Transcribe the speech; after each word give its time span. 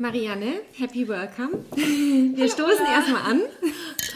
Marianne, 0.00 0.60
happy 0.78 1.08
welcome. 1.08 1.64
Wir 1.74 2.36
Hallo, 2.36 2.48
stoßen 2.48 2.86
erstmal 2.86 3.32
an. 3.32 3.40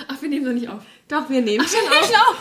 Ach, 0.06 0.22
wir 0.22 0.28
nehmen 0.28 0.44
noch 0.44 0.52
nicht 0.52 0.68
auf. 0.68 0.82
Doch, 1.08 1.28
wir 1.28 1.40
nehmen 1.42 1.64
Ach, 1.66 1.68
schon 1.68 1.88
auf. 1.88 2.36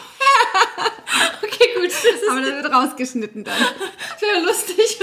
okay, 1.43 1.69
gut. 1.75 1.89
Das 1.89 2.29
Aber 2.29 2.41
das 2.41 2.51
wird 2.51 2.71
rausgeschnitten 2.71 3.43
dann. 3.43 3.55
Wäre 4.19 4.45
lustig. 4.45 4.99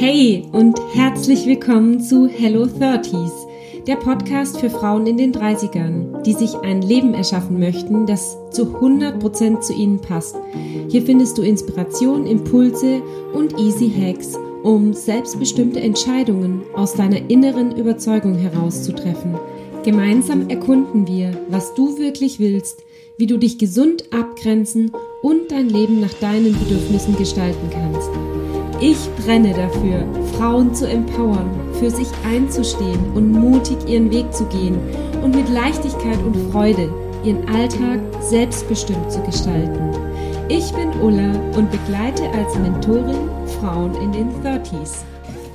Hey 0.00 0.48
und 0.50 0.80
herzlich 0.94 1.46
willkommen 1.46 2.00
zu 2.00 2.26
Hello 2.26 2.64
30s, 2.64 3.84
der 3.86 3.96
Podcast 3.96 4.58
für 4.58 4.70
Frauen 4.70 5.06
in 5.06 5.16
den 5.16 5.32
30ern, 5.32 6.22
die 6.22 6.32
sich 6.32 6.56
ein 6.56 6.82
Leben 6.82 7.14
erschaffen 7.14 7.60
möchten, 7.60 8.04
das 8.04 8.36
zu 8.50 8.64
100% 8.64 9.60
zu 9.60 9.72
ihnen 9.72 10.00
passt. 10.00 10.34
Hier 10.88 11.02
findest 11.02 11.38
du 11.38 11.42
Inspiration, 11.42 12.26
Impulse 12.26 13.00
und 13.32 13.56
Easy 13.60 13.88
Hacks– 13.88 14.36
um 14.68 14.92
selbstbestimmte 14.92 15.80
Entscheidungen 15.80 16.60
aus 16.74 16.92
deiner 16.92 17.30
inneren 17.30 17.74
Überzeugung 17.74 18.34
herauszutreffen. 18.34 19.34
Gemeinsam 19.82 20.50
erkunden 20.50 21.06
wir, 21.06 21.30
was 21.48 21.72
du 21.72 21.98
wirklich 21.98 22.38
willst, 22.38 22.84
wie 23.16 23.26
du 23.26 23.38
dich 23.38 23.56
gesund 23.56 24.04
abgrenzen 24.12 24.92
und 25.22 25.50
dein 25.50 25.70
Leben 25.70 26.00
nach 26.00 26.12
deinen 26.20 26.52
Bedürfnissen 26.52 27.16
gestalten 27.16 27.70
kannst. 27.70 28.10
Ich 28.78 28.98
brenne 29.24 29.54
dafür, 29.54 30.06
Frauen 30.36 30.74
zu 30.74 30.86
empowern, 30.86 31.48
für 31.80 31.90
sich 31.90 32.08
einzustehen 32.30 33.00
und 33.14 33.32
mutig 33.32 33.78
ihren 33.88 34.10
Weg 34.12 34.34
zu 34.34 34.44
gehen 34.44 34.76
und 35.24 35.34
mit 35.34 35.48
Leichtigkeit 35.48 36.18
und 36.26 36.36
Freude 36.52 36.92
ihren 37.24 37.48
Alltag 37.48 38.00
selbstbestimmt 38.20 39.10
zu 39.10 39.22
gestalten. 39.22 40.07
Ich 40.50 40.72
bin 40.72 40.88
Ulla 41.02 41.32
und 41.58 41.70
begleite 41.70 42.26
als 42.30 42.54
Mentorin 42.54 43.28
Frauen 43.60 43.94
in 43.96 44.12
den 44.12 44.30
30s. 44.42 45.02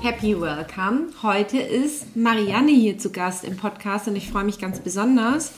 Happy 0.04 0.40
Welcome. 0.40 1.08
Heute 1.24 1.58
ist 1.58 2.16
Marianne 2.16 2.72
hier 2.72 3.00
zu 3.00 3.12
Gast 3.12 3.44
im 3.44 3.58
Podcast 3.58 4.08
und 4.08 4.16
ich 4.16 4.30
freue 4.30 4.44
mich 4.44 4.60
ganz 4.60 4.80
besonders. 4.80 5.54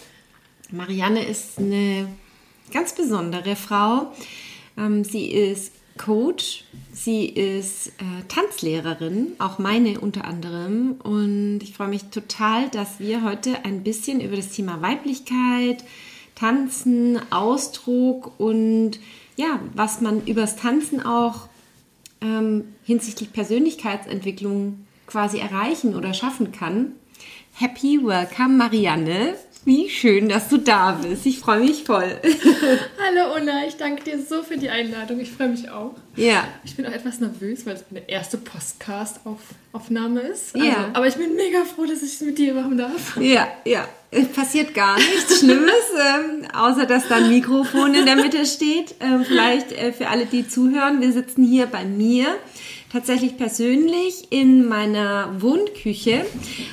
Marianne 0.72 1.22
ist 1.22 1.59
eine 1.59 2.08
ganz 2.72 2.95
besondere 2.95 3.58
Frau. 3.58 4.14
Ähm, 4.77 5.03
sie 5.03 5.30
ist 5.30 5.73
Coach, 5.97 6.64
sie 6.94 7.25
ist 7.25 7.88
äh, 7.88 8.23
Tanzlehrerin, 8.30 9.33
auch 9.39 9.59
meine 9.59 9.99
unter 9.99 10.23
anderem. 10.23 10.94
Und 11.03 11.59
ich 11.61 11.73
freue 11.73 11.89
mich 11.89 12.05
total, 12.05 12.70
dass 12.70 13.02
wir 13.02 13.22
heute 13.22 13.66
ein 13.66 13.83
bisschen 13.83 14.22
über 14.22 14.38
das 14.38 14.52
Thema 14.52 14.81
Weiblichkeit, 14.81 15.83
Tanzen, 16.36 17.20
Ausdruck 17.31 18.39
und 18.39 18.99
ja, 19.36 19.59
was 19.73 20.02
man 20.02 20.25
übers 20.25 20.55
Tanzen 20.55 21.05
auch 21.05 21.47
ähm, 22.22 22.75
hinsichtlich 22.83 23.33
Persönlichkeitsentwicklung 23.33 24.86
quasi 25.08 25.39
erreichen 25.39 25.95
oder 25.95 26.14
schaffen 26.14 26.52
kann. 26.52 26.94
Happy 27.53 28.00
Welcome, 28.03 28.58
Marianne. 28.58 29.36
Wie 29.66 29.89
schön, 29.89 30.30
dass 30.30 30.50
du 30.50 30.58
da 30.59 30.92
bist. 30.92 31.25
Ich 31.25 31.39
freue 31.39 31.59
mich 31.59 31.86
voll. 31.86 32.03
Hallo 32.23 33.36
Ulla, 33.36 33.66
ich 33.67 33.77
danke 33.77 34.03
dir 34.03 34.22
so 34.22 34.44
für 34.44 34.58
die 34.58 34.69
Einladung. 34.69 35.19
Ich 35.19 35.31
freue 35.31 35.49
mich 35.49 35.70
auch. 35.72 35.95
Ja. 36.16 36.47
Ich 36.64 36.75
bin 36.75 36.86
auch 36.86 36.92
etwas 36.92 37.20
nervös, 37.20 37.66
weil 37.66 37.73
es 37.73 37.86
meine 37.89 38.08
erste 38.08 38.38
Podcast-Aufnahme 38.38 40.20
ist. 40.20 40.53
Also, 40.53 40.67
ja. 40.67 40.92
Aber 40.94 41.08
ich 41.08 41.16
bin 41.16 41.36
mega 41.36 41.66
froh, 41.66 41.86
dass 41.86 42.03
ich 42.03 42.14
es 42.14 42.22
mit 42.22 42.38
dir 42.38 42.53
machen 42.53 42.77
darf. 42.77 43.17
Ja, 43.20 43.47
ja. 43.66 43.88
Es 44.16 44.27
passiert 44.33 44.73
gar 44.73 44.95
nichts 44.95 45.39
Schlimmes, 45.39 45.73
ähm, 45.99 46.47
außer 46.53 46.85
dass 46.85 47.08
da 47.09 47.16
ein 47.16 47.30
Mikrofon 47.30 47.94
in 47.94 48.05
der 48.05 48.16
Mitte 48.16 48.45
steht. 48.45 48.95
Ähm, 49.02 49.25
vielleicht 49.25 49.73
äh, 49.73 49.91
für 49.91 50.08
alle, 50.08 50.25
die 50.25 50.47
zuhören, 50.47 51.02
wir 51.02 51.11
sitzen 51.11 51.44
hier 51.44 51.66
bei 51.66 51.83
mir 51.83 52.27
tatsächlich 52.91 53.36
persönlich 53.36 54.31
in 54.31 54.69
meiner 54.69 55.41
Wohnküche, 55.41 56.25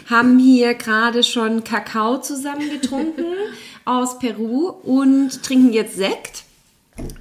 haben 0.08 0.38
hier 0.38 0.74
gerade 0.74 1.24
schon 1.24 1.64
Kakao 1.64 2.20
zusammen 2.20 2.70
getrunken 2.70 3.24
aus 3.84 4.20
Peru 4.20 4.68
und 4.68 5.42
trinken 5.42 5.72
jetzt 5.72 5.96
Sekt 5.96 6.44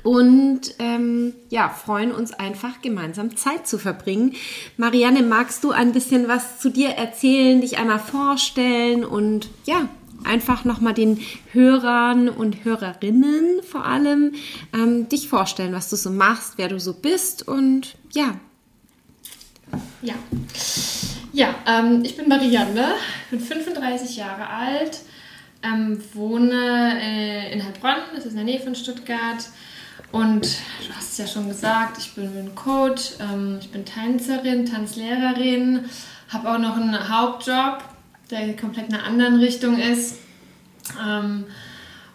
und 0.04 0.62
ähm, 0.80 1.34
ja, 1.50 1.70
freuen 1.70 2.12
uns 2.12 2.34
einfach 2.34 2.82
gemeinsam 2.82 3.36
Zeit 3.38 3.68
zu 3.68 3.80
verbringen. 3.80 4.36
Marianne, 4.78 5.24
magst 5.24 5.64
du 5.64 5.72
ein 5.72 5.94
bisschen 5.94 6.28
was 6.28 6.60
zu 6.60 6.70
dir 6.70 6.90
erzählen, 6.90 7.62
dich 7.62 7.80
einmal 7.80 8.00
vorstellen 8.00 9.04
und 9.04 9.50
ja, 9.66 9.90
einfach 10.26 10.66
nochmal 10.66 10.94
den 10.94 11.20
Hörern 11.52 12.30
und 12.30 12.64
Hörerinnen 12.64 13.62
vor 13.64 13.86
allem 13.86 14.34
ähm, 14.74 15.10
dich 15.10 15.28
vorstellen, 15.28 15.74
was 15.74 15.90
du 15.90 15.96
so 15.96 16.10
machst, 16.10 16.54
wer 16.58 16.68
du 16.68 16.80
so 16.80 16.94
bist 16.94 17.48
und 17.48 17.96
ja, 18.14 18.36
ja, 20.02 20.16
ja 21.34 21.56
ähm, 21.68 22.04
ich 22.04 22.18
bin 22.18 22.28
Marianne, 22.28 22.96
bin 23.30 23.40
35 23.40 24.18
Jahre 24.18 24.50
alt, 24.50 25.00
ähm, 25.64 26.02
wohne 26.14 27.00
äh, 27.02 27.54
in 27.54 27.64
Heilbronn, 27.64 28.02
das 28.16 28.26
ist 28.26 28.32
in 28.32 28.38
der 28.38 28.46
Nähe 28.46 28.60
von 28.60 28.76
Stuttgart. 28.76 29.46
Und 30.12 30.44
du 30.86 30.94
hast 30.94 31.12
es 31.12 31.18
ja 31.20 31.28
schon 31.28 31.48
gesagt, 31.48 31.98
ich 32.00 32.14
bin 32.16 32.54
Coach, 32.56 33.14
ähm, 33.22 33.60
ich 33.62 33.72
bin 33.72 33.86
Tänzerin, 33.86 34.66
Tanzlehrerin, 34.66 35.86
habe 36.30 36.52
auch 36.52 36.58
noch 36.58 36.76
einen 36.76 37.08
Hauptjob, 37.08 37.84
der 38.32 38.56
komplett 38.56 38.90
in 38.90 38.96
einer 38.96 39.04
anderen 39.04 39.40
Richtung 39.40 39.80
ist. 39.80 40.18
Ähm, 41.02 41.46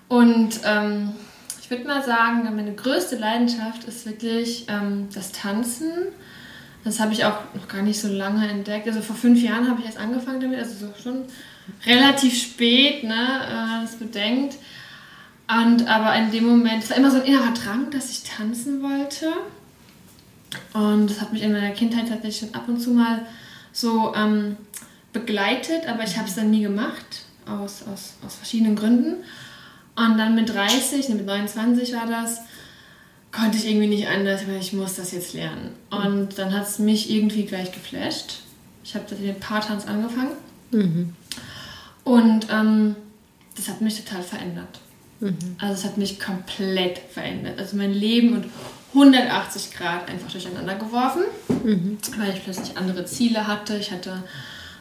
und 0.09 0.60
ähm, 0.65 1.12
ich 1.60 1.71
würde 1.71 1.87
mal 1.87 2.03
sagen, 2.03 2.44
meine 2.54 2.75
größte 2.75 3.16
Leidenschaft 3.16 3.84
ist 3.84 4.06
wirklich 4.06 4.66
ähm, 4.69 5.09
das 5.12 5.32
Tanzen 5.32 5.91
das 6.87 7.00
habe 7.00 7.12
ich 7.12 7.25
auch 7.25 7.41
noch 7.53 7.66
gar 7.66 7.82
nicht 7.82 8.00
so 8.00 8.06
lange 8.06 8.49
entdeckt. 8.49 8.87
Also 8.87 9.00
vor 9.03 9.16
fünf 9.16 9.43
Jahren 9.43 9.69
habe 9.69 9.81
ich 9.81 9.87
erst 9.87 9.99
angefangen 9.99 10.41
damit, 10.41 10.60
also 10.60 10.87
so 10.87 10.94
schon 11.03 11.25
relativ 11.84 12.41
spät, 12.41 13.03
ne, 13.03 13.12
man 13.50 13.83
das 13.83 13.97
bedenkt. 13.97 14.54
Und 15.48 15.88
aber 15.88 16.15
in 16.15 16.31
dem 16.31 16.47
Moment, 16.47 16.84
es 16.84 16.91
war 16.91 16.97
immer 16.97 17.10
so 17.10 17.16
ein 17.16 17.25
innerer 17.25 17.53
Drang, 17.54 17.91
dass 17.91 18.12
ich 18.12 18.22
tanzen 18.22 18.84
wollte. 18.84 19.33
Und 20.75 21.10
das 21.10 21.21
hat 21.21 21.33
mich 21.33 21.43
in 21.43 21.50
meiner 21.50 21.72
Kindheit 21.72 22.09
tatsächlich 22.09 22.38
schon 22.38 22.54
ab 22.54 22.69
und 22.69 22.81
zu 22.81 22.91
mal 22.91 23.27
so 23.72 24.15
ähm, 24.15 24.56
begleitet, 25.21 25.87
aber 25.88 26.04
ich 26.04 26.16
habe 26.16 26.28
es 26.28 26.34
dann 26.34 26.50
nie 26.50 26.62
gemacht, 26.62 27.25
aus, 27.47 27.84
aus, 27.93 28.15
aus 28.25 28.34
verschiedenen 28.37 28.77
Gründen. 28.77 29.25
Und 29.97 30.19
dann 30.19 30.34
mit 30.34 30.53
30, 30.53 31.09
ne, 31.09 31.15
mit 31.15 31.27
29 31.27 31.94
war 31.94 32.06
das, 32.06 32.41
konnte 33.32 33.56
ich 33.56 33.66
irgendwie 33.66 33.87
nicht 33.87 34.09
anders, 34.09 34.47
weil 34.47 34.60
ich 34.60 34.72
muss 34.72 34.97
das 34.97 35.12
jetzt 35.12 35.32
lernen. 35.32 35.71
Und 35.91 36.38
dann 36.38 36.53
hat 36.53 36.66
es 36.69 36.78
mich 36.78 37.10
irgendwie 37.10 37.44
gleich 37.44 37.72
geflasht. 37.72 38.41
Ich 38.84 38.94
habe 38.94 39.06
das 39.09 39.19
in 39.19 39.27
den 39.27 39.41
Paartanz 39.41 39.87
angefangen. 39.87 40.32
Mhm. 40.71 41.15
Und 42.04 42.47
ähm, 42.50 42.94
das 43.56 43.69
hat 43.69 43.81
mich 43.81 44.03
total 44.04 44.22
verändert. 44.22 44.81
Mhm. 45.21 45.56
Also 45.59 45.75
es 45.75 45.84
hat 45.84 45.97
mich 45.97 46.21
komplett 46.21 46.98
verändert. 46.98 47.59
Also 47.59 47.77
mein 47.77 47.93
Leben 47.93 48.34
und 48.34 48.47
180 48.94 49.72
Grad 49.72 50.09
einfach 50.09 50.31
durcheinander 50.31 50.75
geworfen, 50.75 51.22
mhm. 51.48 51.98
weil 52.19 52.34
ich 52.34 52.44
plötzlich 52.44 52.77
andere 52.77 53.04
Ziele 53.06 53.47
hatte. 53.47 53.77
Ich 53.77 53.93
hatte 53.93 54.22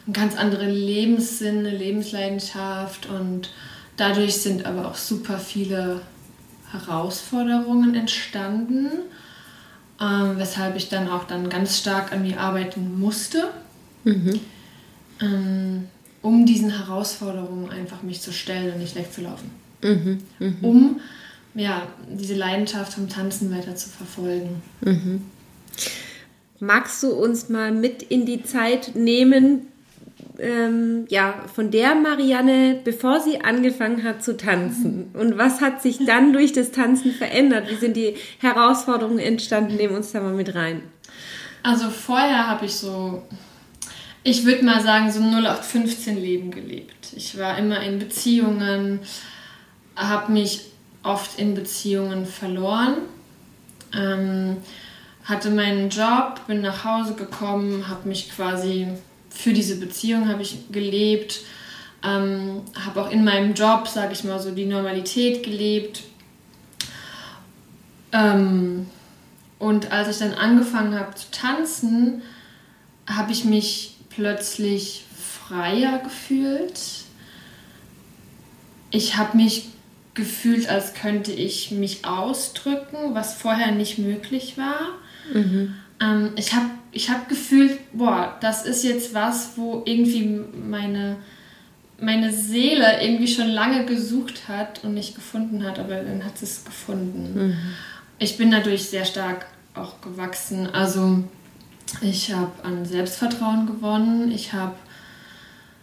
einen 0.06 0.12
ganz 0.12 0.36
anderen 0.36 0.70
Lebenssinn, 0.70 1.58
eine 1.58 1.76
Lebensleidenschaft 1.76 3.06
und 3.06 3.50
dadurch 3.96 4.36
sind 4.36 4.64
aber 4.64 4.88
auch 4.88 4.94
super 4.94 5.38
viele 5.38 6.00
Herausforderungen 6.70 7.94
entstanden, 7.94 8.88
ähm, 10.00 10.34
weshalb 10.36 10.76
ich 10.76 10.88
dann 10.88 11.08
auch 11.08 11.24
dann 11.24 11.48
ganz 11.48 11.78
stark 11.78 12.12
an 12.12 12.22
mir 12.22 12.40
arbeiten 12.40 12.98
musste, 12.98 13.48
mhm. 14.04 14.40
ähm, 15.20 15.84
um 16.22 16.46
diesen 16.46 16.70
Herausforderungen 16.70 17.70
einfach 17.70 18.02
mich 18.02 18.20
zu 18.20 18.32
stellen 18.32 18.72
und 18.74 18.80
nicht 18.80 18.94
wegzulaufen. 18.94 19.50
Mhm. 19.82 20.18
Mhm. 20.38 20.56
Um 20.62 21.00
ja, 21.54 21.82
diese 22.08 22.34
Leidenschaft 22.34 22.92
vom 22.92 23.08
Tanzen 23.08 23.50
weiter 23.50 23.74
zu 23.74 23.88
verfolgen. 23.88 24.62
Mhm. 24.82 25.22
Magst 26.60 27.02
du 27.02 27.12
uns 27.12 27.48
mal 27.48 27.72
mit 27.72 28.02
in 28.02 28.26
die 28.26 28.42
Zeit 28.42 28.94
nehmen, 28.94 29.66
ähm, 30.38 31.06
ja, 31.08 31.34
von 31.54 31.70
der 31.70 31.94
Marianne, 31.94 32.80
bevor 32.84 33.20
sie 33.20 33.40
angefangen 33.40 34.02
hat 34.02 34.22
zu 34.22 34.36
tanzen? 34.36 35.10
Und 35.14 35.38
was 35.38 35.60
hat 35.60 35.82
sich 35.82 36.04
dann 36.04 36.32
durch 36.32 36.52
das 36.52 36.72
Tanzen 36.72 37.12
verändert? 37.12 37.70
Wie 37.70 37.76
sind 37.76 37.96
die 37.96 38.14
Herausforderungen 38.40 39.18
entstanden? 39.18 39.76
Nehmen 39.76 39.96
uns 39.96 40.12
da 40.12 40.20
mal 40.20 40.34
mit 40.34 40.54
rein. 40.54 40.82
Also 41.62 41.90
vorher 41.90 42.46
habe 42.46 42.66
ich 42.66 42.74
so, 42.74 43.22
ich 44.22 44.44
würde 44.44 44.64
mal 44.64 44.82
sagen, 44.82 45.10
so 45.10 45.20
0815 45.20 46.16
Leben 46.16 46.50
gelebt. 46.50 47.12
Ich 47.16 47.38
war 47.38 47.58
immer 47.58 47.80
in 47.82 47.98
Beziehungen, 47.98 49.00
habe 49.96 50.32
mich 50.32 50.66
oft 51.02 51.38
in 51.38 51.54
Beziehungen 51.54 52.26
verloren. 52.26 52.96
Ähm, 53.94 54.58
hatte 55.24 55.50
meinen 55.50 55.90
Job, 55.90 56.40
bin 56.46 56.60
nach 56.60 56.84
Hause 56.84 57.14
gekommen, 57.14 57.88
habe 57.88 58.08
mich 58.08 58.30
quasi 58.30 58.86
für 59.36 59.52
diese 59.52 59.76
Beziehung 59.76 60.28
habe 60.28 60.42
ich 60.42 60.70
gelebt, 60.70 61.40
ähm, 62.02 62.62
habe 62.84 63.02
auch 63.02 63.10
in 63.10 63.24
meinem 63.24 63.54
Job, 63.54 63.88
sage 63.88 64.12
ich 64.12 64.24
mal 64.24 64.40
so, 64.40 64.50
die 64.50 64.66
Normalität 64.66 65.42
gelebt. 65.42 66.02
Ähm, 68.12 68.86
und 69.58 69.92
als 69.92 70.08
ich 70.08 70.18
dann 70.18 70.34
angefangen 70.34 70.98
habe 70.98 71.14
zu 71.14 71.30
tanzen, 71.30 72.22
habe 73.06 73.32
ich 73.32 73.44
mich 73.44 73.96
plötzlich 74.10 75.04
freier 75.16 75.98
gefühlt. 76.00 76.80
Ich 78.90 79.16
habe 79.16 79.36
mich 79.36 79.68
gefühlt, 80.14 80.68
als 80.68 80.94
könnte 80.94 81.32
ich 81.32 81.70
mich 81.70 82.04
ausdrücken, 82.04 83.14
was 83.14 83.34
vorher 83.34 83.72
nicht 83.72 83.98
möglich 83.98 84.56
war. 84.56 84.80
Mhm. 85.32 85.74
Ähm, 86.00 86.32
ich 86.36 86.54
habe 86.54 86.70
ich 86.96 87.10
hab 87.10 87.28
gefühlt, 87.28 87.78
boah, 87.92 88.36
das 88.40 88.64
ist 88.64 88.82
jetzt 88.82 89.12
was, 89.12 89.50
wo 89.56 89.82
irgendwie 89.84 90.40
meine, 90.66 91.16
meine 92.00 92.32
Seele 92.32 93.02
irgendwie 93.02 93.28
schon 93.28 93.48
lange 93.48 93.84
gesucht 93.84 94.48
hat 94.48 94.82
und 94.82 94.94
nicht 94.94 95.14
gefunden 95.14 95.62
hat, 95.62 95.78
aber 95.78 95.96
dann 95.96 96.24
hat 96.24 96.38
sie 96.38 96.46
es 96.46 96.64
gefunden. 96.64 97.48
Mhm. 97.48 97.56
Ich 98.18 98.38
bin 98.38 98.50
dadurch 98.50 98.84
sehr 98.84 99.04
stark 99.04 99.44
auch 99.74 100.00
gewachsen. 100.00 100.70
Also 100.72 101.22
ich 102.00 102.32
habe 102.32 102.52
an 102.62 102.86
Selbstvertrauen 102.86 103.66
gewonnen. 103.66 104.32
Ich 104.32 104.54
habe 104.54 104.74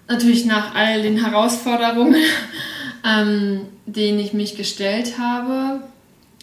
natürlich 0.08 0.46
nach 0.46 0.74
all 0.74 1.04
den 1.04 1.24
Herausforderungen, 1.24 2.24
ähm, 3.06 3.68
denen 3.86 4.18
ich 4.18 4.34
mich 4.34 4.56
gestellt 4.56 5.20
habe, 5.20 5.82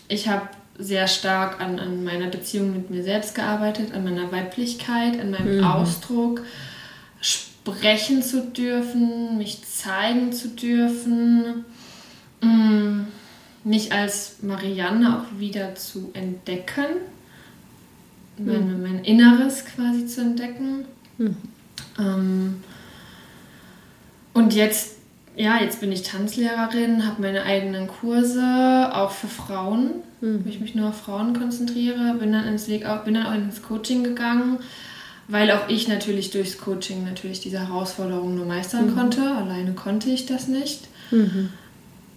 ich 0.06 0.28
habe 0.28 0.48
sehr 0.80 1.06
stark 1.06 1.60
an, 1.60 1.78
an 1.78 2.04
meiner 2.04 2.28
Beziehung 2.28 2.72
mit 2.72 2.90
mir 2.90 3.02
selbst 3.02 3.34
gearbeitet, 3.34 3.92
an 3.92 4.04
meiner 4.04 4.30
Weiblichkeit, 4.32 5.20
an 5.20 5.30
meinem 5.30 5.58
mhm. 5.58 5.64
Ausdruck, 5.64 6.42
sprechen 7.20 8.22
zu 8.22 8.42
dürfen, 8.46 9.38
mich 9.38 9.62
zeigen 9.64 10.32
zu 10.32 10.48
dürfen, 10.48 11.64
mm, 12.40 13.02
mich 13.64 13.92
als 13.92 14.42
Marianne 14.42 15.18
auch 15.18 15.38
wieder 15.38 15.74
zu 15.74 16.10
entdecken, 16.14 16.86
mhm. 18.38 18.46
mein, 18.46 18.82
mein 18.82 19.04
Inneres 19.04 19.64
quasi 19.66 20.06
zu 20.06 20.22
entdecken. 20.22 20.84
Mhm. 21.18 21.36
Ähm, 21.98 22.64
und 24.32 24.54
jetzt, 24.54 24.99
ja, 25.40 25.58
jetzt 25.58 25.80
bin 25.80 25.90
ich 25.90 26.02
Tanzlehrerin, 26.02 27.06
habe 27.06 27.22
meine 27.22 27.44
eigenen 27.44 27.88
Kurse, 27.88 28.90
auch 28.92 29.10
für 29.10 29.26
Frauen, 29.26 30.02
mhm. 30.20 30.44
wo 30.44 30.48
ich 30.48 30.60
mich 30.60 30.74
nur 30.74 30.90
auf 30.90 31.00
Frauen 31.00 31.32
konzentriere. 31.38 32.14
Bin 32.18 32.32
dann, 32.32 32.46
ins 32.46 32.68
Weg, 32.68 32.86
bin 33.06 33.14
dann 33.14 33.26
auch 33.26 33.34
ins 33.34 33.62
Coaching 33.62 34.04
gegangen, 34.04 34.58
weil 35.28 35.50
auch 35.50 35.68
ich 35.68 35.88
natürlich 35.88 36.30
durchs 36.30 36.58
Coaching 36.58 37.04
natürlich 37.04 37.40
diese 37.40 37.58
Herausforderungen 37.60 38.34
nur 38.36 38.44
meistern 38.44 38.90
mhm. 38.90 38.96
konnte. 38.96 39.22
Alleine 39.22 39.72
konnte 39.72 40.10
ich 40.10 40.26
das 40.26 40.46
nicht. 40.46 40.88
Mhm. 41.10 41.48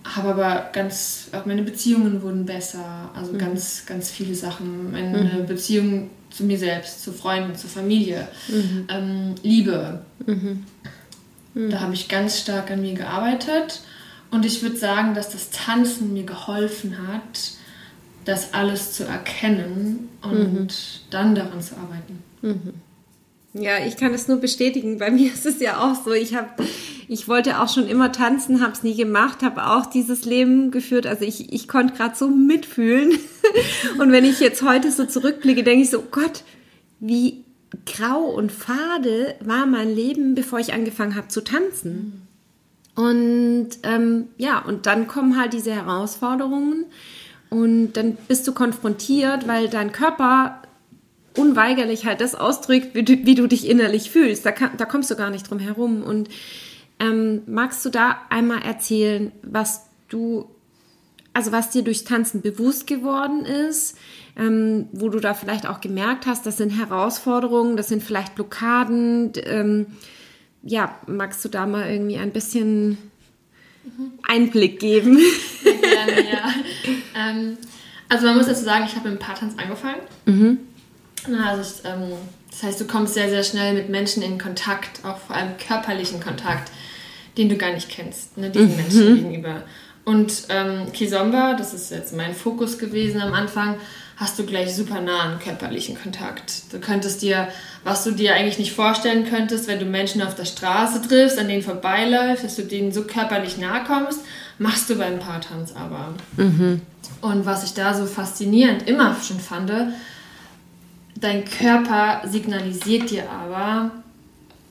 Habe 0.04 0.30
aber 0.30 0.70
ganz, 0.74 1.30
auch 1.32 1.46
meine 1.46 1.64
Beziehungen 1.64 2.22
wurden 2.24 2.46
besser. 2.46 3.10
Also 3.16 3.32
mhm. 3.32 3.38
ganz, 3.38 3.86
ganz 3.86 4.12
viele 4.12 4.36
Sachen. 4.36 4.92
Meine 4.92 5.40
mhm. 5.40 5.46
Beziehung 5.46 6.10
zu 6.30 6.44
mir 6.44 6.58
selbst, 6.58 7.02
zu 7.02 7.14
Freunden, 7.14 7.56
zur 7.56 7.70
Familie, 7.70 8.28
mhm. 8.50 8.86
ähm, 8.90 9.36
Liebe. 9.44 10.02
Mhm. 11.54 11.70
Da 11.70 11.80
habe 11.82 11.94
ich 11.94 12.08
ganz 12.10 12.40
stark 12.40 12.72
an 12.72 12.82
mir 12.82 12.94
gearbeitet. 12.94 13.82
Und 14.32 14.46
ich 14.46 14.64
würde 14.64 14.78
sagen, 14.78 15.14
dass 15.14 15.30
das 15.30 15.52
Tanzen 15.52 16.14
mir 16.14 16.24
geholfen 16.24 16.98
hat, 17.08 17.52
das 18.26 18.54
alles 18.54 18.94
zu 18.94 19.04
erkennen 19.04 20.10
und 20.22 20.54
mhm. 20.54 20.68
dann 21.12 21.36
daran 21.36 21.62
zu 21.62 21.76
arbeiten. 21.76 22.24
Mhm. 22.42 22.74
Ja, 23.54 23.86
ich 23.86 23.98
kann 23.98 24.14
es 24.14 24.28
nur 24.28 24.38
bestätigen. 24.38 24.98
Bei 24.98 25.12
mir 25.12 25.32
ist 25.32 25.46
es 25.46 25.60
ja 25.60 25.78
auch 25.78 26.04
so. 26.04 26.12
Ich 26.12 26.34
habe, 26.34 26.50
ich 27.08 27.28
wollte 27.28 27.62
auch 27.62 27.72
schon 27.72 27.88
immer 27.88 28.12
tanzen, 28.12 28.62
habe 28.62 28.72
es 28.72 28.82
nie 28.82 28.96
gemacht, 28.96 29.44
habe 29.44 29.68
auch 29.68 29.86
dieses 29.86 30.26
Leben 30.26 30.72
geführt. 30.72 31.06
Also 31.06 31.24
ich, 31.24 31.54
ich 31.54 31.68
konnte 31.68 31.94
gerade 31.94 32.16
so 32.16 32.28
mitfühlen. 32.30 33.12
Und 34.00 34.12
wenn 34.12 34.26
ich 34.26 34.40
jetzt 34.40 34.64
heute 34.64 34.92
so 34.92 35.06
zurückblicke, 35.06 35.64
denke 35.64 35.84
ich 35.84 35.92
so, 35.92 36.00
oh 36.00 36.08
Gott, 36.10 36.44
wie 37.00 37.43
grau 37.86 38.22
und 38.24 38.52
fade 38.52 39.36
war 39.40 39.66
mein 39.66 39.94
Leben, 39.94 40.36
bevor 40.36 40.60
ich 40.60 40.74
angefangen 40.74 41.16
habe 41.16 41.28
zu 41.28 41.42
tanzen. 41.42 42.28
Und 42.96 43.70
ähm, 43.84 44.28
ja, 44.38 44.60
und 44.60 44.86
dann 44.86 45.08
kommen 45.08 45.40
halt 45.40 45.54
diese 45.54 45.74
Herausforderungen 45.74 46.86
und 47.50 47.94
dann 47.94 48.18
bist 48.28 48.48
du 48.48 48.54
konfrontiert, 48.54 49.48
weil 49.48 49.68
dein 49.68 49.92
Körper 49.92 50.62
unweigerlich 51.38 52.06
halt 52.06 52.22
das 52.22 52.36
ausdrückt, 52.36 52.96
wie 52.96 53.04
du, 53.04 53.26
wie 53.26 53.36
du 53.36 53.48
dich 53.48 53.68
innerlich 53.68 54.12
fühlst. 54.12 54.46
Da, 54.46 54.52
kann, 54.52 54.72
da 54.78 54.86
kommst 54.86 55.10
du 55.12 55.16
gar 55.16 55.30
nicht 55.30 55.50
drum 55.50 55.60
herum. 55.60 56.04
Und 56.04 56.30
ähm, 57.00 57.42
magst 57.48 57.84
du 57.86 57.90
da 57.90 58.22
einmal 58.30 58.62
erzählen, 58.62 59.32
was 59.42 59.88
du, 60.10 60.46
also 61.34 61.52
was 61.52 61.72
dir 61.72 61.84
durchs 61.84 62.04
Tanzen 62.04 62.42
bewusst 62.42 62.88
geworden 62.88 63.46
ist? 63.46 63.98
Ähm, 64.36 64.88
wo 64.92 65.10
du 65.10 65.20
da 65.20 65.34
vielleicht 65.34 65.68
auch 65.68 65.82
gemerkt 65.82 66.26
hast, 66.26 66.46
das 66.46 66.58
sind 66.58 66.72
Herausforderungen, 66.72 67.78
das 67.78 67.88
sind 67.90 68.04
vielleicht 68.04 68.36
Blockaden. 68.36 69.34
Ähm, 69.46 69.86
ja, 70.64 70.98
magst 71.08 71.44
du 71.46 71.50
da 71.50 71.66
mal 71.66 71.90
irgendwie 71.90 72.18
ein 72.18 72.32
bisschen 72.32 72.98
Einblick 74.28 74.80
geben? 74.80 75.20
Sehr 75.62 75.74
gerne, 75.74 76.32
ja. 76.32 76.54
ähm, 77.30 77.58
also 78.10 78.26
man 78.26 78.38
muss 78.38 78.48
dazu 78.48 78.64
sagen, 78.64 78.86
ich 78.88 78.96
habe 78.96 79.10
mit 79.10 79.20
Paartanz 79.20 79.54
angefangen. 79.58 80.02
Mhm. 80.26 80.60
Also 81.46 81.88
ähm, 81.88 82.14
das 82.50 82.64
heißt, 82.64 82.82
du 82.82 82.86
kommst 82.86 83.14
sehr, 83.14 83.30
sehr 83.30 83.44
schnell 83.44 83.74
mit 83.74 83.90
Menschen 83.90 84.22
in 84.22 84.38
Kontakt, 84.38 85.04
auch 85.04 85.18
vor 85.18 85.36
allem 85.36 85.58
körperlichen 85.58 86.20
Kontakt, 86.20 86.72
den 87.38 87.50
du 87.50 87.58
gar 87.58 87.72
nicht 87.74 87.90
kennst, 87.90 88.38
ne, 88.38 88.50
diesen 88.50 88.72
mhm. 88.72 88.76
Menschen 88.76 89.16
gegenüber. 89.16 89.64
Und 90.06 90.44
ähm, 90.50 90.92
Kizomba, 90.92 91.54
das 91.54 91.74
ist 91.74 91.90
jetzt 91.90 92.16
mein 92.16 92.36
Fokus 92.36 92.78
gewesen 92.78 93.22
am 93.22 93.34
Anfang, 93.34 93.78
hast 94.18 94.38
du 94.38 94.46
gleich 94.46 94.76
super 94.76 95.02
nahen 95.02 95.40
körperlichen 95.40 95.98
Kontakt. 96.02 96.72
Du 96.72 96.80
könntest 96.80 97.22
dir, 97.22 97.48
was 97.84 98.04
du 98.04 98.12
dir 98.12 98.36
eigentlich 98.36 98.60
nicht 98.60 98.74
vorstellen 98.74 99.26
könntest, 99.26 99.68
wenn 99.68 99.80
du 99.80 99.86
Menschen 99.86 100.22
auf 100.22 100.36
der 100.36 100.46
Straße 100.46 101.02
triffst, 101.02 101.40
an 101.40 101.48
denen 101.48 101.64
vorbeiläufst, 101.64 102.44
dass 102.44 102.56
du 102.56 102.64
denen 102.64 102.92
so 102.92 103.04
körperlich 103.04 103.58
nahe 103.58 103.84
kommst, 103.86 104.22
machst 104.60 104.90
du 104.90 104.96
beim 104.96 105.20
Paartanz 105.20 105.74
aber. 105.74 106.14
Mhm. 106.38 106.82
Und 107.22 107.46
was 107.46 107.64
ich 107.64 107.74
da 107.74 107.94
so 107.94 108.06
faszinierend 108.06 108.88
immer 108.88 109.16
schon 109.22 109.40
fand, 109.40 109.72
dein 111.16 111.46
Körper 111.46 112.22
signalisiert 112.28 113.10
dir 113.10 113.30
aber 113.30 113.92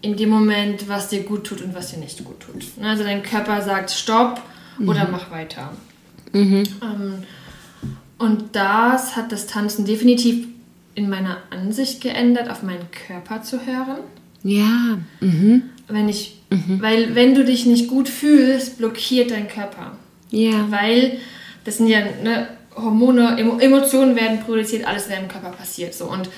in 0.02 0.16
dem 0.16 0.28
Moment, 0.28 0.88
was 0.88 1.08
dir 1.08 1.22
gut 1.22 1.44
tut 1.44 1.62
und 1.62 1.74
was 1.74 1.90
dir 1.90 1.98
nicht 1.98 2.24
gut 2.24 2.40
tut. 2.40 2.64
Also 2.82 3.04
dein 3.04 3.22
Körper 3.22 3.62
sagt 3.62 3.90
Stopp 3.90 4.40
mhm. 4.78 4.88
oder 4.88 5.08
mach 5.10 5.30
weiter. 5.30 5.72
Mhm. 6.32 6.64
Ähm, 6.82 7.22
und 8.22 8.44
das 8.52 9.16
hat 9.16 9.32
das 9.32 9.48
Tanzen 9.48 9.84
definitiv 9.84 10.46
in 10.94 11.10
meiner 11.10 11.38
Ansicht 11.50 12.00
geändert, 12.00 12.48
auf 12.48 12.62
meinen 12.62 12.86
Körper 13.08 13.42
zu 13.42 13.66
hören. 13.66 13.98
Ja. 14.44 14.98
Mhm. 15.20 15.62
Wenn 15.88 16.08
ich, 16.08 16.38
mhm. 16.50 16.80
weil 16.80 17.16
wenn 17.16 17.34
du 17.34 17.44
dich 17.44 17.66
nicht 17.66 17.88
gut 17.88 18.08
fühlst, 18.08 18.78
blockiert 18.78 19.32
dein 19.32 19.48
Körper. 19.48 19.96
Ja. 20.30 20.70
Weil 20.70 21.18
das 21.64 21.78
sind 21.78 21.88
ja 21.88 21.98
ne, 22.22 22.46
Hormone, 22.76 23.36
Emotionen 23.60 24.14
werden 24.14 24.38
produziert, 24.40 24.86
alles 24.86 25.06
in 25.06 25.14
deinem 25.14 25.28
Körper 25.28 25.50
passiert 25.50 25.92
so. 25.92 26.04
Und 26.04 26.28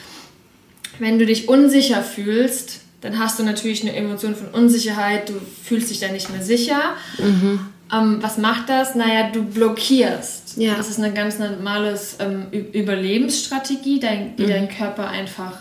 wenn 0.99 1.18
du 1.18 1.26
dich 1.26 1.50
unsicher 1.50 2.02
fühlst, 2.02 2.80
dann 3.02 3.18
hast 3.18 3.38
du 3.38 3.42
natürlich 3.42 3.82
eine 3.82 3.94
Emotion 3.94 4.35
von 4.35 4.49
Unsicherheit, 4.49 5.28
du 5.28 5.35
fühlst 5.62 5.90
dich 5.90 6.00
da 6.00 6.11
nicht 6.11 6.30
mehr 6.30 6.42
sicher. 6.42 6.94
Mhm. 7.18 7.61
Ähm, 7.94 8.22
was 8.22 8.38
macht 8.38 8.68
das? 8.68 8.94
Naja, 8.94 9.30
du 9.32 9.44
blockierst. 9.44 10.56
Ja. 10.56 10.74
Das 10.74 10.88
ist 10.88 10.98
eine 10.98 11.12
ganz 11.12 11.38
normale 11.38 11.98
ähm, 12.18 12.46
Überlebensstrategie, 12.50 14.00
dein, 14.00 14.36
die 14.36 14.44
mhm. 14.44 14.48
dein 14.48 14.68
Körper 14.68 15.08
einfach 15.08 15.58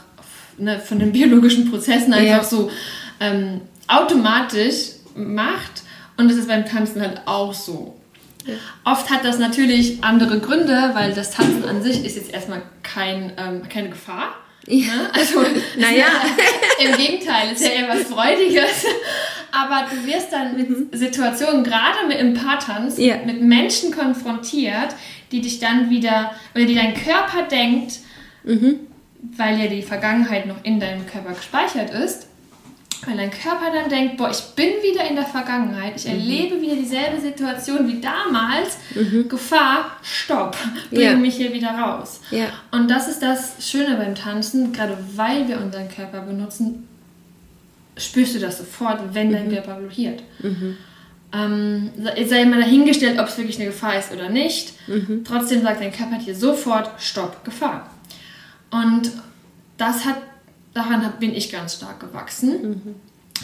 ne, 0.58 0.80
von 0.80 1.00
den 1.00 1.12
biologischen 1.14 1.70
Prozessen 1.70 2.14
einfach 2.14 2.44
ja. 2.44 2.44
so 2.44 2.72
ähm, 3.20 3.62
automatisch 3.88 4.94
macht. 5.16 5.84
Und 6.18 6.30
das 6.30 6.38
ist 6.38 6.48
beim 6.48 6.66
Tanzen 6.66 7.02
halt 7.02 7.22
auch 7.26 7.54
so. 7.54 7.96
Ja. 8.46 8.56
Oft 8.84 9.10
hat 9.10 9.24
das 9.24 9.40
natürlich 9.40 10.04
andere 10.04 10.40
Gründe, 10.40 10.92
weil 10.94 11.14
das 11.14 11.32
Tanzen 11.32 11.64
an 11.66 11.82
sich 11.82 12.06
ist 12.06 12.16
jetzt 12.18 12.34
erstmal 12.34 12.62
kein, 12.84 13.32
ähm, 13.38 13.68
keine 13.70 13.90
Gefahr. 13.90 14.36
Ja. 14.68 14.96
Ne? 14.96 15.10
Also, 15.14 15.42
naja, 15.78 16.06
im 16.80 16.98
Gegenteil, 16.98 17.50
es 17.52 17.62
ist 17.62 17.68
ja 17.68 17.82
eher 17.82 17.90
was 17.90 18.04
Freudiges. 18.04 18.86
Aber 19.54 19.86
du 19.88 20.08
wirst 20.08 20.34
dann 20.34 20.58
mit 20.58 20.68
mhm. 20.68 20.88
Situationen, 20.92 21.64
gerade 21.64 22.08
mit 22.08 22.18
im 22.20 22.34
Paartanz, 22.34 22.98
ja. 22.98 23.18
mit 23.24 23.40
Menschen 23.40 23.92
konfrontiert, 23.92 24.96
die 25.32 25.42
dich 25.42 25.60
dann 25.60 25.92
wieder, 25.92 26.32
oder 26.56 26.66
die 26.66 26.74
dein 26.74 26.96
Körper 26.96 27.44
denkt, 27.44 28.00
mhm. 28.44 28.80
weil 29.38 29.60
ja 29.60 29.68
die 29.68 29.84
Vergangenheit 29.84 30.48
noch 30.48 30.64
in 30.64 30.80
deinem 30.80 31.06
Körper 31.06 31.34
gespeichert 31.34 31.92
ist, 31.92 32.28
weil 33.06 33.16
dein 33.16 33.30
Körper 33.30 33.72
dann 33.72 33.90
denkt, 33.90 34.18
boah, 34.18 34.32
ich 34.32 34.42
bin 34.56 34.70
wieder 34.82 35.08
in 35.08 35.16
der 35.16 35.26
Vergangenheit, 35.26 35.98
ich 35.98 36.06
mhm. 36.06 36.14
erlebe 36.14 36.60
wieder 36.60 36.76
dieselbe 36.76 37.22
Situation 37.22 37.88
wie 37.88 38.02
damals, 38.02 38.78
mhm. 38.96 39.30
Gefahr, 39.30 39.98
stopp, 40.02 40.58
bring 40.90 41.00
ja. 41.00 41.16
mich 41.16 41.36
hier 41.36 41.54
wieder 41.54 41.78
raus. 41.78 42.22
Ja. 42.32 42.48
Und 42.72 42.90
das 42.90 43.08
ist 43.08 43.22
das 43.22 43.70
Schöne 43.70 43.98
beim 43.98 44.16
Tanzen, 44.16 44.74
gerade 44.74 44.98
weil 45.16 45.48
wir 45.48 45.62
unseren 45.62 45.90
Körper 45.90 46.22
benutzen, 46.22 46.88
spürst 47.98 48.36
du 48.36 48.40
das 48.40 48.58
sofort, 48.58 49.14
wenn 49.14 49.30
mhm. 49.30 49.34
dein 49.34 49.50
Körper 49.50 49.76
blockiert. 49.76 50.24
Mhm. 50.42 50.78
Ähm, 51.34 51.90
sei 52.28 52.46
mal 52.46 52.60
dahingestellt, 52.60 53.20
ob 53.20 53.28
es 53.28 53.38
wirklich 53.38 53.58
eine 53.58 53.68
Gefahr 53.68 53.98
ist 53.98 54.12
oder 54.12 54.30
nicht. 54.30 54.74
Mhm. 54.88 55.24
Trotzdem 55.26 55.64
sagt 55.64 55.82
dein 55.82 55.92
Körper 55.92 56.20
dir 56.20 56.36
sofort, 56.36 56.92
stopp, 57.00 57.44
Gefahr. 57.44 57.90
Und 58.70 59.12
das 59.78 60.06
hat 60.06 60.18
daran 60.74 61.14
bin 61.20 61.34
ich 61.34 61.52
ganz 61.52 61.76
stark 61.76 62.00
gewachsen. 62.00 62.70
Mhm. 62.70 62.96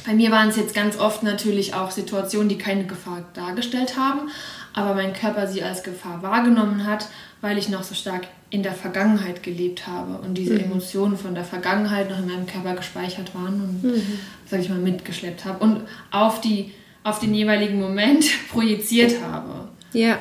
Bei 0.06 0.14
mir 0.14 0.32
waren 0.32 0.50
es 0.50 0.56
jetzt 0.56 0.74
ganz 0.74 0.98
oft 0.98 1.24
natürlich 1.24 1.74
auch 1.74 1.92
Situationen, 1.92 2.50
die 2.50 2.58
keine 2.58 2.86
Gefahr 2.86 3.24
dargestellt 3.34 3.98
haben, 3.98 4.30
aber 4.74 4.94
mein 4.96 5.14
Körper 5.14 5.48
sie 5.48 5.64
als 5.64 5.84
Gefahr 5.84 6.22
wahrgenommen 6.22 6.86
hat, 6.86 7.08
weil 7.42 7.58
ich 7.58 7.70
noch 7.70 7.84
so 7.84 7.96
stark 7.96 8.28
in 8.50 8.64
der 8.64 8.74
Vergangenheit 8.74 9.44
gelebt 9.44 9.88
habe 9.88 10.18
und 10.26 10.36
diese 10.36 10.56
mhm. 10.56 10.66
Emotionen 10.66 11.18
von 11.18 11.36
der 11.36 11.44
Vergangenheit 11.44 12.10
noch 12.10 12.20
in 12.20 12.28
meinem 12.28 12.48
Körper 12.48 12.76
gespeichert 12.76 13.34
waren 13.36 13.62
und, 13.62 13.84
mhm. 13.84 14.02
sag 14.46 14.60
ich 14.60 14.70
mal, 14.70 14.80
mitgeschleppt 14.80 15.46
habe 15.46 15.64
und 15.64 15.82
auf, 16.12 16.42
die, 16.42 16.72
auf 17.04 17.20
den 17.20 17.34
jeweiligen 17.34 17.80
Moment 17.80 18.26
projiziert 18.52 19.22
habe. 19.22 19.68
Ja. 19.94 20.20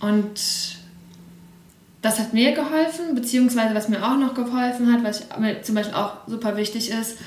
Und 0.00 0.40
das 2.00 2.18
hat 2.18 2.32
mir 2.32 2.52
geholfen, 2.52 3.14
beziehungsweise 3.14 3.74
was 3.74 3.88
mir 3.88 4.02
auch 4.02 4.16
noch 4.16 4.34
geholfen 4.34 4.92
hat, 4.92 5.04
was 5.04 5.26
mir 5.38 5.62
zum 5.62 5.76
Beispiel 5.76 5.94
auch 5.94 6.26
super 6.26 6.56
wichtig 6.56 6.90
ist, 6.90 7.18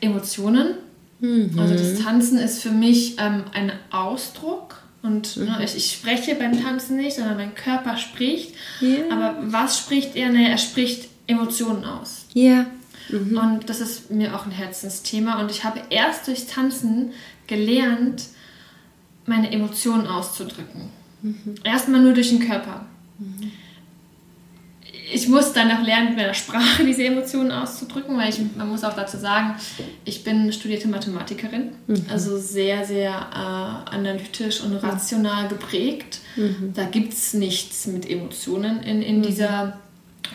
Emotionen. 0.00 0.74
Mhm. 1.20 1.56
Also 1.58 1.74
das 1.74 2.02
Tanzen 2.02 2.38
ist 2.38 2.62
für 2.62 2.72
mich 2.72 3.16
ähm, 3.18 3.44
ein 3.52 3.72
Ausdruck 3.90 4.82
und 5.02 5.36
ne, 5.36 5.58
ich, 5.62 5.76
ich, 5.76 5.92
spreche 5.92 6.34
beim 6.34 6.62
Tanzen 6.62 6.96
nicht, 6.96 7.16
sondern 7.16 7.36
mein 7.36 7.54
Körper 7.54 7.96
spricht. 7.96 8.54
Yeah. 8.82 9.12
Aber 9.12 9.36
was 9.40 9.78
spricht 9.78 10.16
er? 10.16 10.30
Ne, 10.30 10.50
er 10.50 10.58
spricht 10.58 11.08
Emotionen 11.26 11.84
aus. 11.84 12.26
Ja. 12.32 12.52
Yeah. 12.52 12.66
Mhm. 13.08 13.38
Und 13.38 13.70
das 13.70 13.80
ist 13.80 14.10
mir 14.10 14.34
auch 14.34 14.46
ein 14.46 14.52
Herzensthema. 14.52 15.40
Und 15.40 15.50
ich 15.50 15.62
habe 15.62 15.80
erst 15.90 16.26
durchs 16.26 16.46
Tanzen 16.46 17.12
gelernt, 17.46 18.24
meine 19.26 19.52
Emotionen 19.52 20.08
auszudrücken. 20.08 20.90
Mhm. 21.22 21.54
Erstmal 21.62 22.00
nur 22.00 22.14
durch 22.14 22.30
den 22.30 22.40
Körper. 22.40 22.86
Mhm 23.18 23.52
ich 25.12 25.28
muss 25.28 25.52
dann 25.52 25.68
noch 25.68 25.82
lernen, 25.82 26.08
mit 26.08 26.16
meiner 26.16 26.34
Sprache 26.34 26.84
diese 26.84 27.04
Emotionen 27.04 27.52
auszudrücken, 27.52 28.16
weil 28.18 28.30
ich, 28.30 28.40
man 28.56 28.68
muss 28.68 28.84
auch 28.84 28.94
dazu 28.94 29.16
sagen, 29.16 29.54
ich 30.04 30.24
bin 30.24 30.52
studierte 30.52 30.88
Mathematikerin, 30.88 31.72
mhm. 31.86 32.06
also 32.10 32.38
sehr, 32.38 32.84
sehr 32.84 33.10
äh, 33.10 33.94
analytisch 33.94 34.60
und 34.62 34.76
rational 34.76 35.48
geprägt. 35.48 36.20
Mhm. 36.36 36.72
Da 36.74 36.84
gibt 36.84 37.12
es 37.12 37.34
nichts 37.34 37.86
mit 37.86 38.08
Emotionen 38.08 38.82
in, 38.82 39.02
in 39.02 39.18
mhm. 39.18 39.22
dieser 39.22 39.78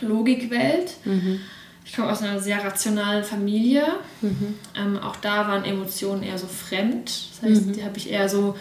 Logikwelt. 0.01 0.93
Mhm. 1.05 1.41
Ich 1.83 1.95
komme 1.95 2.09
aus 2.09 2.21
einer 2.21 2.39
sehr 2.39 2.63
rationalen 2.63 3.23
Familie. 3.23 3.83
Mhm. 4.21 4.55
Ähm, 4.77 4.97
auch 4.99 5.17
da 5.17 5.47
waren 5.47 5.65
Emotionen 5.65 6.23
eher 6.23 6.37
so 6.37 6.47
fremd. 6.47 7.09
Das 7.09 7.49
heißt, 7.49 7.65
mhm. 7.67 7.73
die 7.73 7.83
habe 7.83 7.97
ich 7.97 8.09
eher 8.09 8.29
so 8.29 8.55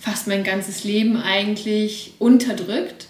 fast 0.00 0.26
mein 0.26 0.44
ganzes 0.44 0.84
Leben 0.84 1.16
eigentlich 1.16 2.12
unterdrückt. 2.18 3.06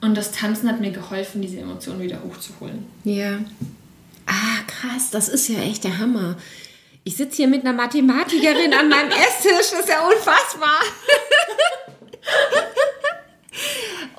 Und 0.00 0.16
das 0.16 0.32
Tanzen 0.32 0.68
hat 0.68 0.80
mir 0.80 0.90
geholfen, 0.90 1.42
diese 1.42 1.58
Emotionen 1.58 2.00
wieder 2.00 2.22
hochzuholen. 2.22 2.86
Ja. 3.04 3.38
Ah, 4.26 4.62
krass, 4.66 5.10
das 5.10 5.28
ist 5.28 5.48
ja 5.48 5.60
echt 5.60 5.84
der 5.84 5.98
Hammer. 5.98 6.36
Ich 7.04 7.16
sitze 7.16 7.36
hier 7.36 7.48
mit 7.48 7.62
einer 7.62 7.72
Mathematikerin 7.72 8.74
an 8.74 8.88
meinem 8.88 9.10
Esstisch, 9.10 9.70
das 9.70 9.80
ist 9.80 9.88
ja 9.88 10.06
unfassbar. 10.06 10.80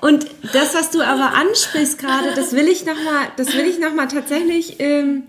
Und 0.00 0.26
das, 0.52 0.74
was 0.74 0.90
du 0.90 1.02
aber 1.02 1.34
ansprichst 1.34 1.98
gerade, 1.98 2.34
das 2.34 2.52
will 2.52 2.68
ich 2.68 2.84
nochmal, 2.84 3.30
das 3.36 3.54
will 3.54 3.66
ich 3.66 3.78
noch 3.78 3.94
tatsächlich, 4.08 4.76
ähm, 4.80 5.24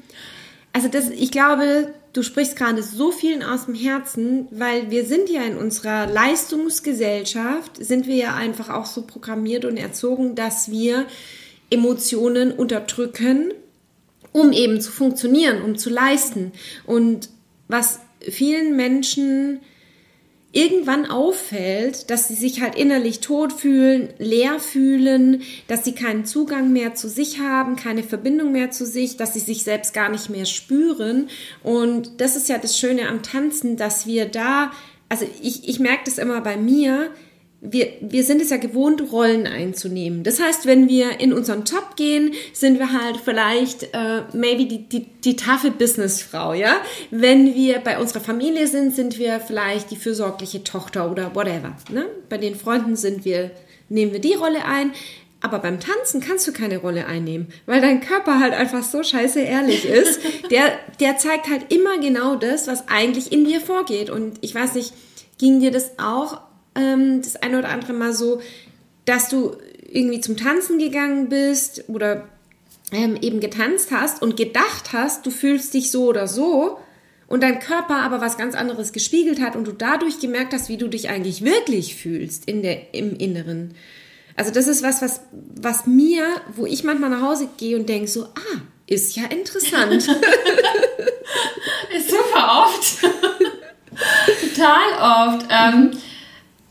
also 0.73 0.87
das, 0.87 1.09
ich 1.09 1.31
glaube, 1.31 1.93
du 2.13 2.23
sprichst 2.23 2.55
gerade 2.55 2.83
so 2.83 3.11
vielen 3.11 3.43
aus 3.43 3.65
dem 3.65 3.75
Herzen, 3.75 4.47
weil 4.51 4.91
wir 4.91 5.05
sind 5.05 5.29
ja 5.29 5.43
in 5.43 5.57
unserer 5.57 6.07
Leistungsgesellschaft, 6.07 7.83
sind 7.83 8.07
wir 8.07 8.15
ja 8.15 8.35
einfach 8.35 8.69
auch 8.69 8.85
so 8.85 9.03
programmiert 9.03 9.65
und 9.65 9.77
erzogen, 9.77 10.35
dass 10.35 10.71
wir 10.71 11.05
Emotionen 11.69 12.51
unterdrücken, 12.51 13.53
um 14.31 14.51
eben 14.51 14.81
zu 14.81 14.91
funktionieren, 14.91 15.61
um 15.61 15.77
zu 15.77 15.89
leisten. 15.89 16.51
Und 16.85 17.29
was 17.67 17.99
vielen 18.21 18.75
Menschen 18.75 19.59
irgendwann 20.51 21.05
auffällt, 21.05 22.09
dass 22.09 22.27
sie 22.27 22.33
sich 22.33 22.61
halt 22.61 22.75
innerlich 22.75 23.19
tot 23.19 23.53
fühlen, 23.53 24.09
leer 24.17 24.59
fühlen, 24.59 25.43
dass 25.67 25.85
sie 25.85 25.93
keinen 25.93 26.25
Zugang 26.25 26.73
mehr 26.73 26.95
zu 26.95 27.07
sich 27.07 27.39
haben, 27.39 27.75
keine 27.75 28.01
Verbindung 28.01 28.51
mehr 28.51 28.71
zu 28.71 28.85
sich, 28.85 29.15
dass 29.15 29.33
sie 29.33 29.39
sich 29.39 29.63
selbst 29.63 29.93
gar 29.93 30.09
nicht 30.09 30.29
mehr 30.29 30.45
spüren. 30.45 31.29
Und 31.61 32.19
das 32.19 32.35
ist 32.35 32.49
ja 32.49 32.57
das 32.57 32.79
Schöne 32.79 33.07
am 33.07 33.21
Tanzen, 33.21 33.77
dass 33.77 34.07
wir 34.07 34.25
da, 34.25 34.71
also 35.07 35.27
ich, 35.41 35.69
ich 35.69 35.79
merke 35.79 36.05
das 36.05 36.17
immer 36.17 36.41
bei 36.41 36.57
mir, 36.57 37.11
wir, 37.61 37.91
wir 37.99 38.23
sind 38.23 38.41
es 38.41 38.51
ja 38.51 38.57
gewohnt, 38.57 39.11
Rollen 39.11 39.45
einzunehmen. 39.45 40.23
Das 40.23 40.41
heißt, 40.41 40.65
wenn 40.65 40.87
wir 40.87 41.19
in 41.19 41.33
unseren 41.33 41.65
Job 41.65 41.95
gehen, 41.97 42.33
sind 42.53 42.79
wir 42.79 42.93
halt 42.93 43.17
vielleicht 43.17 43.83
äh, 43.93 44.23
maybe 44.33 44.65
die, 44.65 44.87
die, 44.87 45.05
die 45.23 45.35
taffe 45.35 45.71
Businessfrau, 45.71 46.53
ja. 46.53 46.77
Wenn 47.11 47.55
wir 47.55 47.79
bei 47.79 47.99
unserer 47.99 48.21
Familie 48.21 48.67
sind, 48.67 48.95
sind 48.95 49.19
wir 49.19 49.39
vielleicht 49.41 49.91
die 49.91 49.97
fürsorgliche 49.97 50.63
Tochter 50.63 51.11
oder 51.11 51.35
whatever. 51.35 51.75
Ne? 51.91 52.05
Bei 52.29 52.37
den 52.37 52.55
Freunden 52.55 52.95
sind 52.95 53.25
wir, 53.25 53.51
nehmen 53.89 54.13
wir 54.13 54.21
die 54.21 54.35
Rolle 54.35 54.63
ein. 54.63 54.91
Aber 55.41 55.59
beim 55.59 55.79
Tanzen 55.79 56.19
kannst 56.19 56.45
du 56.47 56.51
keine 56.51 56.79
Rolle 56.79 57.05
einnehmen, 57.05 57.47
weil 57.65 57.79
dein 57.79 58.01
Körper 58.01 58.41
halt 58.41 58.53
einfach 58.53 58.83
so 58.83 59.03
scheiße 59.03 59.39
ehrlich 59.39 59.85
ist. 59.85 60.19
Der, 60.51 60.71
der 60.99 61.17
zeigt 61.17 61.47
halt 61.47 61.71
immer 61.71 61.99
genau 61.99 62.35
das, 62.35 62.67
was 62.67 62.87
eigentlich 62.87 63.31
in 63.31 63.45
dir 63.45 63.61
vorgeht. 63.61 64.09
Und 64.09 64.37
ich 64.41 64.53
weiß 64.53 64.73
nicht, 64.73 64.93
ging 65.37 65.59
dir 65.59 65.71
das 65.71 65.91
auch 65.99 66.41
ähm, 66.79 67.21
das 67.21 67.35
eine 67.35 67.59
oder 67.59 67.69
andere 67.69 67.93
Mal 67.93 68.13
so, 68.13 68.41
dass 69.05 69.29
du 69.29 69.55
irgendwie 69.91 70.21
zum 70.21 70.37
Tanzen 70.37 70.79
gegangen 70.79 71.29
bist 71.29 71.85
oder 71.87 72.27
ähm, 72.91 73.17
eben 73.21 73.39
getanzt 73.39 73.91
hast 73.91 74.21
und 74.21 74.37
gedacht 74.37 74.93
hast, 74.93 75.25
du 75.25 75.31
fühlst 75.31 75.73
dich 75.73 75.91
so 75.91 76.05
oder 76.05 76.27
so 76.27 76.79
und 77.27 77.43
dein 77.43 77.59
Körper 77.59 77.97
aber 77.97 78.21
was 78.21 78.37
ganz 78.37 78.55
anderes 78.55 78.91
gespiegelt 78.91 79.41
hat 79.41 79.55
und 79.55 79.67
du 79.67 79.71
dadurch 79.71 80.19
gemerkt 80.19 80.53
hast, 80.53 80.69
wie 80.69 80.77
du 80.77 80.87
dich 80.87 81.09
eigentlich 81.09 81.43
wirklich 81.43 81.95
fühlst 81.95 82.45
in 82.45 82.63
der, 82.63 82.93
im 82.93 83.15
Inneren. 83.17 83.75
Also 84.35 84.51
das 84.51 84.67
ist 84.67 84.83
was, 84.83 85.01
was, 85.01 85.21
was 85.31 85.85
mir, 85.85 86.25
wo 86.55 86.65
ich 86.65 86.83
manchmal 86.83 87.09
nach 87.09 87.21
Hause 87.21 87.49
gehe 87.57 87.77
und 87.77 87.89
denke 87.89 88.07
so, 88.07 88.23
ah, 88.23 88.61
ist 88.87 89.15
ja 89.15 89.25
interessant. 89.25 89.93
ist 91.95 92.09
super 92.09 92.65
oft. 92.65 93.01
Total 94.55 95.35
oft. 95.35 95.45
Ähm, 95.49 95.91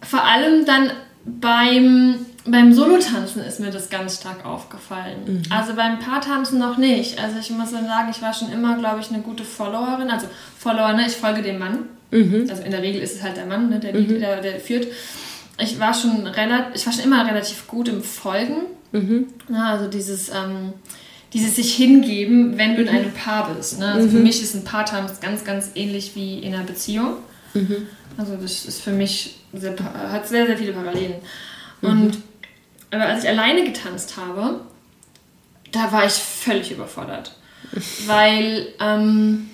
vor 0.08 0.24
allem 0.24 0.64
dann 0.64 0.90
beim, 1.26 2.14
beim 2.46 2.72
Solotanzen 2.72 3.42
ist 3.42 3.60
mir 3.60 3.70
das 3.70 3.90
ganz 3.90 4.16
stark 4.16 4.46
aufgefallen. 4.46 5.18
Mhm. 5.26 5.42
Also 5.50 5.74
beim 5.74 5.98
Paartanzen 5.98 6.58
noch 6.58 6.78
nicht. 6.78 7.22
Also 7.22 7.38
ich 7.38 7.50
muss 7.50 7.72
dann 7.72 7.84
sagen, 7.84 8.08
ich 8.10 8.22
war 8.22 8.32
schon 8.32 8.50
immer, 8.50 8.78
glaube 8.78 9.00
ich, 9.00 9.10
eine 9.10 9.20
gute 9.20 9.44
Followerin. 9.44 10.10
Also 10.10 10.26
Follower, 10.58 10.94
ne? 10.94 11.04
ich 11.06 11.12
folge 11.12 11.42
dem 11.42 11.58
Mann. 11.58 11.80
Mhm. 12.10 12.46
Also 12.48 12.62
in 12.62 12.70
der 12.70 12.82
Regel 12.82 13.02
ist 13.02 13.16
es 13.16 13.22
halt 13.22 13.36
der 13.36 13.44
Mann, 13.44 13.68
ne? 13.68 13.80
der, 13.80 13.92
mhm. 13.92 14.18
der, 14.18 14.40
der 14.40 14.60
führt. 14.60 14.86
Ich 15.60 15.78
war 15.78 15.92
schon 15.92 16.26
relativ, 16.26 16.74
ich 16.74 16.86
war 16.86 16.92
schon 16.94 17.04
immer 17.04 17.26
relativ 17.26 17.66
gut 17.66 17.88
im 17.88 18.02
Folgen. 18.02 18.62
Mhm. 18.92 19.26
Ja, 19.50 19.72
also 19.72 19.88
dieses, 19.88 20.30
ähm, 20.30 20.72
dieses 21.34 21.56
sich 21.56 21.74
hingeben, 21.74 22.56
wenn 22.56 22.76
du 22.76 22.82
in 22.82 22.88
mhm. 22.88 22.96
einem 22.96 23.12
Paar 23.12 23.54
bist. 23.54 23.78
Ne? 23.78 23.92
Also 23.92 24.08
für 24.08 24.16
mhm. 24.16 24.22
mich 24.22 24.42
ist 24.42 24.54
ein 24.54 24.64
Paartanz 24.64 25.20
ganz, 25.20 25.44
ganz 25.44 25.72
ähnlich 25.74 26.12
wie 26.14 26.38
in 26.38 26.54
einer 26.54 26.64
Beziehung. 26.64 27.18
Also 28.18 28.36
das 28.36 28.66
ist 28.66 28.82
für 28.82 28.90
mich 28.90 29.36
sehr, 29.54 29.76
hat 29.94 30.28
sehr, 30.28 30.46
sehr 30.46 30.58
viele 30.58 30.72
Parallelen. 30.72 31.14
Mhm. 31.80 31.88
Und 31.88 32.18
aber 32.90 33.06
als 33.06 33.22
ich 33.22 33.30
alleine 33.30 33.64
getanzt 33.64 34.16
habe, 34.16 34.60
da 35.72 35.92
war 35.92 36.04
ich 36.04 36.12
völlig 36.12 36.72
überfordert. 36.72 37.36
Weil 38.06 38.68
ähm, 38.80 39.48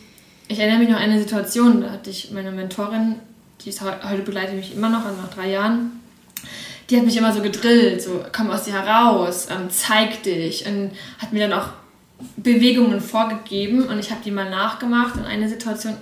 ich 0.48 0.58
erinnere 0.58 0.78
mich 0.78 0.88
noch 0.88 0.96
an 0.96 1.02
eine 1.02 1.20
Situation, 1.20 1.82
da 1.82 1.90
hatte 1.90 2.10
ich 2.10 2.30
meine 2.30 2.52
Mentorin, 2.52 3.16
die 3.60 3.68
ist 3.68 3.82
heute 3.82 4.22
begleitet 4.22 4.54
mich 4.54 4.74
immer 4.74 4.88
noch, 4.88 5.04
also 5.04 5.20
nach 5.20 5.32
drei 5.32 5.50
Jahren, 5.50 6.00
die 6.88 6.96
hat 6.96 7.04
mich 7.04 7.16
immer 7.16 7.32
so 7.32 7.42
gedrillt, 7.42 8.02
so 8.02 8.24
komm 8.32 8.50
aus 8.50 8.64
dir 8.64 8.74
heraus, 8.74 9.48
ähm, 9.50 9.70
zeig 9.70 10.22
dich 10.22 10.66
und 10.66 10.92
hat 11.18 11.32
mir 11.32 11.48
dann 11.48 11.58
auch 11.58 11.68
Bewegungen 12.36 13.00
vorgegeben 13.00 13.84
und 13.88 13.98
ich 13.98 14.10
habe 14.10 14.20
die 14.24 14.30
mal 14.30 14.48
nachgemacht 14.48 15.16
und 15.16 15.24
eine 15.24 15.48
Situation 15.48 15.96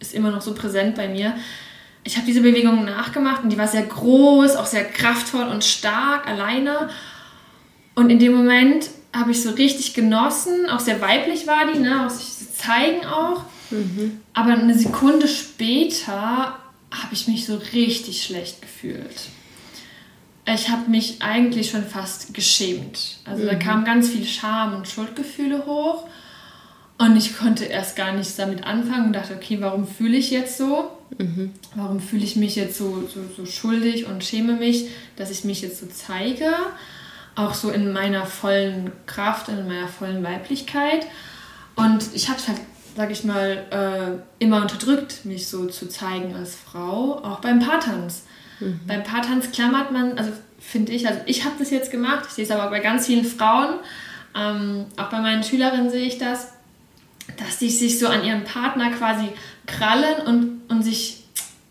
ist 0.00 0.12
immer 0.12 0.30
noch 0.30 0.42
so 0.42 0.54
präsent 0.54 0.96
bei 0.96 1.08
mir 1.08 1.34
ich 2.04 2.16
habe 2.16 2.26
diese 2.26 2.42
Bewegung 2.42 2.84
nachgemacht 2.84 3.42
und 3.42 3.50
die 3.50 3.58
war 3.58 3.66
sehr 3.66 3.82
groß, 3.82 4.56
auch 4.56 4.66
sehr 4.66 4.84
kraftvoll 4.84 5.44
und 5.44 5.64
stark 5.64 6.28
alleine. 6.28 6.90
Und 7.94 8.10
in 8.10 8.18
dem 8.18 8.34
Moment 8.34 8.90
habe 9.14 9.30
ich 9.30 9.42
so 9.42 9.50
richtig 9.50 9.94
genossen, 9.94 10.68
auch 10.68 10.80
sehr 10.80 11.00
weiblich 11.00 11.46
war 11.46 11.72
die, 11.72 11.78
ne? 11.78 12.06
auch 12.06 12.10
sich 12.10 12.52
zeigen 12.54 13.06
auch. 13.06 13.44
Mhm. 13.70 14.20
Aber 14.34 14.52
eine 14.52 14.76
Sekunde 14.76 15.28
später 15.28 16.58
habe 16.90 17.12
ich 17.12 17.26
mich 17.26 17.46
so 17.46 17.60
richtig 17.72 18.22
schlecht 18.22 18.60
gefühlt. 18.60 19.28
Ich 20.46 20.68
habe 20.68 20.90
mich 20.90 21.22
eigentlich 21.22 21.70
schon 21.70 21.84
fast 21.84 22.34
geschämt. 22.34 23.18
Also 23.24 23.44
mhm. 23.44 23.46
da 23.46 23.54
kam 23.54 23.84
ganz 23.84 24.10
viel 24.10 24.26
Scham 24.26 24.76
und 24.76 24.86
Schuldgefühle 24.86 25.64
hoch. 25.64 26.06
Und 26.98 27.16
ich 27.16 27.36
konnte 27.36 27.64
erst 27.64 27.96
gar 27.96 28.12
nichts 28.12 28.36
damit 28.36 28.64
anfangen 28.64 29.06
und 29.06 29.12
dachte, 29.14 29.34
okay, 29.34 29.56
warum 29.60 29.86
fühle 29.86 30.16
ich 30.16 30.30
jetzt 30.30 30.58
so? 30.58 30.90
Mhm. 31.18 31.52
Warum 31.74 32.00
fühle 32.00 32.24
ich 32.24 32.36
mich 32.36 32.56
jetzt 32.56 32.78
so, 32.78 33.08
so, 33.12 33.20
so 33.36 33.46
schuldig 33.46 34.06
und 34.06 34.24
schäme 34.24 34.54
mich, 34.54 34.88
dass 35.16 35.30
ich 35.30 35.44
mich 35.44 35.62
jetzt 35.62 35.80
so 35.80 35.86
zeige? 35.86 36.52
Auch 37.36 37.54
so 37.54 37.70
in 37.70 37.92
meiner 37.92 38.26
vollen 38.26 38.92
Kraft, 39.06 39.48
in 39.48 39.66
meiner 39.66 39.88
vollen 39.88 40.22
Weiblichkeit. 40.22 41.06
Und 41.76 42.04
ich 42.14 42.28
habe 42.28 42.38
es 42.38 42.48
halt 42.48 42.60
sag 42.96 43.10
ich 43.10 43.24
mal, 43.24 43.64
äh, 43.70 44.44
immer 44.44 44.62
unterdrückt, 44.62 45.24
mich 45.24 45.48
so 45.48 45.66
zu 45.66 45.88
zeigen 45.88 46.34
als 46.34 46.54
Frau, 46.54 47.20
auch 47.24 47.40
beim 47.40 47.58
Paartanz. 47.58 48.22
Mhm. 48.60 48.80
Beim 48.86 49.02
Paartanz 49.02 49.50
klammert 49.50 49.90
man, 49.90 50.16
also 50.16 50.30
finde 50.60 50.92
ich, 50.92 51.06
also 51.08 51.20
ich 51.26 51.44
habe 51.44 51.56
das 51.58 51.70
jetzt 51.70 51.90
gemacht, 51.90 52.24
ich 52.28 52.34
sehe 52.34 52.44
es 52.44 52.50
aber 52.50 52.70
bei 52.70 52.80
ganz 52.80 53.06
vielen 53.06 53.24
Frauen, 53.24 53.80
ähm, 54.36 54.86
auch 54.96 55.10
bei 55.10 55.20
meinen 55.20 55.42
Schülerinnen 55.42 55.90
sehe 55.90 56.06
ich 56.06 56.18
das, 56.18 56.52
dass 57.36 57.58
die 57.58 57.70
sich 57.70 57.98
so 57.98 58.06
an 58.06 58.24
ihren 58.24 58.44
Partner 58.44 58.90
quasi 58.90 59.28
krallen 59.66 60.26
und, 60.26 60.62
und 60.68 60.82
sich 60.82 61.24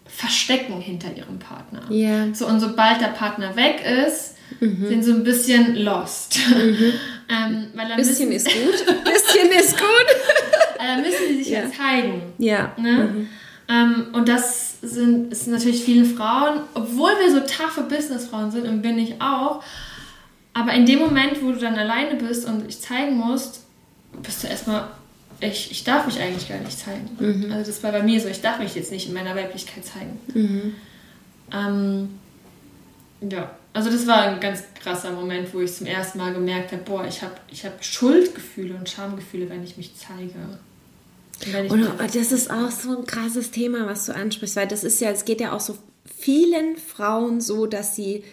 verstecken 0.06 0.80
hinter 0.80 1.16
ihrem 1.16 1.40
Partner. 1.40 1.82
Yeah. 1.90 2.34
So, 2.34 2.48
und 2.48 2.60
sobald 2.60 3.02
der 3.02 3.08
Partner 3.08 3.56
weg 3.56 3.84
ist, 3.84 4.36
mhm. 4.60 4.88
sind 4.88 5.04
so 5.04 5.14
ein 5.14 5.24
bisschen 5.24 5.76
lost. 5.76 6.40
Mhm. 6.50 6.94
ähm, 7.30 7.68
weil 7.74 7.88
dann 7.88 7.98
bisschen 7.98 8.30
müssen, 8.30 8.48
ist 8.48 8.86
gut. 8.88 9.04
bisschen 9.04 9.52
ist 9.52 9.78
gut. 9.78 10.08
dann 10.78 11.02
müssen 11.02 11.28
sie 11.30 11.38
sich 11.44 11.50
ja, 11.50 11.62
ja 11.62 11.72
zeigen. 11.72 12.22
Ja. 12.38 12.74
Ne? 12.78 12.92
Mhm. 12.92 13.30
Ähm, 13.70 14.06
und 14.14 14.28
das 14.28 14.80
sind, 14.82 15.36
sind 15.36 15.54
natürlich 15.54 15.84
viele 15.84 16.06
Frauen, 16.06 16.62
obwohl 16.74 17.12
wir 17.20 17.32
so 17.32 17.40
taffe 17.40 17.84
Businessfrauen 17.84 18.52
sind 18.52 18.68
und 18.68 18.82
bin 18.82 19.00
ich 19.00 19.22
auch. 19.22 19.64
Aber 20.54 20.74
in 20.74 20.86
dem 20.86 21.00
Moment, 21.00 21.42
wo 21.42 21.52
du 21.52 21.58
dann 21.58 21.76
alleine 21.76 22.16
bist 22.16 22.48
und 22.48 22.68
dich 22.68 22.80
zeigen 22.80 23.18
musst, 23.18 23.64
bist 24.22 24.44
du 24.44 24.48
erstmal 24.48 24.90
ich, 25.40 25.72
ich 25.72 25.84
darf 25.84 26.06
mich 26.06 26.20
eigentlich 26.20 26.48
gar 26.48 26.60
nicht 26.60 26.78
zeigen. 26.78 27.10
Mhm. 27.20 27.52
Also 27.52 27.72
das 27.72 27.84
war 27.84 27.92
bei 27.92 28.04
mir 28.04 28.20
so, 28.20 28.28
ich 28.28 28.42
darf 28.42 28.60
mich 28.60 28.76
jetzt 28.76 28.92
nicht 28.92 29.08
in 29.08 29.14
meiner 29.14 29.36
Weiblichkeit 29.36 29.86
zeigen. 29.86 30.20
Mhm. 30.34 30.76
Ähm, 31.52 32.10
ja, 33.30 33.52
also 33.74 33.90
das 33.90 34.06
war 34.08 34.24
ein 34.24 34.40
ganz 34.40 34.64
krasser 34.82 35.12
Moment, 35.12 35.54
wo 35.54 35.62
ich 35.62 35.74
zum 35.74 35.88
ersten 35.88 36.18
Mal 36.18 36.34
gemerkt 36.34 36.72
habe, 36.72 36.84
boah, 36.84 37.06
ich 37.06 37.22
habe 37.22 37.34
ich 37.50 37.66
hab 37.66 37.84
Schuldgefühle 37.84 38.76
und 38.76 38.90
Schamgefühle, 38.90 39.50
wenn 39.50 39.64
ich 39.64 39.78
mich 39.78 39.94
zeige. 39.96 40.60
Und, 41.70 41.84
und 41.84 42.16
das 42.16 42.32
ist 42.32 42.52
auch 42.52 42.72
so 42.72 42.98
ein 42.98 43.06
krasses 43.06 43.52
Thema, 43.52 43.86
was 43.88 44.06
du 44.06 44.14
ansprichst, 44.14 44.56
weil 44.56 44.68
das 44.68 44.84
ist 44.84 45.02
ja, 45.02 45.10
es 45.10 45.26
geht 45.26 45.42
ja 45.42 45.52
auch 45.52 45.60
so 45.60 45.78
vielen 46.06 46.78
Frauen 46.78 47.42
so, 47.42 47.66
dass 47.66 47.96
sie 47.96 48.24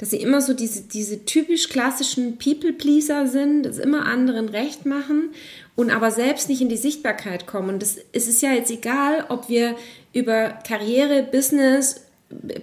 dass 0.00 0.10
sie 0.10 0.16
immer 0.16 0.40
so 0.40 0.54
diese, 0.54 0.84
diese 0.84 1.26
typisch 1.26 1.68
klassischen 1.68 2.38
People-Pleaser 2.38 3.26
sind, 3.26 3.64
das 3.64 3.76
immer 3.76 4.06
anderen 4.06 4.48
recht 4.48 4.86
machen 4.86 5.28
und 5.80 5.90
aber 5.90 6.10
selbst 6.10 6.50
nicht 6.50 6.60
in 6.60 6.68
die 6.68 6.76
Sichtbarkeit 6.76 7.46
kommen. 7.46 7.70
Und 7.70 7.82
das, 7.82 7.96
es 8.12 8.28
ist 8.28 8.42
ja 8.42 8.52
jetzt 8.52 8.70
egal, 8.70 9.24
ob 9.30 9.48
wir 9.48 9.76
über 10.12 10.50
Karriere, 10.66 11.22
Business, 11.22 12.02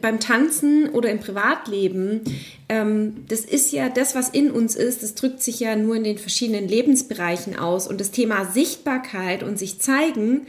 beim 0.01 0.19
Tanzen 0.19 0.89
oder 0.89 1.09
im 1.09 1.19
Privatleben, 1.19 2.21
ähm, 2.69 3.25
das 3.27 3.41
ist 3.41 3.73
ja 3.73 3.89
das, 3.89 4.13
was 4.13 4.29
in 4.29 4.51
uns 4.51 4.75
ist, 4.75 5.01
das 5.01 5.15
drückt 5.15 5.41
sich 5.41 5.59
ja 5.59 5.75
nur 5.75 5.95
in 5.95 6.03
den 6.03 6.19
verschiedenen 6.19 6.67
Lebensbereichen 6.67 7.57
aus. 7.57 7.87
Und 7.87 7.99
das 7.99 8.11
Thema 8.11 8.45
Sichtbarkeit 8.45 9.41
und 9.41 9.57
sich 9.57 9.79
zeigen, 9.79 10.45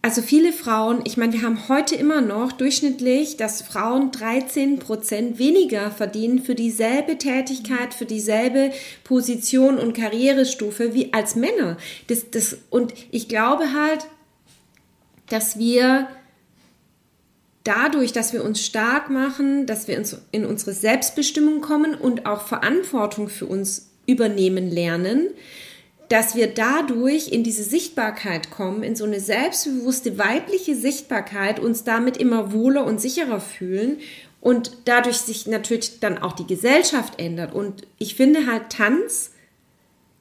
also 0.00 0.22
viele 0.22 0.52
Frauen, 0.52 1.00
ich 1.04 1.16
meine, 1.16 1.32
wir 1.32 1.42
haben 1.42 1.68
heute 1.68 1.96
immer 1.96 2.20
noch 2.20 2.52
durchschnittlich, 2.52 3.36
dass 3.36 3.62
Frauen 3.62 4.12
13 4.12 4.78
Prozent 4.78 5.38
weniger 5.38 5.90
verdienen 5.90 6.40
für 6.40 6.54
dieselbe 6.54 7.18
Tätigkeit, 7.18 7.92
für 7.92 8.06
dieselbe 8.06 8.70
Position 9.02 9.76
und 9.76 9.94
Karrierestufe 9.94 10.94
wie 10.94 11.12
als 11.12 11.34
Männer. 11.34 11.76
Das, 12.06 12.30
das, 12.30 12.58
und 12.70 12.94
ich 13.10 13.28
glaube 13.28 13.74
halt, 13.74 14.06
dass 15.28 15.58
wir 15.58 16.08
dadurch, 17.64 18.12
dass 18.12 18.32
wir 18.32 18.44
uns 18.44 18.64
stark 18.64 19.10
machen, 19.10 19.66
dass 19.66 19.88
wir 19.88 20.02
in 20.30 20.46
unsere 20.46 20.72
Selbstbestimmung 20.72 21.60
kommen 21.60 21.94
und 21.94 22.24
auch 22.24 22.46
Verantwortung 22.46 23.28
für 23.28 23.46
uns 23.46 23.90
übernehmen 24.06 24.70
lernen, 24.70 25.26
dass 26.08 26.34
wir 26.34 26.46
dadurch 26.46 27.28
in 27.28 27.44
diese 27.44 27.62
Sichtbarkeit 27.62 28.50
kommen, 28.50 28.82
in 28.82 28.96
so 28.96 29.04
eine 29.04 29.20
selbstbewusste 29.20 30.18
weibliche 30.18 30.74
Sichtbarkeit, 30.74 31.60
uns 31.60 31.84
damit 31.84 32.16
immer 32.16 32.52
wohler 32.52 32.84
und 32.86 33.00
sicherer 33.00 33.40
fühlen 33.40 33.98
und 34.40 34.72
dadurch 34.86 35.18
sich 35.18 35.46
natürlich 35.46 36.00
dann 36.00 36.18
auch 36.18 36.32
die 36.32 36.46
Gesellschaft 36.46 37.20
ändert. 37.20 37.54
Und 37.54 37.86
ich 37.98 38.14
finde 38.14 38.46
halt, 38.46 38.70
Tanz 38.70 39.32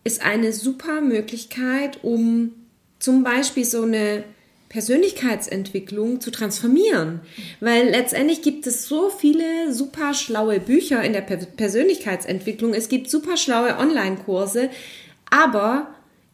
ist 0.04 0.22
eine 0.22 0.54
super 0.54 1.02
Möglichkeit, 1.02 2.04
um 2.04 2.54
zum 3.00 3.24
Beispiel 3.24 3.66
so 3.66 3.84
eine 3.84 4.24
Persönlichkeitsentwicklung 4.70 6.20
zu 6.20 6.32
transformieren. 6.32 7.22
Weil 7.60 7.90
letztendlich 7.90 8.42
gibt 8.42 8.68
es 8.68 8.88
so 8.88 9.10
viele 9.10 9.74
super 9.74 10.14
schlaue 10.14 10.60
Bücher 10.60 11.02
in 11.04 11.14
der 11.14 11.22
Persönlichkeitsentwicklung. 11.22 12.74
Es 12.74 12.90
gibt 12.90 13.10
super 13.10 13.38
schlaue 13.38 13.78
Online-Kurse. 13.78 14.70
Aber 15.30 15.88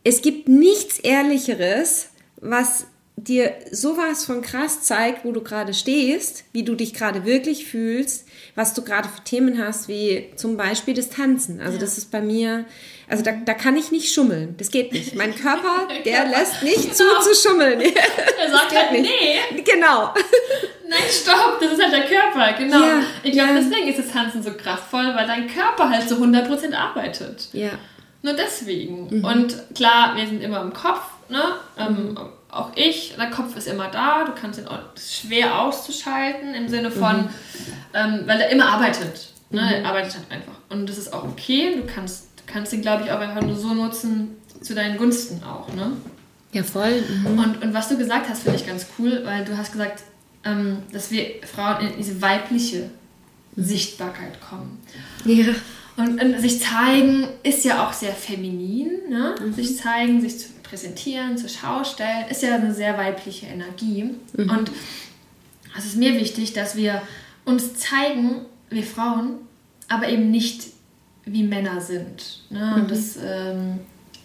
es 0.03 0.21
gibt 0.21 0.47
nichts 0.47 0.99
Ehrlicheres, 0.99 2.10
was 2.38 2.88
dir 3.15 3.53
sowas 3.71 4.25
von 4.25 4.41
krass 4.41 4.82
zeigt, 4.82 5.23
wo 5.23 5.32
du 5.32 5.41
gerade 5.41 5.73
stehst, 5.73 6.45
wie 6.51 6.63
du 6.63 6.75
dich 6.75 6.93
gerade 6.93 7.25
wirklich 7.25 7.65
fühlst, 7.65 8.27
was 8.56 8.73
du 8.73 8.84
gerade 8.84 9.08
für 9.08 9.23
Themen 9.23 9.63
hast, 9.63 9.88
wie 9.88 10.32
zum 10.36 10.58
Beispiel 10.58 10.93
das 10.93 11.10
Tanzen. 11.10 11.62
Also 11.62 11.73
ja. 11.73 11.79
das 11.79 11.97
ist 11.97 12.12
bei 12.12 12.21
mir, 12.21 12.65
also 13.08 13.23
da, 13.23 13.32
da 13.32 13.53
kann 13.53 13.77
ich 13.77 13.91
nicht 13.91 14.13
schummeln. 14.13 14.56
Das 14.58 14.71
geht 14.71 14.91
nicht. 14.91 15.15
Mein 15.15 15.36
Körper, 15.36 15.88
der 16.06 16.25
lässt 16.25 16.63
nicht 16.63 16.97
genau. 16.97 17.21
zu 17.21 17.34
zu 17.34 17.49
schummeln. 17.49 17.82
Er 17.82 18.51
sagt 18.51 18.71
halt, 18.75 18.91
nicht. 18.91 19.03
nee. 19.03 19.62
Genau. 19.63 20.13
Nein, 20.88 21.01
stopp, 21.10 21.60
das 21.62 21.73
ist 21.73 21.82
halt 21.82 21.93
der 21.93 22.06
Körper, 22.06 22.58
genau. 22.58 22.82
Ja, 22.82 23.03
ich 23.21 23.32
glaube, 23.32 23.53
ja. 23.53 23.60
deswegen 23.60 23.88
ist 23.88 23.99
das 23.99 24.12
Tanzen 24.12 24.43
so 24.43 24.51
kraftvoll, 24.53 25.13
weil 25.15 25.27
dein 25.27 25.47
Körper 25.47 25.89
halt 25.89 26.10
so 26.10 26.15
100% 26.15 26.73
arbeitet. 26.73 27.49
Ja. 27.53 27.71
Nur 28.24 28.34
deswegen. 28.34 29.20
Mhm. 29.20 29.26
Und 29.26 29.76
klar, 29.76 30.16
wir 30.16 30.26
sind 30.26 30.42
immer 30.42 30.62
im 30.62 30.74
Kopf, 30.74 31.02
ne? 31.30 31.42
Ähm, 31.78 32.12
mhm. 32.12 32.20
Auch 32.50 32.72
ich, 32.76 33.16
der 33.18 33.30
Kopf 33.32 33.56
ist 33.58 33.68
immer 33.68 33.90
da, 33.90 34.24
du 34.26 34.32
kannst 34.32 34.60
ihn 34.60 34.68
auch 34.68 34.80
schwer 34.98 35.60
auszuschalten 35.60 36.54
im 36.54 36.70
Sinne 36.70 36.90
von, 36.90 37.24
mhm. 37.24 37.30
ähm, 37.94 38.22
weil 38.26 38.40
er 38.40 38.50
immer 38.50 38.68
arbeitet. 38.68 39.34
Ne? 39.50 39.62
Mhm. 39.62 39.68
Er 39.68 39.86
arbeitet 39.86 40.16
halt 40.16 40.32
einfach. 40.32 40.54
Und 40.70 40.88
das 40.88 40.98
ist 40.98 41.12
auch 41.14 41.24
okay. 41.24 41.76
Du 41.76 41.94
kannst, 41.94 42.28
du 42.38 42.44
kannst 42.52 42.72
ihn, 42.74 42.82
glaube 42.82 43.04
ich, 43.04 43.12
auch 43.12 43.20
einfach 43.20 43.42
nur 43.42 43.56
so 43.56 43.74
nutzen, 43.74 44.38
zu 44.62 44.74
deinen 44.74 44.98
Gunsten 44.98 45.44
auch, 45.44 45.68
ne? 45.74 45.92
Ja, 46.54 46.64
voll. 46.64 47.02
Mhm. 47.02 47.40
Und, 47.40 47.64
und 47.64 47.74
was 47.74 47.90
du 47.90 47.98
gesagt 47.98 48.30
hast, 48.30 48.44
finde 48.44 48.60
ich 48.60 48.66
ganz 48.66 48.86
cool, 48.98 49.22
weil 49.26 49.44
du 49.44 49.58
hast 49.58 49.72
gesagt, 49.72 50.04
ähm, 50.46 50.78
dass 50.94 51.12
wir 51.12 51.42
Frauen 51.44 51.88
in 51.88 51.98
diese 51.98 52.22
weibliche 52.22 52.90
mhm. 53.56 53.64
Sichtbarkeit 53.64 54.40
kommen. 54.40 54.80
Ja. 55.26 55.54
Und, 55.95 56.21
und, 56.21 56.39
sich 56.39 56.60
zeigen 56.62 57.27
ist 57.43 57.63
ja 57.65 57.88
auch 57.88 57.93
sehr 57.93 58.13
feminin. 58.13 58.91
Ne? 59.10 59.36
Mhm. 59.39 59.53
Sich 59.53 59.77
zeigen, 59.77 60.21
sich 60.21 60.39
zu 60.39 60.47
präsentieren, 60.63 61.38
zur 61.38 61.49
Schau 61.49 61.84
stellen, 61.84 62.27
ist 62.29 62.41
ja 62.41 62.56
eine 62.56 62.73
sehr 62.73 62.97
weibliche 62.97 63.45
Energie. 63.45 64.15
Mhm. 64.36 64.49
Und 64.49 64.71
es 65.77 65.86
ist 65.86 65.97
mir 65.97 66.13
wichtig, 66.15 66.53
dass 66.53 66.75
wir 66.75 67.01
uns 67.45 67.75
zeigen, 67.75 68.41
wir 68.69 68.84
Frauen, 68.84 69.36
aber 69.88 70.08
eben 70.08 70.32
nicht 70.32 70.67
wie 71.25 71.43
Männer 71.43 71.79
sind. 71.79 72.41
Ne? 72.49 72.73
Und 72.75 72.84
mhm. 72.84 72.88
das 72.88 73.17
ähm, 73.23 73.79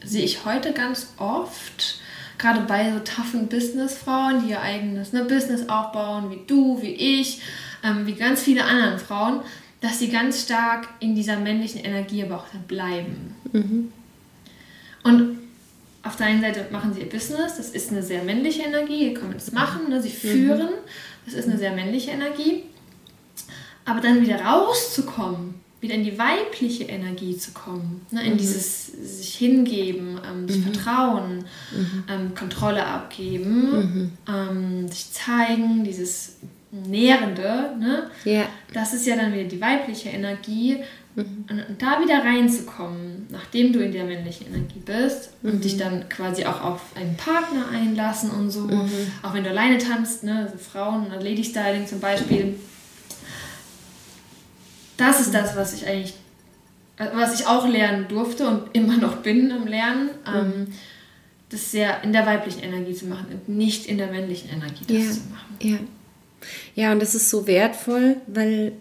sehe 0.04 0.24
ich 0.24 0.44
heute 0.44 0.72
ganz 0.72 1.12
oft, 1.18 2.00
gerade 2.38 2.60
bei 2.60 2.92
so 2.92 3.00
toughen 3.00 3.48
Businessfrauen, 3.48 4.44
die 4.44 4.50
ihr 4.50 4.62
eigenes 4.62 5.12
ne, 5.12 5.24
Business 5.24 5.68
aufbauen, 5.68 6.30
wie 6.30 6.40
du, 6.46 6.80
wie 6.80 6.94
ich, 7.20 7.42
ähm, 7.84 8.06
wie 8.06 8.14
ganz 8.14 8.42
viele 8.42 8.64
andere 8.64 8.98
Frauen 8.98 9.40
dass 9.80 9.98
sie 9.98 10.08
ganz 10.08 10.42
stark 10.42 10.88
in 11.00 11.14
dieser 11.14 11.38
männlichen 11.38 11.80
Energie 11.80 12.22
aber 12.24 12.36
auch 12.36 12.46
dann 12.52 12.62
bleiben. 12.62 13.34
Mhm. 13.52 13.92
Und 15.04 15.38
auf 16.02 16.16
der 16.16 16.26
einen 16.26 16.40
Seite 16.40 16.66
machen 16.70 16.92
sie 16.92 17.00
ihr 17.00 17.08
Business, 17.08 17.56
das 17.56 17.70
ist 17.70 17.90
eine 17.90 18.02
sehr 18.02 18.22
männliche 18.22 18.62
Energie, 18.62 19.08
sie 19.08 19.14
können 19.14 19.34
es 19.36 19.52
machen, 19.52 19.90
ne? 19.90 20.02
sie 20.02 20.08
mhm. 20.08 20.12
führen, 20.12 20.68
das 21.24 21.34
ist 21.34 21.48
eine 21.48 21.58
sehr 21.58 21.72
männliche 21.72 22.10
Energie. 22.10 22.64
Aber 23.84 24.00
dann 24.00 24.20
wieder 24.20 24.42
rauszukommen, 24.42 25.54
wieder 25.80 25.94
in 25.94 26.04
die 26.04 26.18
weibliche 26.18 26.84
Energie 26.84 27.36
zu 27.36 27.52
kommen, 27.52 28.04
ne? 28.10 28.24
in 28.24 28.34
mhm. 28.34 28.38
dieses 28.38 28.86
sich 28.86 29.34
hingeben, 29.36 30.20
ähm, 30.28 30.48
sich 30.48 30.58
mhm. 30.58 30.72
vertrauen, 30.72 31.44
mhm. 31.72 32.04
ähm, 32.08 32.34
Kontrolle 32.34 32.84
abgeben, 32.84 33.70
mhm. 33.70 34.12
ähm, 34.28 34.88
sich 34.88 35.12
zeigen, 35.12 35.84
dieses 35.84 36.36
Nährende, 36.70 37.74
ne? 37.78 38.10
Ja. 38.24 38.44
Das 38.74 38.92
ist 38.92 39.06
ja 39.06 39.16
dann 39.16 39.32
wieder 39.32 39.44
die 39.44 39.60
weibliche 39.60 40.10
Energie. 40.10 40.78
Mhm. 41.14 41.44
Und, 41.48 41.82
da 41.82 42.00
wieder 42.02 42.22
reinzukommen, 42.24 43.26
nachdem 43.30 43.72
du 43.72 43.80
in 43.80 43.92
der 43.92 44.04
männlichen 44.04 44.48
Energie 44.48 44.80
bist 44.84 45.30
mhm. 45.42 45.52
und 45.52 45.64
dich 45.64 45.76
dann 45.76 46.08
quasi 46.08 46.44
auch 46.44 46.62
auf 46.62 46.82
einen 46.94 47.16
Partner 47.16 47.66
einlassen 47.72 48.30
und 48.30 48.50
so, 48.50 48.60
mhm. 48.60 48.90
auch 49.22 49.34
wenn 49.34 49.44
du 49.44 49.50
alleine 49.50 49.78
tanzt, 49.78 50.24
ne? 50.24 50.40
Also 50.44 50.58
Frauen, 50.58 51.06
Lady 51.20 51.42
Styling 51.42 51.86
zum 51.86 52.00
Beispiel. 52.00 52.56
Das 54.96 55.20
ist 55.20 55.32
das, 55.32 55.56
was 55.56 55.74
ich 55.74 55.86
eigentlich, 55.86 56.14
was 56.98 57.40
ich 57.40 57.46
auch 57.46 57.66
lernen 57.66 58.06
durfte 58.08 58.46
und 58.46 58.74
immer 58.74 58.96
noch 58.96 59.16
bin 59.16 59.50
am 59.52 59.66
Lernen. 59.66 60.10
Ähm, 60.26 60.46
mhm. 60.46 60.66
das 61.48 61.70
sehr 61.70 62.02
in 62.02 62.12
der 62.12 62.26
weiblichen 62.26 62.62
Energie 62.62 62.94
zu 62.94 63.06
machen 63.06 63.26
und 63.30 63.48
nicht 63.48 63.86
in 63.86 63.96
der 63.96 64.08
männlichen 64.08 64.50
Energie 64.50 64.84
das 64.86 64.96
ja. 64.96 65.10
zu 65.12 65.20
machen. 65.30 65.56
Ja. 65.60 65.78
Ja, 66.74 66.92
und 66.92 67.00
das 67.00 67.14
ist 67.14 67.30
so 67.30 67.46
wertvoll, 67.46 68.16
weil 68.26 68.72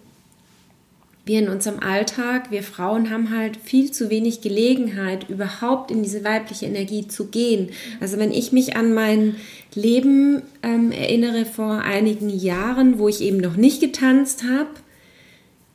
wir 1.27 1.39
in 1.39 1.49
unserem 1.49 1.79
Alltag, 1.79 2.51
wir 2.51 2.63
Frauen 2.63 3.09
haben 3.09 3.35
halt 3.35 3.57
viel 3.57 3.91
zu 3.91 4.09
wenig 4.09 4.41
Gelegenheit, 4.41 5.29
überhaupt 5.29 5.91
in 5.91 6.01
diese 6.01 6.23
weibliche 6.23 6.65
Energie 6.65 7.07
zu 7.07 7.27
gehen. 7.27 7.69
Also 7.99 8.17
wenn 8.17 8.31
ich 8.31 8.51
mich 8.53 8.75
an 8.75 8.93
mein 8.93 9.35
Leben 9.75 10.41
ähm, 10.63 10.91
erinnere 10.91 11.45
vor 11.45 11.81
einigen 11.81 12.29
Jahren, 12.29 12.97
wo 12.97 13.09
ich 13.09 13.21
eben 13.21 13.37
noch 13.37 13.57
nicht 13.57 13.81
getanzt 13.81 14.43
habe, 14.43 14.69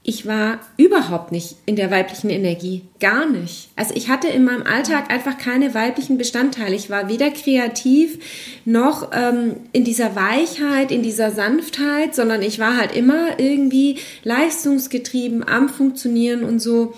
ich 0.05 0.27
war 0.27 0.59
überhaupt 0.77 1.31
nicht 1.31 1.57
in 1.65 1.77
der 1.77 1.93
weiblichen 1.93 2.29
Energie. 2.29 2.83
Gar 2.99 3.29
nicht. 3.29 3.69
Also 3.77 3.95
ich 3.95 4.09
hatte 4.09 4.27
in 4.27 4.43
meinem 4.43 4.65
Alltag 4.65 5.12
einfach 5.12 5.38
keine 5.38 5.75
weiblichen 5.75 6.19
Bestandteile. 6.19 6.75
Ich 6.75 6.91
war 6.91 7.09
weder 7.09 7.31
kreativ 7.31 8.19
noch 8.65 9.12
ähm, 9.12 9.55
in 9.73 9.85
dieser 9.85 10.17
Weichheit, 10.17 10.91
in 10.91 11.03
dieser 11.03 11.31
Sanftheit, 11.31 12.17
sondern 12.17 12.43
ich 12.43 12.59
war 12.59 12.77
halt 12.77 12.97
immer 12.97 13.38
irgendwie 13.38 13.99
leistungsgetrieben 14.25 15.47
am 15.47 15.69
Funktionieren 15.69 16.43
und 16.43 16.59
so. 16.59 16.95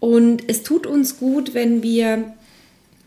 Und 0.00 0.42
es 0.48 0.64
tut 0.64 0.88
uns 0.88 1.18
gut, 1.18 1.54
wenn 1.54 1.84
wir, 1.84 2.34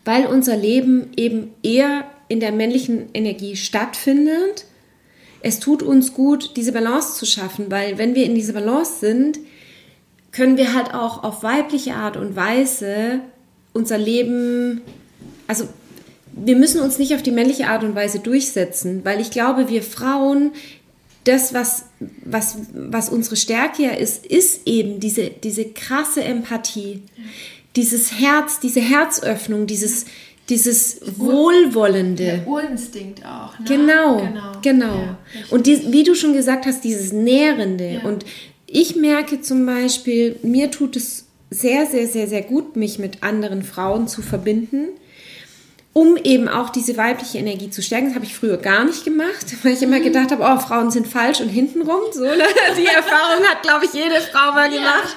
weil 0.06 0.24
unser 0.24 0.56
Leben 0.56 1.10
eben 1.16 1.50
eher 1.62 2.04
in 2.28 2.40
der 2.40 2.52
männlichen 2.52 3.10
Energie 3.12 3.56
stattfindet, 3.56 4.64
es 5.40 5.60
tut 5.60 5.82
uns 5.82 6.14
gut, 6.14 6.56
diese 6.56 6.72
Balance 6.72 7.14
zu 7.14 7.26
schaffen, 7.26 7.70
weil 7.70 7.98
wenn 7.98 8.14
wir 8.14 8.24
in 8.24 8.34
dieser 8.34 8.52
Balance 8.52 9.00
sind, 9.00 9.38
können 10.32 10.56
wir 10.56 10.74
halt 10.74 10.94
auch 10.94 11.22
auf 11.24 11.42
weibliche 11.42 11.94
Art 11.94 12.16
und 12.16 12.36
Weise 12.36 13.20
unser 13.72 13.98
Leben, 13.98 14.80
also 15.46 15.68
wir 16.32 16.56
müssen 16.56 16.80
uns 16.80 16.98
nicht 16.98 17.14
auf 17.14 17.22
die 17.22 17.30
männliche 17.30 17.68
Art 17.68 17.84
und 17.84 17.94
Weise 17.94 18.20
durchsetzen, 18.20 19.04
weil 19.04 19.20
ich 19.20 19.30
glaube, 19.30 19.68
wir 19.68 19.82
Frauen, 19.82 20.52
das, 21.24 21.52
was, 21.52 21.86
was, 22.24 22.58
was 22.72 23.08
unsere 23.08 23.36
Stärke 23.36 23.82
ja 23.82 23.90
ist, 23.90 24.24
ist 24.24 24.66
eben 24.66 25.00
diese, 25.00 25.30
diese 25.30 25.66
krasse 25.66 26.22
Empathie, 26.22 27.02
dieses 27.76 28.12
Herz, 28.12 28.60
diese 28.60 28.80
Herzöffnung, 28.80 29.66
dieses, 29.66 30.06
dieses 30.48 31.00
Wohlwollende. 31.18 32.24
Der 32.24 32.48
Urinstinkt 32.48 33.24
auch. 33.24 33.58
Ne? 33.58 33.64
Genau, 33.66 34.16
genau. 34.16 34.52
genau. 34.62 34.96
Ja, 34.96 35.18
und 35.50 35.66
die, 35.66 35.92
wie 35.92 36.04
du 36.04 36.14
schon 36.14 36.32
gesagt 36.32 36.66
hast, 36.66 36.84
dieses 36.84 37.12
Nährende. 37.12 37.94
Ja. 37.94 38.08
Und 38.08 38.24
ich 38.66 38.96
merke 38.96 39.40
zum 39.40 39.64
Beispiel, 39.66 40.36
mir 40.42 40.70
tut 40.70 40.96
es 40.96 41.26
sehr, 41.50 41.86
sehr, 41.86 42.06
sehr, 42.06 42.28
sehr 42.28 42.42
gut, 42.42 42.76
mich 42.76 42.98
mit 42.98 43.22
anderen 43.22 43.62
Frauen 43.62 44.08
zu 44.08 44.22
verbinden 44.22 44.88
um 45.92 46.16
eben 46.16 46.48
auch 46.48 46.70
diese 46.70 46.96
weibliche 46.96 47.38
Energie 47.38 47.70
zu 47.70 47.82
stärken. 47.82 48.06
Das 48.06 48.14
habe 48.14 48.24
ich 48.24 48.34
früher 48.34 48.56
gar 48.56 48.84
nicht 48.84 49.04
gemacht, 49.04 49.46
weil 49.62 49.72
ich 49.72 49.82
immer 49.82 50.00
gedacht 50.00 50.30
habe, 50.30 50.44
oh, 50.44 50.60
Frauen 50.60 50.90
sind 50.90 51.08
falsch 51.08 51.40
und 51.40 51.48
hintenrum. 51.48 52.02
So, 52.12 52.22
ne? 52.22 52.44
Die 52.76 52.86
Erfahrung 52.86 53.44
hat, 53.44 53.62
glaube 53.62 53.86
ich, 53.86 53.92
jede 53.92 54.20
Frau 54.20 54.52
mal 54.52 54.70
gemacht. 54.70 55.16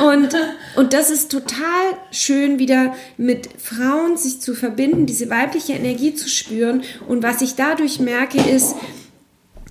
Und, 0.00 0.36
und 0.76 0.92
das 0.92 1.10
ist 1.10 1.30
total 1.30 1.96
schön, 2.10 2.58
wieder 2.58 2.94
mit 3.16 3.48
Frauen 3.58 4.16
sich 4.16 4.40
zu 4.40 4.54
verbinden, 4.54 5.06
diese 5.06 5.30
weibliche 5.30 5.72
Energie 5.72 6.14
zu 6.14 6.28
spüren. 6.28 6.82
Und 7.08 7.22
was 7.22 7.40
ich 7.40 7.54
dadurch 7.54 8.00
merke, 8.00 8.38
ist, 8.38 8.74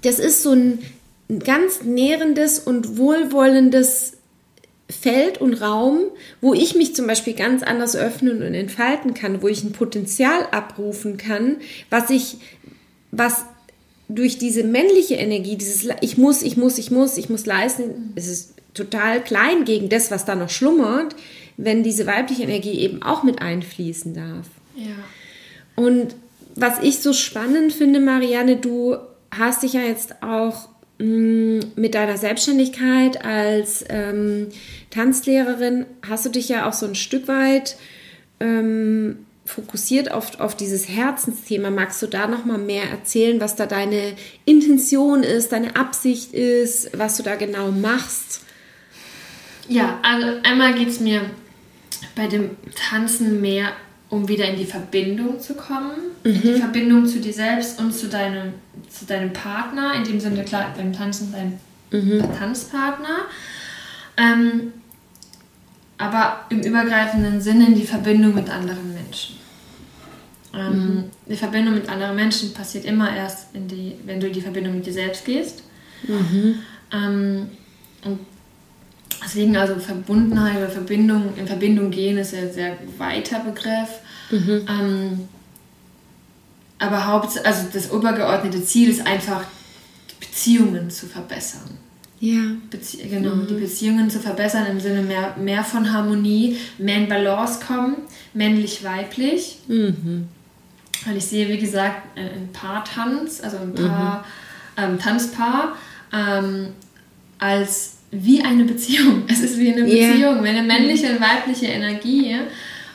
das 0.01 0.19
ist 0.19 0.41
so 0.41 0.53
ein 0.53 0.79
ganz 1.43 1.83
nährendes 1.83 2.59
und 2.59 2.97
wohlwollendes 2.97 4.13
Feld 4.89 5.39
und 5.39 5.53
Raum, 5.55 5.99
wo 6.41 6.53
ich 6.53 6.75
mich 6.75 6.95
zum 6.95 7.05
Beispiel 7.05 7.33
ganz 7.33 7.61
anders 7.61 7.95
öffnen 7.95 8.41
und 8.41 8.53
entfalten 8.53 9.13
kann, 9.13 9.41
wo 9.41 9.47
ich 9.47 9.63
ein 9.63 9.71
Potenzial 9.71 10.47
abrufen 10.51 11.17
kann, 11.17 11.57
was 11.89 12.09
ich, 12.09 12.37
was 13.11 13.45
durch 14.07 14.39
diese 14.39 14.63
männliche 14.63 15.15
Energie, 15.15 15.55
dieses 15.55 15.87
ich 16.01 16.17
muss, 16.17 16.41
ich 16.41 16.57
muss, 16.57 16.79
ich 16.79 16.89
muss, 16.89 17.17
ich 17.17 17.29
muss 17.29 17.45
leisten, 17.45 18.13
es 18.15 18.27
ist 18.27 18.55
total 18.73 19.23
klein 19.23 19.65
gegen 19.65 19.89
das, 19.89 20.09
was 20.09 20.25
da 20.25 20.33
noch 20.33 20.49
schlummert, 20.49 21.15
wenn 21.57 21.83
diese 21.83 22.07
weibliche 22.07 22.43
Energie 22.43 22.79
eben 22.79 23.03
auch 23.03 23.23
mit 23.23 23.41
einfließen 23.41 24.15
darf. 24.15 24.47
Ja. 24.75 24.95
Und 25.75 26.15
was 26.55 26.81
ich 26.81 26.99
so 26.99 27.13
spannend 27.13 27.73
finde, 27.73 27.99
Marianne, 27.99 28.57
du 28.57 28.97
hast 29.31 29.61
dich 29.61 29.73
ja 29.73 29.81
jetzt 29.81 30.23
auch 30.23 30.68
mit 30.99 31.95
deiner 31.95 32.17
Selbstständigkeit 32.17 33.23
als 33.23 33.85
ähm, 33.87 34.49
Tanzlehrerin 34.89 35.85
hast 36.07 36.25
du 36.25 36.29
dich 36.29 36.49
ja 36.49 36.67
auch 36.67 36.73
so 36.73 36.85
ein 36.85 36.95
Stück 36.95 37.29
weit 37.29 37.77
ähm, 38.41 39.25
fokussiert 39.45 40.11
auf, 40.11 40.39
auf 40.41 40.57
dieses 40.57 40.89
Herzensthema. 40.89 41.69
Magst 41.69 42.01
du 42.01 42.07
da 42.07 42.27
noch 42.27 42.43
mal 42.43 42.57
mehr 42.57 42.83
erzählen, 42.83 43.39
was 43.39 43.55
da 43.55 43.65
deine 43.65 44.13
Intention 44.43 45.23
ist, 45.23 45.53
deine 45.53 45.77
Absicht 45.77 46.33
ist, 46.33 46.97
was 46.97 47.15
du 47.15 47.23
da 47.23 47.35
genau 47.35 47.71
machst? 47.71 48.41
Ja, 49.69 49.99
also 50.03 50.27
einmal 50.43 50.73
geht 50.73 50.89
es 50.89 50.99
mir 50.99 51.21
bei 52.15 52.27
dem 52.27 52.57
Tanzen 52.75 53.39
mehr 53.39 53.71
um 54.09 54.27
wieder 54.27 54.45
in 54.45 54.57
die 54.57 54.65
Verbindung 54.65 55.39
zu 55.39 55.53
kommen, 55.53 55.91
mhm. 56.23 56.31
in 56.31 56.41
die 56.41 56.51
mhm. 56.51 56.57
Verbindung 56.57 57.05
zu 57.05 57.19
dir 57.19 57.33
selbst 57.33 57.79
und 57.79 57.93
zu 57.93 58.07
deinem, 58.07 58.53
zu 58.89 59.05
deinem 59.05 59.33
Partner, 59.33 59.93
in 59.95 60.03
dem 60.03 60.19
Sinne 60.19 60.43
klar 60.43 60.73
beim 60.75 60.93
Tanzen 60.93 61.31
dein 61.31 61.59
mhm. 61.91 62.23
Tanzpartner, 62.37 63.25
ähm, 64.17 64.73
aber 65.97 66.45
im 66.49 66.61
übergreifenden 66.61 67.41
Sinne 67.41 67.67
in 67.67 67.75
die 67.75 67.85
Verbindung 67.85 68.33
mit 68.33 68.49
anderen 68.49 68.93
Menschen. 68.93 69.35
Ähm, 70.53 70.71
mhm. 70.71 71.03
Die 71.27 71.35
Verbindung 71.35 71.75
mit 71.75 71.87
anderen 71.89 72.15
Menschen 72.15 72.53
passiert 72.53 72.85
immer 72.85 73.15
erst, 73.15 73.53
in 73.53 73.67
die, 73.67 73.95
wenn 74.05 74.19
du 74.19 74.27
in 74.27 74.33
die 74.33 74.41
Verbindung 74.41 74.75
mit 74.75 74.85
dir 74.85 74.93
selbst 74.93 75.25
gehst. 75.25 75.63
Mhm. 76.07 76.55
Ähm, 76.91 77.49
und 78.05 78.19
Deswegen 79.23 79.57
also 79.57 79.75
Verbundenheit 79.75 80.57
oder 80.57 80.69
Verbindung, 80.69 81.33
in 81.35 81.47
Verbindung 81.47 81.91
gehen 81.91 82.17
ist 82.17 82.33
ja 82.33 82.39
ein 82.39 82.53
sehr 82.53 82.77
weiter 82.97 83.39
Begriff. 83.39 83.99
Mhm. 84.31 84.65
Ähm, 84.67 85.29
aber 86.79 87.05
Haupt, 87.07 87.45
also 87.45 87.67
das 87.71 87.91
übergeordnete 87.91 88.63
Ziel 88.63 88.89
ist 88.89 89.05
einfach, 89.05 89.43
Beziehungen 90.19 90.89
zu 90.89 91.07
verbessern. 91.07 91.77
Ja. 92.19 92.41
Bezie 92.69 93.07
genau, 93.07 93.35
mhm. 93.35 93.47
die 93.47 93.53
Beziehungen 93.55 94.09
zu 94.09 94.19
verbessern 94.19 94.65
im 94.69 94.79
Sinne 94.79 95.01
mehr, 95.01 95.35
mehr 95.37 95.63
von 95.63 95.91
Harmonie, 95.91 96.57
mehr 96.77 96.97
in 96.97 97.09
Balance 97.09 97.59
kommen, 97.65 97.97
männlich-weiblich. 98.33 99.59
Mhm. 99.67 100.27
Weil 101.05 101.17
ich 101.17 101.25
sehe, 101.25 101.47
wie 101.47 101.57
gesagt, 101.57 102.17
ein 102.17 102.51
Paar-Tanz, 102.51 103.41
also 103.41 103.57
ein 103.57 103.73
Paar, 103.73 104.25
mhm. 104.77 104.83
ähm, 104.83 104.99
Tanzpaar, 104.99 105.75
ähm, 106.11 106.67
als 107.37 107.98
wie 108.11 108.41
eine 108.41 108.63
Beziehung. 108.63 109.23
Es 109.27 109.41
ist 109.41 109.57
wie 109.57 109.71
eine 109.71 109.83
Beziehung. 109.83 110.43
Wenn 110.43 110.55
eine 110.55 110.67
männliche 110.67 111.11
und 111.11 111.21
weibliche 111.21 111.67
Energie 111.67 112.35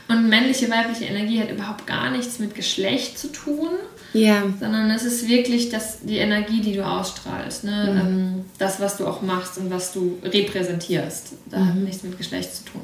und 0.09 0.29
männliche, 0.29 0.69
weibliche 0.71 1.05
Energie 1.05 1.41
hat 1.41 1.51
überhaupt 1.51 1.87
gar 1.87 2.11
nichts 2.11 2.39
mit 2.39 2.55
Geschlecht 2.55 3.19
zu 3.19 3.29
tun, 3.29 3.71
yeah. 4.15 4.43
sondern 4.61 4.91
es 4.91 5.03
ist 5.05 5.29
wirklich 5.29 5.71
das, 5.71 6.01
die 6.03 6.19
Energie, 6.19 6.61
die 6.61 6.75
du 6.75 6.85
ausstrahlst. 6.85 7.65
Ne? 7.65 7.91
Mhm. 7.91 8.01
Ähm, 8.01 8.45
das, 8.59 8.81
was 8.81 8.99
du 8.99 9.07
auch 9.07 9.23
machst 9.23 9.57
und 9.59 9.71
was 9.71 9.93
du 9.93 10.19
repräsentierst. 10.23 11.33
Da 11.51 11.59
mhm. 11.59 11.69
hat 11.69 11.77
nichts 11.77 12.03
mit 12.03 12.19
Geschlecht 12.19 12.55
zu 12.55 12.65
tun. 12.65 12.83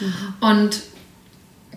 Mhm. 0.00 0.48
Und 0.48 0.80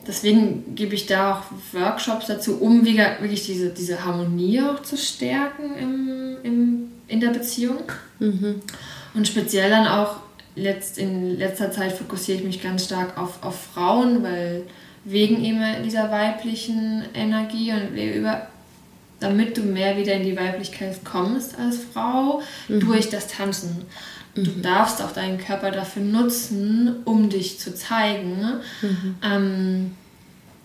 deswegen 0.07 0.75
gebe 0.75 0.95
ich 0.95 1.07
da 1.07 1.33
auch 1.33 1.73
Workshops 1.73 2.27
dazu, 2.27 2.57
um 2.61 2.85
wirklich 2.85 3.45
diese, 3.45 3.69
diese 3.69 4.05
Harmonie 4.05 4.61
auch 4.61 4.81
zu 4.81 4.97
stärken 4.97 5.75
im, 5.77 6.37
im, 6.43 6.91
in 7.07 7.19
der 7.19 7.31
Beziehung. 7.31 7.83
Und 9.15 9.27
speziell 9.27 9.69
dann 9.69 9.87
auch 9.87 10.17
letzt, 10.55 10.97
in 10.97 11.37
letzter 11.37 11.71
Zeit 11.71 11.93
fokussiere 11.93 12.39
ich 12.39 12.43
mich 12.43 12.61
ganz 12.61 12.85
stark 12.85 13.17
auf, 13.17 13.43
auf 13.43 13.59
Frauen, 13.73 14.23
weil 14.23 14.63
wegen 15.03 15.43
eben 15.43 15.61
dieser 15.83 16.11
weiblichen 16.11 17.03
Energie 17.13 17.71
und 17.71 17.95
über, 17.95 18.47
damit 19.19 19.57
du 19.57 19.61
mehr 19.61 19.97
wieder 19.97 20.13
in 20.13 20.23
die 20.23 20.35
Weiblichkeit 20.35 21.03
kommst 21.05 21.57
als 21.57 21.77
Frau 21.93 22.41
mhm. 22.67 22.79
durch 22.79 23.09
das 23.09 23.27
Tanzen. 23.27 23.85
Du 24.33 24.41
mhm. 24.41 24.61
darfst 24.61 25.01
auch 25.01 25.11
deinen 25.11 25.37
Körper 25.37 25.71
dafür 25.71 26.03
nutzen, 26.03 26.97
um 27.05 27.29
dich 27.29 27.59
zu 27.59 27.73
zeigen. 27.73 28.59
Mhm. 28.81 29.15
Ähm, 29.23 29.91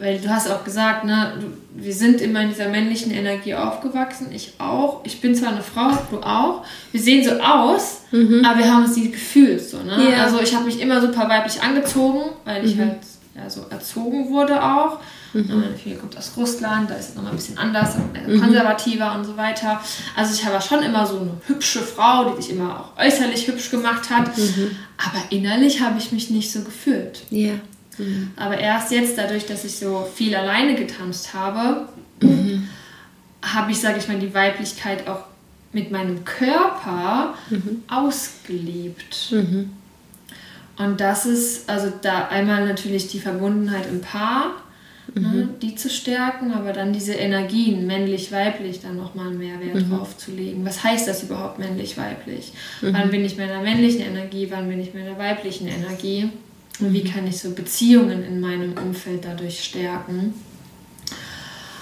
weil 0.00 0.18
du 0.18 0.28
hast 0.28 0.50
auch 0.50 0.64
gesagt, 0.64 1.04
ne, 1.04 1.34
du, 1.40 1.46
wir 1.82 1.92
sind 1.92 2.20
immer 2.20 2.40
in 2.40 2.48
dieser 2.48 2.68
männlichen 2.68 3.12
Energie 3.12 3.54
aufgewachsen, 3.54 4.28
ich 4.32 4.54
auch. 4.58 5.00
Ich 5.04 5.20
bin 5.20 5.34
zwar 5.34 5.50
eine 5.50 5.62
Frau, 5.62 5.90
du 6.10 6.20
auch. 6.20 6.64
Wir 6.92 7.00
sehen 7.00 7.24
so 7.24 7.40
aus, 7.40 8.02
mhm. 8.10 8.44
aber 8.44 8.58
wir 8.58 8.72
haben 8.72 8.84
uns 8.84 8.96
nie 8.96 9.10
gefühlt. 9.10 9.60
So, 9.60 9.78
ne? 9.78 10.10
Ja. 10.10 10.24
Also 10.24 10.40
ich 10.40 10.54
habe 10.54 10.64
mich 10.64 10.80
immer 10.80 11.00
super 11.00 11.28
weiblich 11.28 11.62
angezogen, 11.62 12.20
weil 12.44 12.64
ich 12.64 12.76
mhm. 12.76 12.80
halt 12.80 12.98
ja, 13.34 13.48
so 13.48 13.66
erzogen 13.70 14.30
wurde 14.30 14.62
auch. 14.62 14.98
Mhm. 15.32 15.62
Viele 15.82 15.96
kommt 15.96 16.16
aus 16.18 16.32
Russland, 16.36 16.90
da 16.90 16.94
ist 16.94 17.10
es 17.10 17.14
nochmal 17.14 17.32
ein 17.32 17.36
bisschen 17.36 17.56
anders, 17.56 17.94
mhm. 17.96 18.40
konservativer 18.40 19.14
und 19.14 19.24
so 19.24 19.36
weiter. 19.36 19.80
Also 20.16 20.34
ich 20.34 20.44
war 20.44 20.60
schon 20.60 20.82
immer 20.82 21.06
so 21.06 21.20
eine 21.20 21.30
hübsche 21.46 21.80
Frau, 21.80 22.30
die 22.30 22.42
sich 22.42 22.52
immer 22.52 22.80
auch 22.80 23.02
äußerlich 23.02 23.46
hübsch 23.46 23.70
gemacht 23.70 24.10
hat. 24.10 24.36
Mhm. 24.36 24.76
Aber 24.98 25.22
innerlich 25.30 25.80
habe 25.80 25.98
ich 25.98 26.10
mich 26.10 26.30
nicht 26.30 26.50
so 26.50 26.62
gefühlt. 26.62 27.22
Ja. 27.30 27.52
Mhm. 27.98 28.30
Aber 28.36 28.58
erst 28.58 28.92
jetzt, 28.92 29.18
dadurch, 29.18 29.46
dass 29.46 29.64
ich 29.64 29.76
so 29.76 30.08
viel 30.14 30.34
alleine 30.34 30.74
getanzt 30.74 31.34
habe, 31.34 31.88
mhm. 32.20 32.68
habe 33.42 33.72
ich, 33.72 33.80
sage 33.80 33.98
ich 33.98 34.08
mal, 34.08 34.18
die 34.18 34.34
Weiblichkeit 34.34 35.08
auch 35.08 35.24
mit 35.72 35.90
meinem 35.90 36.24
Körper 36.24 37.34
mhm. 37.48 37.82
ausgelebt. 37.88 39.32
Mhm. 39.32 39.70
Und 40.78 41.00
das 41.00 41.26
ist, 41.26 41.68
also 41.68 41.92
da 42.02 42.28
einmal 42.28 42.66
natürlich 42.66 43.08
die 43.08 43.20
Verbundenheit 43.20 43.86
im 43.86 44.00
Paar, 44.00 44.54
ne, 45.14 45.28
mhm. 45.28 45.60
die 45.60 45.74
zu 45.74 45.90
stärken, 45.90 46.52
aber 46.52 46.72
dann 46.72 46.92
diese 46.92 47.12
Energien, 47.12 47.86
männlich-weiblich, 47.86 48.80
dann 48.80 48.96
nochmal 48.96 49.28
einen 49.28 49.38
Mehrwert 49.38 49.74
mhm. 49.74 49.90
drauf 49.90 50.16
zu 50.16 50.30
legen. 50.30 50.64
Was 50.64 50.82
heißt 50.82 51.06
das 51.06 51.22
überhaupt 51.22 51.58
männlich-weiblich? 51.58 52.52
Wann 52.80 53.10
bin 53.10 53.24
ich 53.24 53.36
mehr 53.36 53.46
in 53.46 53.52
der 53.52 53.62
männlichen 53.62 54.00
Energie, 54.00 54.48
wann 54.50 54.68
bin 54.68 54.80
ich 54.80 54.94
mehr 54.94 55.06
in 55.06 55.16
der 55.16 55.18
weiblichen 55.18 55.68
Energie? 55.68 56.30
Wie 56.80 57.02
mhm. 57.02 57.10
kann 57.10 57.26
ich 57.26 57.38
so 57.38 57.50
Beziehungen 57.50 58.24
in 58.24 58.40
meinem 58.40 58.74
Umfeld 58.74 59.24
dadurch 59.24 59.62
stärken? 59.62 60.34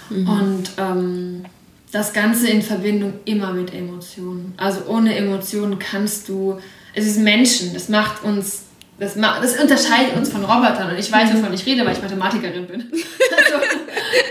Mhm. 0.09 0.29
Und 0.29 0.71
ähm, 0.77 1.45
das 1.91 2.13
Ganze 2.13 2.49
in 2.49 2.61
Verbindung 2.61 3.13
immer 3.25 3.53
mit 3.53 3.73
Emotionen. 3.73 4.53
Also 4.57 4.85
ohne 4.87 5.15
Emotionen 5.15 5.79
kannst 5.79 6.29
du, 6.29 6.59
es 6.93 7.07
ist 7.07 7.19
Menschen, 7.19 7.73
das 7.73 7.89
macht 7.89 8.23
uns 8.23 8.65
das, 8.99 9.15
das, 9.15 9.57
unterscheidet 9.57 10.15
uns 10.17 10.29
von 10.29 10.43
Robotern. 10.43 10.91
Und 10.91 10.99
ich 10.99 11.11
weiß, 11.11 11.33
wovon 11.33 11.53
ich 11.53 11.65
rede, 11.65 11.85
weil 11.85 11.93
ich 11.93 12.01
Mathematikerin 12.01 12.67
bin. 12.67 12.91
Also, 13.31 13.55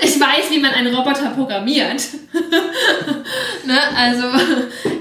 ich 0.03 0.21
weiß, 0.21 0.51
wie 0.51 0.59
man 0.61 0.73
einen 0.73 0.95
Roboter 0.95 1.31
programmiert. 1.31 2.03
ne? 3.65 3.79
Also, 3.97 4.25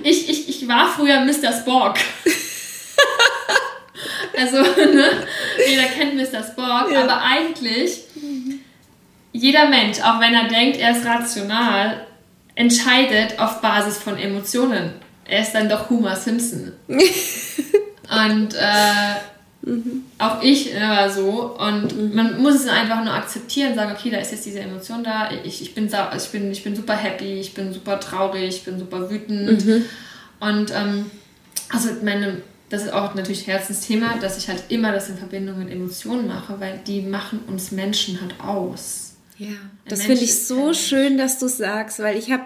ich, 0.03 0.29
ich, 0.29 0.47
ich 0.49 0.67
war 0.67 0.87
früher 0.87 1.19
Mr. 1.21 1.51
Spock. 1.51 1.95
also, 4.37 4.61
ne? 4.61 5.27
Jeder 5.67 5.83
kennt 5.83 6.15
Mr. 6.15 6.43
Spock, 6.43 6.91
ja. 6.91 7.03
aber 7.03 7.21
eigentlich, 7.21 8.03
jeder 9.33 9.69
Mensch, 9.69 9.99
auch 9.99 10.19
wenn 10.19 10.33
er 10.33 10.47
denkt, 10.47 10.77
er 10.77 10.91
ist 10.91 11.05
rational, 11.05 12.05
entscheidet 12.55 13.39
auf 13.39 13.61
Basis 13.61 13.97
von 13.97 14.17
Emotionen. 14.17 14.93
Er 15.25 15.41
ist 15.41 15.53
dann 15.53 15.69
doch 15.69 15.89
Homer 15.89 16.15
Simpson. 16.15 16.71
Und 16.87 18.53
äh, 18.53 19.15
Mhm. 19.67 20.03
Auch 20.17 20.41
ich 20.41 20.73
äh, 20.73 20.79
war 20.79 21.09
so. 21.09 21.57
Und 21.57 21.95
mhm. 21.95 22.15
man 22.15 22.41
muss 22.41 22.55
es 22.55 22.67
einfach 22.67 23.03
nur 23.03 23.13
akzeptieren, 23.13 23.75
sagen, 23.75 23.91
okay, 23.91 24.09
da 24.09 24.17
ist 24.17 24.31
jetzt 24.31 24.45
diese 24.45 24.61
Emotion 24.61 25.03
da. 25.03 25.29
Ich, 25.43 25.61
ich, 25.61 25.75
bin, 25.75 25.87
ich, 25.87 26.29
bin, 26.29 26.51
ich 26.51 26.63
bin 26.63 26.75
super 26.75 26.95
happy, 26.95 27.39
ich 27.39 27.53
bin 27.53 27.73
super 27.73 27.99
traurig, 27.99 28.47
ich 28.47 28.63
bin 28.63 28.79
super 28.79 29.09
wütend. 29.09 29.65
Mhm. 29.65 29.85
Und 30.39 30.71
ähm, 30.71 31.11
also 31.69 31.89
meine, 32.01 32.41
das 32.69 32.83
ist 32.83 32.93
auch 32.93 33.15
natürlich 33.15 33.47
Herzensthema, 33.47 34.17
dass 34.17 34.37
ich 34.37 34.49
halt 34.49 34.63
immer 34.69 34.91
das 34.91 35.09
in 35.09 35.17
Verbindung 35.17 35.59
mit 35.59 35.71
Emotionen 35.71 36.27
mache, 36.27 36.59
weil 36.59 36.79
die 36.85 37.01
machen 37.01 37.39
uns 37.47 37.71
Menschen 37.71 38.19
halt 38.19 38.39
aus. 38.39 39.15
Ja, 39.37 39.55
das 39.87 40.03
finde 40.03 40.23
ich 40.23 40.45
so 40.45 40.73
schön, 40.73 41.17
dass 41.17 41.39
du 41.39 41.47
sagst, 41.47 41.99
weil 41.99 42.17
ich 42.17 42.31
habe 42.31 42.45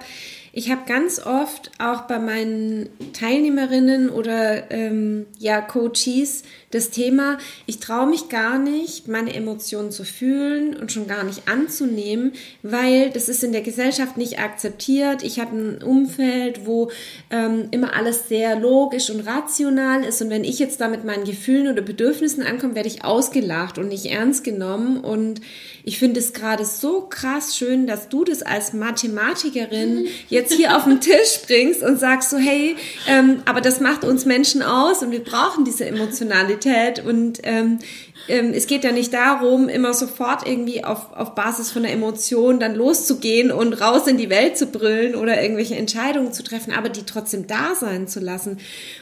ich 0.54 0.70
habe 0.70 0.82
ganz 0.86 1.20
oft 1.20 1.72
auch 1.80 2.02
bei 2.02 2.20
meinen 2.20 2.90
Teilnehmerinnen 3.14 4.10
oder 4.10 4.70
ähm, 4.72 5.26
ja, 5.40 5.62
Coaches 5.62 6.44
das 6.72 6.90
Thema, 6.90 7.38
ich 7.66 7.80
traue 7.80 8.08
mich 8.08 8.30
gar 8.30 8.58
nicht, 8.58 9.08
meine 9.08 9.34
Emotionen 9.34 9.92
zu 9.92 10.06
fühlen 10.06 10.76
und 10.76 10.92
schon 10.92 11.06
gar 11.06 11.24
nicht 11.24 11.48
anzunehmen, 11.48 12.32
weil 12.64 13.10
das 13.10 13.30
ist 13.30 13.44
in 13.44 13.52
der 13.52 13.62
Gesellschaft 13.62 14.18
nicht 14.18 14.40
akzeptiert. 14.40 15.22
Ich 15.24 15.40
habe 15.40 15.56
ein 15.56 15.84
Umfeld, 15.84 16.66
wo 16.66 16.90
ähm, 17.30 17.68
immer 17.72 17.94
alles 17.94 18.30
sehr 18.30 18.58
logisch 18.58 19.10
und 19.10 19.22
rational 19.22 20.04
ist. 20.04 20.22
Und 20.22 20.30
wenn 20.30 20.46
ich 20.46 20.60
jetzt 20.60 20.80
da 20.80 20.88
mit 20.88 21.04
meinen 21.04 21.26
Gefühlen 21.26 21.68
oder 21.68 21.82
Bedürfnissen 21.82 22.44
ankomme, 22.44 22.76
werde 22.76 22.90
ich 22.90 23.04
ausgelacht 23.04 23.78
und 23.78 23.90
nicht 23.90 24.06
ernst 24.06 24.44
genommen. 24.46 25.02
Und 25.02 25.42
ich 25.84 26.00
finde 26.00 26.22
es 26.22 26.32
gerade 26.34 26.64
so 26.64 27.02
krass 27.02 27.58
schön, 27.58 27.86
dass 27.86 28.08
du 28.08 28.24
das 28.24 28.44
als 28.44 28.72
Mathematikerin 28.72 30.08
jetzt 30.30 30.41
hier 30.50 30.76
auf 30.76 30.86
den 30.86 31.00
Tisch 31.00 31.42
bringst 31.46 31.84
und 31.84 32.00
sagst 32.00 32.30
so, 32.30 32.38
hey, 32.38 32.76
ähm, 33.08 33.44
aber 33.46 33.62
das 33.62 33.80
macht 33.80 34.04
uns 34.04 34.26
Menschen 34.26 34.64
aus 34.64 35.04
und 35.04 35.12
wir 35.12 35.24
brauchen 35.24 35.66
diese 35.66 35.86
Emotionalität 35.86 37.06
und 37.06 37.40
ähm, 37.44 37.80
ähm, 38.28 38.54
es 38.54 38.68
geht 38.68 38.84
ja 38.84 38.92
nicht 38.92 39.14
darum, 39.14 39.70
immer 39.70 39.94
sofort 39.94 40.48
irgendwie 40.48 40.84
auf, 40.84 41.14
auf 41.14 41.36
Basis 41.36 41.72
von 41.72 41.84
der 41.84 41.92
Emotion 41.92 42.60
dann 42.60 42.76
loszugehen 42.76 43.52
und 43.52 43.74
raus 43.74 44.08
in 44.08 44.18
die 44.18 44.30
Welt 44.30 44.58
zu 44.58 44.68
brüllen 44.68 45.16
oder 45.16 45.42
irgendwelche 45.42 45.76
Entscheidungen 45.76 46.34
zu 46.34 46.44
treffen, 46.44 46.74
aber 46.74 46.90
die 46.90 47.04
trotzdem 47.04 47.48
da 47.48 47.76
sein 47.76 48.08
zu 48.08 48.20
lassen. 48.20 48.60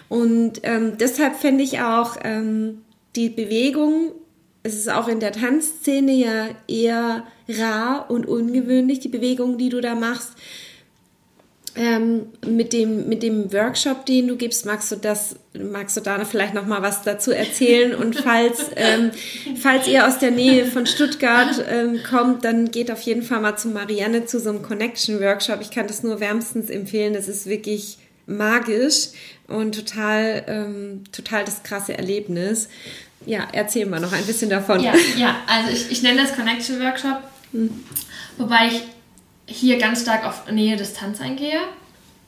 Und 0.07 0.61
ähm, 0.63 0.97
deshalb 0.97 1.35
fände 1.35 1.63
ich 1.63 1.81
auch 1.81 2.17
ähm, 2.23 2.81
die 3.15 3.29
Bewegung 3.29 4.13
es 4.63 4.75
ist 4.75 4.89
auch 4.89 5.07
in 5.07 5.19
der 5.19 5.31
Tanzszene 5.31 6.11
ja 6.11 6.47
eher 6.67 7.23
rar 7.47 8.09
und 8.09 8.25
ungewöhnlich, 8.27 8.99
die 8.99 9.07
Bewegung, 9.07 9.57
die 9.57 9.69
du 9.69 9.81
da 9.81 9.95
machst. 9.95 10.33
Ähm, 11.75 12.27
mit, 12.45 12.73
dem, 12.73 13.07
mit 13.07 13.21
dem 13.21 13.53
Workshop, 13.53 14.05
den 14.05 14.27
du 14.27 14.35
gibst, 14.35 14.65
magst 14.65 14.91
du 14.91 14.95
das, 14.95 15.35
magst 15.53 15.95
du 15.95 16.01
da 16.01 16.23
vielleicht 16.25 16.53
noch 16.53 16.65
mal 16.65 16.81
was 16.81 17.03
dazu 17.03 17.31
erzählen? 17.31 17.93
Und 17.93 18.15
falls, 18.15 18.71
ähm, 18.75 19.11
falls 19.61 19.87
ihr 19.87 20.07
aus 20.07 20.17
der 20.17 20.31
Nähe 20.31 20.65
von 20.65 20.85
Stuttgart 20.85 21.63
ähm, 21.69 21.99
kommt, 22.09 22.43
dann 22.43 22.71
geht 22.71 22.91
auf 22.91 23.01
jeden 23.01 23.21
Fall 23.21 23.39
mal 23.39 23.55
zu 23.55 23.69
Marianne 23.69 24.25
zu 24.25 24.39
so 24.39 24.49
einem 24.49 24.63
Connection 24.63 25.21
Workshop. 25.21 25.61
Ich 25.61 25.71
kann 25.71 25.87
das 25.87 26.03
nur 26.03 26.19
wärmstens 26.19 26.69
empfehlen. 26.69 27.13
Das 27.13 27.27
ist 27.27 27.45
wirklich 27.45 27.97
magisch 28.25 29.09
und 29.47 29.75
total, 29.75 30.43
ähm, 30.47 31.03
total 31.11 31.45
das 31.45 31.63
krasse 31.63 31.97
Erlebnis. 31.97 32.69
Ja, 33.25 33.47
erzähl 33.51 33.85
mal 33.85 33.99
noch 33.99 34.13
ein 34.13 34.25
bisschen 34.25 34.49
davon. 34.49 34.79
Ja, 34.79 34.93
ja 35.17 35.35
also 35.47 35.71
ich, 35.71 35.91
ich 35.91 36.01
nenne 36.03 36.21
das 36.21 36.35
Connection 36.35 36.79
Workshop, 36.79 37.19
hm. 37.51 37.83
wobei 38.37 38.67
ich 38.67 38.81
hier 39.49 39.77
ganz 39.77 40.01
stark 40.01 40.25
auf 40.25 40.49
Nähe-Distanz 40.49 41.21
eingehe. 41.21 41.59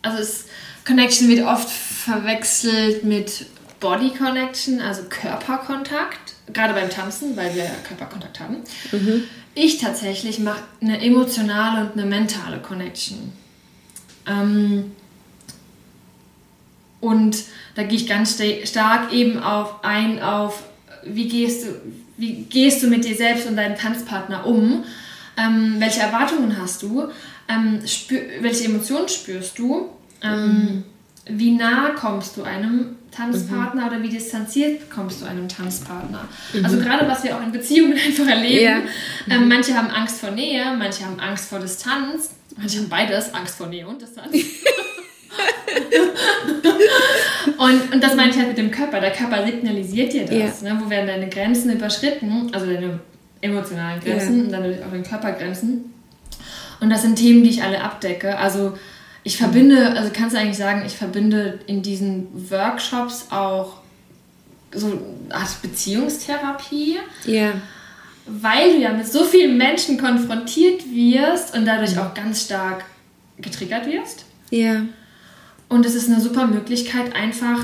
Also 0.02 0.18
es, 0.20 0.46
Connection 0.86 1.28
wird 1.30 1.46
oft 1.46 1.70
verwechselt 1.70 3.04
mit 3.04 3.46
Body 3.80 4.12
Connection, 4.12 4.82
also 4.82 5.04
Körperkontakt, 5.10 6.36
gerade 6.54 6.74
beim 6.74 6.90
Tanzen, 6.90 7.36
weil 7.38 7.56
wir 7.56 7.70
Körperkontakt 7.88 8.40
haben. 8.40 8.58
Mhm. 8.92 9.24
Ich 9.54 9.78
tatsächlich 9.78 10.40
mache 10.40 10.62
eine 10.82 11.02
emotionale 11.04 11.86
und 11.86 11.94
eine 11.94 12.06
mentale 12.06 12.60
Connection. 12.60 13.34
Ähm, 14.28 14.92
und 17.00 17.44
da 17.76 17.84
gehe 17.84 17.98
ich 17.98 18.08
ganz 18.08 18.40
stark 18.66 19.12
eben 19.12 19.40
auf 19.40 19.84
ein 19.84 20.22
auf 20.22 20.64
wie 21.04 21.28
gehst 21.28 21.66
du, 21.66 21.70
wie 22.18 22.44
gehst 22.44 22.84
du 22.84 22.88
mit 22.88 23.06
dir 23.06 23.16
selbst 23.16 23.48
und 23.48 23.56
deinem 23.56 23.76
Tanzpartner 23.76 24.46
um? 24.46 24.84
Ähm, 25.38 25.76
welche 25.80 26.02
Erwartungen 26.02 26.58
hast 26.60 26.82
du? 26.84 27.08
Ähm, 27.48 27.80
welche 28.42 28.66
Emotionen 28.66 29.08
spürst 29.08 29.58
du? 29.58 29.90
Ähm, 30.22 30.46
mhm. 30.46 30.84
Wie 31.26 31.52
nah 31.52 31.90
kommst 31.90 32.36
du 32.38 32.44
einem 32.44 32.98
Tanzpartner 33.12 33.84
mhm. 33.84 33.88
oder 33.88 34.02
wie 34.02 34.10
distanziert 34.10 34.90
kommst 34.90 35.22
du 35.22 35.26
einem 35.26 35.48
Tanzpartner? 35.48 36.28
Mhm. 36.54 36.66
Also 36.66 36.80
gerade 36.80 37.08
was 37.08 37.24
wir 37.24 37.36
auch 37.36 37.44
in 37.44 37.52
Beziehungen 37.52 37.94
einfach 38.06 38.28
erleben. 38.28 38.64
Ja. 38.64 38.82
Ähm, 39.30 39.44
mhm. 39.44 39.48
manche 39.50 39.76
haben 39.76 39.90
Angst 39.90 40.20
vor 40.20 40.32
Nähe, 40.32 40.76
manche 40.78 41.06
haben 41.06 41.20
Angst 41.20 41.50
vor 41.50 41.60
Distanz, 41.60 42.32
manche 42.58 42.80
haben 42.80 42.90
beides, 42.90 43.34
Angst 43.34 43.56
vor 43.56 43.68
Nähe 43.68 43.88
und 43.88 44.02
Distanz. 44.02 44.36
und, 47.58 47.94
und 47.94 48.04
das 48.04 48.16
meine 48.16 48.32
ich 48.32 48.38
halt 48.38 48.50
mit 48.50 48.58
dem 48.58 48.72
Körper. 48.72 49.00
Der 49.00 49.12
Körper 49.12 49.46
signalisiert 49.46 50.14
dir 50.14 50.26
das. 50.26 50.62
Ja. 50.62 50.74
Ne? 50.74 50.82
Wo 50.84 50.90
werden 50.90 51.08
deine 51.08 51.30
Grenzen 51.30 51.72
überschritten, 51.72 52.50
also 52.54 52.66
deine 52.66 53.00
emotionalen 53.42 54.00
Grenzen 54.00 54.38
ja. 54.38 54.44
und 54.44 54.52
dann 54.52 54.62
natürlich 54.62 54.86
auch 54.86 54.92
deine 54.92 55.04
Körpergrenzen. 55.04 55.94
Und 56.80 56.90
das 56.90 57.02
sind 57.04 57.16
Themen, 57.16 57.44
die 57.44 57.50
ich 57.50 57.64
alle 57.64 57.84
abdecke. 57.84 58.38
Also 58.38 58.78
ich 59.24 59.38
verbinde, 59.38 59.92
also 59.92 60.12
kannst 60.14 60.36
du 60.36 60.40
eigentlich 60.40 60.58
sagen, 60.58 60.84
ich 60.86 60.98
verbinde 60.98 61.60
in 61.68 61.84
diesen 61.84 62.50
Workshops 62.50 63.28
auch 63.30 63.82
so 64.74 64.88
eine 64.88 65.36
Art 65.36 65.62
Beziehungstherapie. 65.62 66.98
Ja. 67.26 67.54
Weil 68.26 68.74
du 68.74 68.80
ja 68.80 68.94
mit 68.94 69.08
so 69.08 69.24
vielen 69.24 69.58
Menschen 69.58 69.98
konfrontiert 69.98 70.84
wirst 70.92 71.56
und 71.56 71.66
dadurch 71.66 71.98
auch 72.00 72.14
ganz 72.14 72.44
stark 72.44 72.86
getriggert 73.38 73.86
wirst. 73.86 74.26
Ja. 74.50 74.84
Und 75.70 75.86
es 75.86 75.96
ist 75.96 76.10
eine 76.10 76.22
super 76.22 76.48
Möglichkeit, 76.48 77.16
einfach 77.16 77.60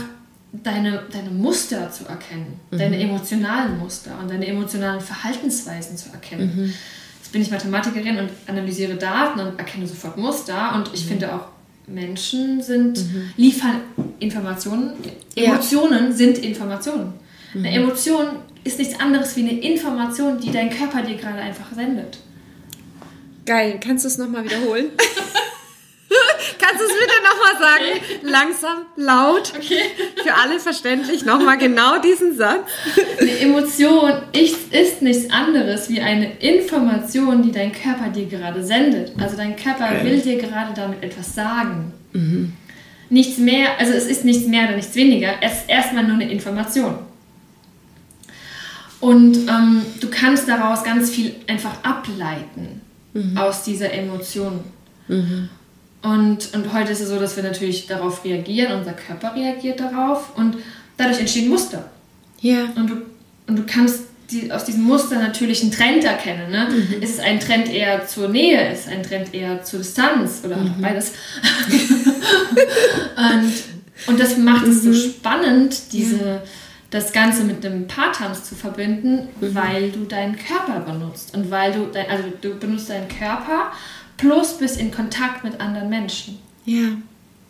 deine, 0.52 1.04
deine 1.12 1.30
Muster 1.30 1.92
zu 1.92 2.06
erkennen, 2.06 2.60
mhm. 2.72 2.78
deine 2.78 3.00
emotionalen 3.00 3.78
Muster 3.78 4.18
und 4.20 4.30
deine 4.30 4.48
emotionalen 4.48 5.02
Verhaltensweisen 5.02 5.98
zu 5.98 6.10
erkennen. 6.12 6.52
Mhm. 6.56 6.74
Jetzt 7.20 7.32
bin 7.32 7.42
ich 7.42 7.52
Mathematikerin 7.52 8.18
und 8.20 8.30
analysiere 8.48 8.96
Daten 8.96 9.40
und 9.40 9.60
erkenne 9.60 9.86
sofort 9.86 10.18
Muster 10.18 10.76
und 10.76 10.94
ich 10.94 11.06
mhm. 11.06 11.10
finde 11.10 11.34
auch, 11.34 11.48
Menschen 11.88 12.62
sind, 12.62 12.98
mhm. 12.98 13.32
liefern 13.38 13.82
Informationen. 14.20 14.92
Emotionen 15.36 16.06
ja. 16.08 16.12
sind 16.12 16.38
Informationen. 16.40 17.14
Eine 17.54 17.70
mhm. 17.70 17.84
Emotion 17.84 18.26
ist 18.64 18.78
nichts 18.78 19.00
anderes 19.00 19.36
wie 19.38 19.42
eine 19.42 19.60
Information, 19.60 20.40
die 20.40 20.52
dein 20.52 20.70
Körper 20.70 21.02
dir 21.02 21.16
gerade 21.16 21.40
einfach 21.40 21.72
sendet. 21.74 22.18
Geil, 23.46 23.80
kannst 23.82 24.04
du 24.04 24.10
es 24.10 24.18
nochmal 24.18 24.44
wiederholen? 24.44 24.88
Kannst 26.60 26.82
du 26.82 26.86
es 26.86 26.94
bitte 26.94 27.14
nochmal 27.24 27.60
sagen? 27.60 27.86
Okay. 27.96 28.20
Langsam, 28.24 28.86
laut. 28.96 29.54
Okay. 29.56 29.82
Für 30.24 30.34
alle 30.34 30.60
verständlich. 30.60 31.26
Nochmal 31.26 31.58
genau 31.58 32.00
diesen 32.00 32.36
Satz. 32.36 32.70
Eine 33.20 33.40
Emotion 33.40 34.14
ist 34.34 35.02
nichts 35.02 35.32
anderes 35.32 35.90
wie 35.90 36.02
eine 36.02 36.38
Information, 36.38 37.42
die 37.44 37.52
dein 37.52 37.72
Körper 37.72 38.10
dir 38.10 38.26
gerade 38.26 38.64
sendet. 38.64 39.12
Also 39.20 39.38
dein 39.38 39.56
Körper 39.56 40.04
will 40.04 40.20
dir 40.20 40.38
gerade 40.38 40.74
damit 40.76 41.04
etwas 41.04 41.34
sagen. 41.34 41.94
Mhm. 42.14 42.54
Nichts 43.10 43.38
mehr, 43.38 43.80
also 43.80 43.94
es 43.94 44.06
ist 44.06 44.26
nichts 44.26 44.48
mehr 44.48 44.66
oder 44.66 44.76
nichts 44.76 44.96
weniger. 44.96 45.36
Es 45.42 45.60
ist 45.60 45.70
erstmal 45.70 46.04
nur 46.04 46.16
eine 46.16 46.30
Information. 46.30 47.00
Und 49.00 49.48
ähm, 49.48 49.86
du 50.02 50.10
kannst 50.10 50.48
daraus 50.48 50.84
ganz 50.84 51.10
viel 51.10 51.36
einfach 51.48 51.84
ableiten 51.84 52.82
mhm. 53.14 53.38
aus 53.38 53.64
dieser 53.64 53.94
Emotion. 53.94 54.62
Mhm. 55.08 55.50
Und, 56.08 56.54
und 56.54 56.72
heute 56.72 56.94
ist 56.94 57.02
es 57.02 57.10
so, 57.10 57.20
dass 57.20 57.36
wir 57.36 57.44
natürlich 57.44 57.86
darauf 57.86 58.24
reagieren, 58.24 58.80
unser 58.80 58.94
Körper 58.94 59.36
reagiert 59.36 59.82
darauf 59.82 60.38
und 60.38 60.56
dadurch 60.96 61.20
entstehen 61.20 61.50
Muster. 61.50 61.90
Ja. 62.40 62.70
Und 62.76 62.90
du, 62.90 62.96
und 63.48 63.58
du 63.58 63.64
kannst 63.66 64.04
die, 64.32 64.50
aus 64.50 64.64
diesem 64.64 64.84
Muster 64.84 65.20
natürlich 65.20 65.62
einen 65.64 65.72
Trend 65.74 66.06
erkennen. 66.06 66.50
Ne? 66.50 66.70
Mhm. 66.70 67.02
Ist 67.04 67.16
es 67.16 67.20
ein 67.20 67.42
Trend 67.42 67.70
eher 67.70 68.08
zur 68.08 68.30
Nähe, 68.30 68.72
ist 68.72 68.86
es 68.86 68.88
ein 68.88 69.04
Trend 69.04 69.34
eher 69.34 69.62
zur 69.66 69.80
Distanz 69.80 70.44
oder 70.46 70.56
mhm. 70.56 70.82
beides? 70.82 71.12
und, 73.18 73.54
und 74.08 74.18
das 74.18 74.38
macht 74.38 74.66
es 74.66 74.84
so 74.84 74.90
mhm. 74.92 75.10
spannend, 75.10 75.92
diese, 75.92 76.26
ja. 76.26 76.44
das 76.90 77.12
Ganze 77.12 77.44
mit 77.44 77.66
dem 77.66 77.86
Paartanz 77.88 78.46
zu 78.46 78.56
verbinden, 78.56 79.28
mhm. 79.42 79.54
weil 79.54 79.92
du 79.92 80.06
deinen 80.06 80.38
Körper 80.38 80.80
benutzt. 80.90 81.36
Und 81.36 81.52
weil 81.52 81.74
du, 81.74 81.88
dein, 81.92 82.10
also 82.10 82.24
du 82.42 82.56
benutzt 82.56 82.90
deinen 82.90 83.10
Körper 83.10 83.74
plus 84.18 84.58
bist 84.58 84.80
in 84.80 84.92
Kontakt 84.92 85.44
mit 85.44 85.60
anderen 85.60 85.90
Menschen. 85.90 86.40
Ja. 86.66 86.90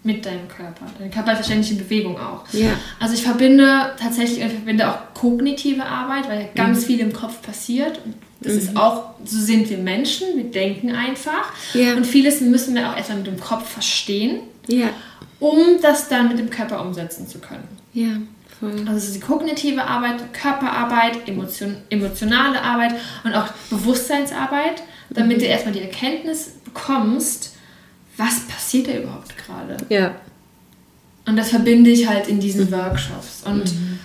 Mit 0.04 0.26
deinem 0.26 0.48
Körper. 0.48 0.86
Dein 1.00 1.12
Körper 1.12 1.40
ist 1.40 1.46
ständig 1.46 1.72
in 1.72 1.80
Bewegung 1.80 2.18
auch. 2.18 2.46
Ja. 2.54 2.70
Also 3.00 3.16
ich 3.16 3.24
verbinde 3.24 3.94
tatsächlich, 4.00 4.40
ich 4.40 4.52
verbinde 4.52 4.90
auch 4.90 5.14
kognitive 5.14 5.84
Arbeit, 5.84 6.30
weil 6.30 6.50
ganz 6.56 6.82
mhm. 6.82 6.86
viel 6.86 7.00
im 7.00 7.14
Kopf 7.14 7.42
passiert. 7.42 8.00
Und 8.06 8.14
das 8.40 8.54
mhm. 8.54 8.60
ist 8.60 8.78
auch, 8.78 9.16
so 9.26 9.40
sind 9.40 9.70
wir 9.70 9.80
Menschen, 9.80 10.28
wir 10.36 10.46
denken 10.46 10.92
einfach. 10.92 11.52
Ja. 11.74 11.96
Und 11.96 12.06
vieles 12.06 12.42
müssen 12.42 12.76
wir 12.76 12.90
auch 12.90 12.96
erstmal 12.96 13.18
mit 13.18 13.28
dem 13.28 13.40
Kopf 13.40 13.70
verstehen, 13.70 14.42
ja. 14.68 14.90
um 15.40 15.82
das 15.82 16.08
dann 16.08 16.30
mit 16.30 16.40
dem 16.40 16.50
Körper 16.50 16.86
umsetzen 16.86 17.28
zu 17.28 17.40
können. 17.40 17.68
Ja. 17.94 18.18
Also 18.62 18.98
es 18.98 19.06
ist 19.06 19.16
die 19.16 19.20
kognitive 19.20 19.84
Arbeit, 19.84 20.34
Körperarbeit, 20.34 21.28
Emotion, 21.28 21.78
emotionale 21.90 22.62
Arbeit 22.62 22.96
und 23.24 23.34
auch 23.36 23.48
Bewusstseinsarbeit, 23.70 24.82
damit 25.10 25.38
mhm. 25.38 25.42
du 25.42 25.48
erstmal 25.48 25.74
die 25.74 25.82
Erkenntnis 25.82 26.52
bekommst, 26.64 27.56
was 28.18 28.42
passiert 28.48 28.88
da 28.88 28.98
überhaupt 28.98 29.38
gerade. 29.38 29.78
Ja. 29.90 30.16
Und 31.26 31.36
das 31.36 31.50
verbinde 31.50 31.90
ich 31.90 32.08
halt 32.08 32.28
in 32.28 32.40
diesen 32.40 32.68
mhm. 32.68 32.72
Workshops. 32.72 33.44
Und 33.46 33.66
mhm. 33.66 34.00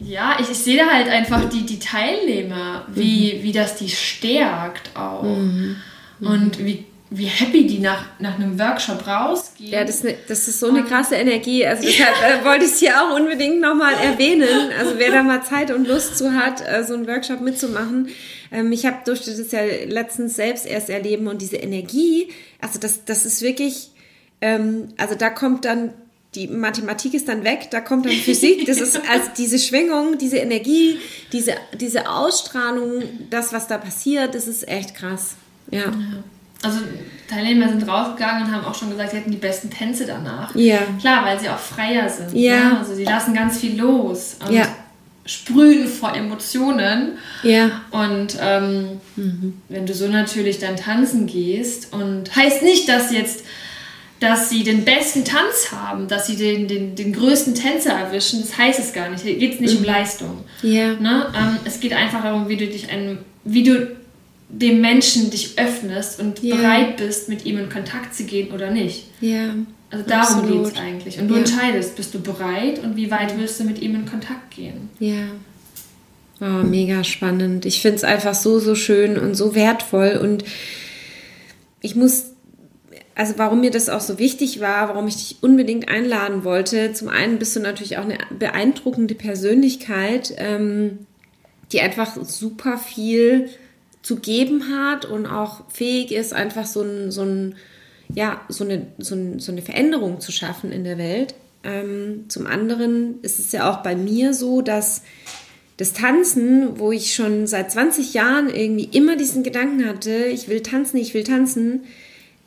ja, 0.00 0.36
ich, 0.40 0.50
ich 0.50 0.58
sehe 0.58 0.76
da 0.76 0.86
halt 0.92 1.08
einfach 1.08 1.48
die, 1.48 1.64
die 1.64 1.78
Teilnehmer, 1.78 2.84
wie, 2.88 3.34
mhm. 3.34 3.42
wie 3.42 3.52
das 3.52 3.76
die 3.76 3.88
stärkt 3.88 4.96
auch. 4.96 5.22
Mhm. 5.22 5.76
Und 6.20 6.64
wie 6.64 6.84
wie 7.10 7.26
happy 7.26 7.66
die 7.66 7.78
nach, 7.78 8.04
nach 8.18 8.34
einem 8.34 8.58
Workshop 8.58 9.06
rausgehen. 9.06 9.70
Ja, 9.70 9.84
das, 9.84 10.02
ne, 10.02 10.16
das 10.26 10.48
ist 10.48 10.58
so 10.58 10.68
eine 10.68 10.82
krasse 10.82 11.14
Energie. 11.14 11.64
Also 11.64 11.84
deshalb 11.86 12.16
äh, 12.16 12.44
wollte 12.44 12.64
ich 12.64 12.72
es 12.72 12.78
hier 12.80 13.00
auch 13.00 13.14
unbedingt 13.14 13.60
nochmal 13.60 13.94
erwähnen. 13.94 14.72
Also 14.76 14.94
wer 14.98 15.12
da 15.12 15.22
mal 15.22 15.42
Zeit 15.44 15.70
und 15.70 15.86
Lust 15.86 16.18
zu 16.18 16.34
hat, 16.34 16.66
äh, 16.66 16.82
so 16.82 16.94
einen 16.94 17.06
Workshop 17.06 17.40
mitzumachen. 17.40 18.08
Ähm, 18.50 18.72
ich 18.72 18.86
habe 18.86 18.98
durfte 19.04 19.36
das 19.36 19.52
ja 19.52 19.60
letztens 19.86 20.34
selbst 20.34 20.66
erst 20.66 20.90
erleben 20.90 21.28
und 21.28 21.40
diese 21.40 21.56
Energie, 21.56 22.28
also 22.60 22.80
das, 22.80 23.04
das 23.04 23.24
ist 23.24 23.40
wirklich, 23.40 23.90
ähm, 24.40 24.88
also 24.96 25.14
da 25.14 25.30
kommt 25.30 25.64
dann 25.64 25.92
die 26.34 26.48
Mathematik 26.48 27.14
ist 27.14 27.28
dann 27.28 27.44
weg, 27.44 27.68
da 27.70 27.80
kommt 27.80 28.04
dann 28.04 28.12
Physik. 28.12 28.66
Das 28.66 28.78
ist 28.78 28.96
also 29.10 29.30
diese 29.38 29.58
Schwingung, 29.58 30.18
diese 30.18 30.36
Energie, 30.36 30.98
diese, 31.32 31.54
diese 31.80 32.10
Ausstrahlung, 32.10 33.04
das, 33.30 33.54
was 33.54 33.68
da 33.68 33.78
passiert, 33.78 34.34
das 34.34 34.46
ist 34.48 34.68
echt 34.68 34.94
krass. 34.96 35.36
ja. 35.70 35.84
ja 35.84 35.92
also 36.62 36.80
Teilnehmer 37.28 37.68
sind 37.68 37.86
rausgegangen 37.88 38.46
und 38.46 38.52
haben 38.52 38.64
auch 38.64 38.74
schon 38.74 38.90
gesagt, 38.90 39.10
sie 39.10 39.16
hätten 39.18 39.30
die 39.30 39.36
besten 39.36 39.70
Tänze 39.70 40.06
danach. 40.06 40.54
Ja. 40.54 40.78
Klar, 41.00 41.24
weil 41.24 41.38
sie 41.38 41.48
auch 41.48 41.58
freier 41.58 42.08
sind. 42.08 42.32
Ja. 42.34 42.70
Ne? 42.70 42.78
Also 42.78 42.94
sie 42.94 43.04
lassen 43.04 43.34
ganz 43.34 43.58
viel 43.58 43.78
los 43.78 44.36
und 44.46 44.54
ja. 44.54 44.66
sprühen 45.24 45.88
vor 45.88 46.14
Emotionen. 46.14 47.18
Ja. 47.42 47.82
Und 47.90 48.36
ähm, 48.40 49.00
mhm. 49.16 49.60
wenn 49.68 49.86
du 49.86 49.94
so 49.94 50.08
natürlich 50.08 50.58
dann 50.58 50.76
tanzen 50.76 51.26
gehst 51.26 51.92
und 51.92 52.34
heißt 52.34 52.62
nicht, 52.62 52.88
dass 52.88 53.12
jetzt 53.12 53.44
dass 54.18 54.48
sie 54.48 54.64
den 54.64 54.84
besten 54.84 55.24
Tanz 55.24 55.72
haben, 55.72 56.08
dass 56.08 56.26
sie 56.26 56.36
den, 56.36 56.68
den, 56.68 56.94
den 56.94 57.12
größten 57.12 57.54
Tänzer 57.54 57.92
erwischen, 57.92 58.40
das 58.40 58.56
heißt 58.56 58.78
es 58.78 58.94
gar 58.94 59.10
nicht. 59.10 59.22
Hier 59.22 59.36
geht 59.36 59.54
es 59.54 59.60
nicht 59.60 59.74
mhm. 59.74 59.80
um 59.80 59.84
Leistung. 59.84 60.44
Ja. 60.62 60.94
Ne? 60.94 61.26
Ähm, 61.36 61.58
es 61.64 61.80
geht 61.80 61.92
einfach 61.92 62.22
darum, 62.22 62.48
wie 62.48 62.56
du 62.56 62.66
dich 62.66 62.90
einem, 62.90 63.18
wie 63.44 63.62
du 63.62 63.94
dem 64.48 64.80
Menschen 64.80 65.30
dich 65.30 65.58
öffnest 65.58 66.20
und 66.20 66.42
ja. 66.42 66.56
bereit 66.56 66.96
bist, 66.96 67.28
mit 67.28 67.44
ihm 67.44 67.58
in 67.58 67.68
Kontakt 67.68 68.14
zu 68.14 68.24
gehen 68.24 68.52
oder 68.52 68.70
nicht. 68.70 69.06
Ja. 69.20 69.54
Also 69.90 70.04
darum 70.08 70.46
geht 70.46 70.72
es 70.72 70.78
eigentlich. 70.78 71.18
Und 71.18 71.28
du 71.28 71.34
ja. 71.34 71.40
entscheidest, 71.40 71.96
bist 71.96 72.14
du 72.14 72.20
bereit 72.20 72.82
und 72.82 72.96
wie 72.96 73.10
weit 73.10 73.36
willst 73.38 73.60
du 73.60 73.64
mit 73.64 73.80
ihm 73.80 73.94
in 73.94 74.06
Kontakt 74.06 74.54
gehen. 74.54 74.90
Ja. 74.98 75.28
Oh, 76.40 76.64
mega 76.64 77.02
spannend. 77.02 77.64
Ich 77.64 77.80
finde 77.80 77.96
es 77.96 78.04
einfach 78.04 78.34
so, 78.34 78.58
so 78.58 78.74
schön 78.74 79.18
und 79.18 79.34
so 79.34 79.54
wertvoll. 79.54 80.18
Und 80.20 80.44
ich 81.80 81.96
muss, 81.96 82.26
also 83.14 83.34
warum 83.36 83.60
mir 83.60 83.70
das 83.70 83.88
auch 83.88 84.00
so 84.00 84.18
wichtig 84.18 84.60
war, 84.60 84.88
warum 84.88 85.08
ich 85.08 85.16
dich 85.16 85.36
unbedingt 85.40 85.88
einladen 85.88 86.44
wollte, 86.44 86.92
zum 86.92 87.08
einen 87.08 87.38
bist 87.38 87.56
du 87.56 87.60
natürlich 87.60 87.96
auch 87.96 88.04
eine 88.04 88.18
beeindruckende 88.38 89.14
Persönlichkeit, 89.14 90.34
ähm, 90.36 91.06
die 91.72 91.80
einfach 91.80 92.16
super 92.22 92.76
viel 92.76 93.48
zu 94.06 94.20
geben 94.20 94.68
hat 94.72 95.04
und 95.04 95.26
auch 95.26 95.68
fähig 95.68 96.12
ist, 96.12 96.32
einfach 96.32 96.64
so, 96.64 96.80
ein, 96.82 97.10
so, 97.10 97.22
ein, 97.22 97.56
ja, 98.14 98.40
so, 98.48 98.62
eine, 98.62 98.86
so, 98.98 99.16
ein, 99.16 99.40
so 99.40 99.50
eine 99.50 99.62
Veränderung 99.62 100.20
zu 100.20 100.30
schaffen 100.30 100.70
in 100.70 100.84
der 100.84 100.96
Welt. 100.96 101.34
Ähm, 101.64 102.26
zum 102.28 102.46
anderen 102.46 103.20
ist 103.22 103.40
es 103.40 103.50
ja 103.50 103.68
auch 103.68 103.82
bei 103.82 103.96
mir 103.96 104.32
so, 104.32 104.62
dass 104.62 105.02
das 105.76 105.92
Tanzen, 105.92 106.78
wo 106.78 106.92
ich 106.92 107.16
schon 107.16 107.48
seit 107.48 107.72
20 107.72 108.14
Jahren 108.14 108.48
irgendwie 108.48 108.88
immer 108.96 109.16
diesen 109.16 109.42
Gedanken 109.42 109.84
hatte, 109.84 110.26
ich 110.26 110.48
will 110.48 110.60
tanzen, 110.62 110.98
ich 110.98 111.12
will 111.12 111.24
tanzen, 111.24 111.80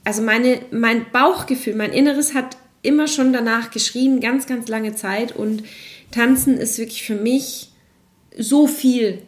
also 0.05 0.21
meine, 0.21 0.61
mein 0.71 1.07
Bauchgefühl, 1.11 1.75
mein 1.75 1.91
Inneres 1.91 2.33
hat 2.33 2.55
immer 2.83 3.09
schon 3.09 3.33
danach 3.33 3.69
geschrien, 3.69 4.21
ganz, 4.21 4.47
ganz 4.47 4.69
lange 4.69 4.95
Zeit 4.95 5.35
und 5.35 5.63
tanzen 6.11 6.55
ist 6.55 6.77
wirklich 6.77 7.03
für 7.03 7.15
mich 7.15 7.71
so 8.37 8.65
viel 8.65 9.23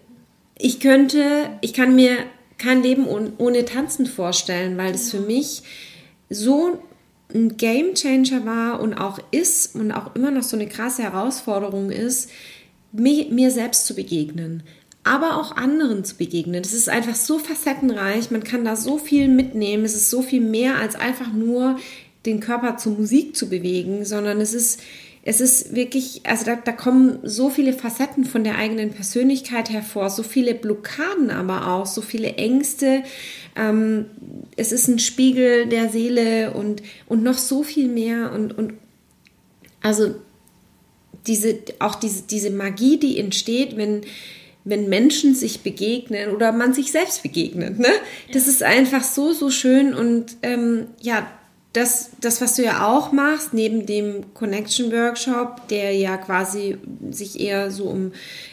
ich 0.62 0.80
könnte, 0.80 1.50
ich 1.62 1.74
kann 1.74 1.96
mir 1.96 2.18
kein 2.58 2.84
Leben 2.84 3.08
ohne 3.08 3.66
Tanzen 3.66 4.06
vorstellen, 4.06 4.78
weil 4.78 4.92
das 4.92 5.10
für 5.10 5.20
mich 5.20 5.64
so 6.30 6.80
ein 7.34 7.58
Game 7.58 7.96
Changer 7.96 8.46
war 8.46 8.80
und 8.80 8.94
auch 8.94 9.20
ist 9.32 9.76
und 9.76 9.92
auch 9.92 10.16
immer 10.16 10.32
noch 10.32 10.44
so 10.44 10.56
eine 10.56 10.68
krasse 10.68 11.04
Herausforderung 11.04 11.90
ist, 11.90 12.30
mir, 12.92 13.32
mir 13.32 13.52
selbst 13.52 13.88
zu 13.88 13.96
begegnen, 13.96 14.64
aber 15.04 15.38
auch 15.38 15.56
anderen 15.56 16.04
zu 16.04 16.18
begegnen. 16.18 16.62
Das 16.62 16.74
ist 16.74 16.90
einfach 16.90 17.16
so 17.16 17.40
facettenreich, 17.40 18.30
man 18.30 18.44
kann 18.44 18.64
da 18.64 18.76
so 18.76 18.98
viel 18.98 19.28
mitnehmen, 19.28 19.86
es 19.86 19.96
ist 19.96 20.10
so 20.10 20.22
viel 20.22 20.42
mehr 20.42 20.76
als 20.76 20.96
einfach 20.96 21.34
nur 21.34 21.80
den 22.26 22.40
Körper 22.40 22.78
zur 22.78 22.94
Musik 22.94 23.36
zu 23.36 23.50
bewegen, 23.50 24.06
sondern 24.06 24.40
es 24.42 24.54
ist 24.54 24.82
es 25.24 25.40
ist 25.40 25.76
wirklich, 25.76 26.22
also 26.26 26.46
da, 26.46 26.56
da 26.56 26.72
kommen 26.72 27.20
so 27.24 27.50
viele 27.50 27.74
Facetten 27.74 28.26
von 28.26 28.44
der 28.44 28.58
eigenen 28.58 28.92
Persönlichkeit 28.92 29.70
hervor, 29.70 30.10
so 30.10 30.24
viele 30.24 30.56
Blockaden 30.56 31.30
aber 31.30 31.68
auch, 31.68 31.86
so 31.86 32.02
viele 32.02 32.36
Ängste. 32.36 33.04
Ähm, 33.56 34.06
es 34.58 34.72
ist 34.72 34.88
ein 34.88 34.98
Spiegel 34.98 35.68
der 35.68 35.90
Seele 35.90 36.52
und, 36.52 36.82
und 37.08 37.22
noch 37.22 37.38
so 37.38 37.62
viel 37.62 37.88
mehr. 37.88 38.32
Und, 38.32 38.58
und 38.58 38.74
also 39.84 40.16
diese, 41.28 41.60
auch 41.78 41.96
diese, 41.96 42.24
diese 42.24 42.50
Magie, 42.50 42.98
die 42.98 43.20
entsteht, 43.20 43.78
wenn, 43.78 44.02
wenn 44.64 44.90
Menschen 44.90 45.36
sich 45.36 45.62
begegnen 45.62 46.32
oder 46.32 46.52
man 46.52 46.74
sich 46.74 46.92
selbst 46.92 47.22
begegnet. 47.22 47.78
Ne? 47.78 47.90
Das 48.34 48.48
ist 48.48 48.64
einfach 48.64 49.04
so, 49.04 49.34
so 49.34 49.52
schön 49.52 49.94
und 49.94 50.38
ähm, 50.42 50.88
ja, 51.00 51.32
das, 51.74 52.12
das, 52.20 52.42
was 52.42 52.56
du 52.56 52.64
ja 52.64 52.86
auch 52.88 53.12
machst, 53.12 53.54
neben 53.54 53.86
dem 53.86 54.34
Connection 54.34 54.92
Workshop, 54.92 55.68
der 55.70 55.96
ja 55.96 56.18
quasi 56.18 56.78
sich 57.12 57.40
eher 57.40 57.72
so 57.72 57.86
um, 57.86 58.12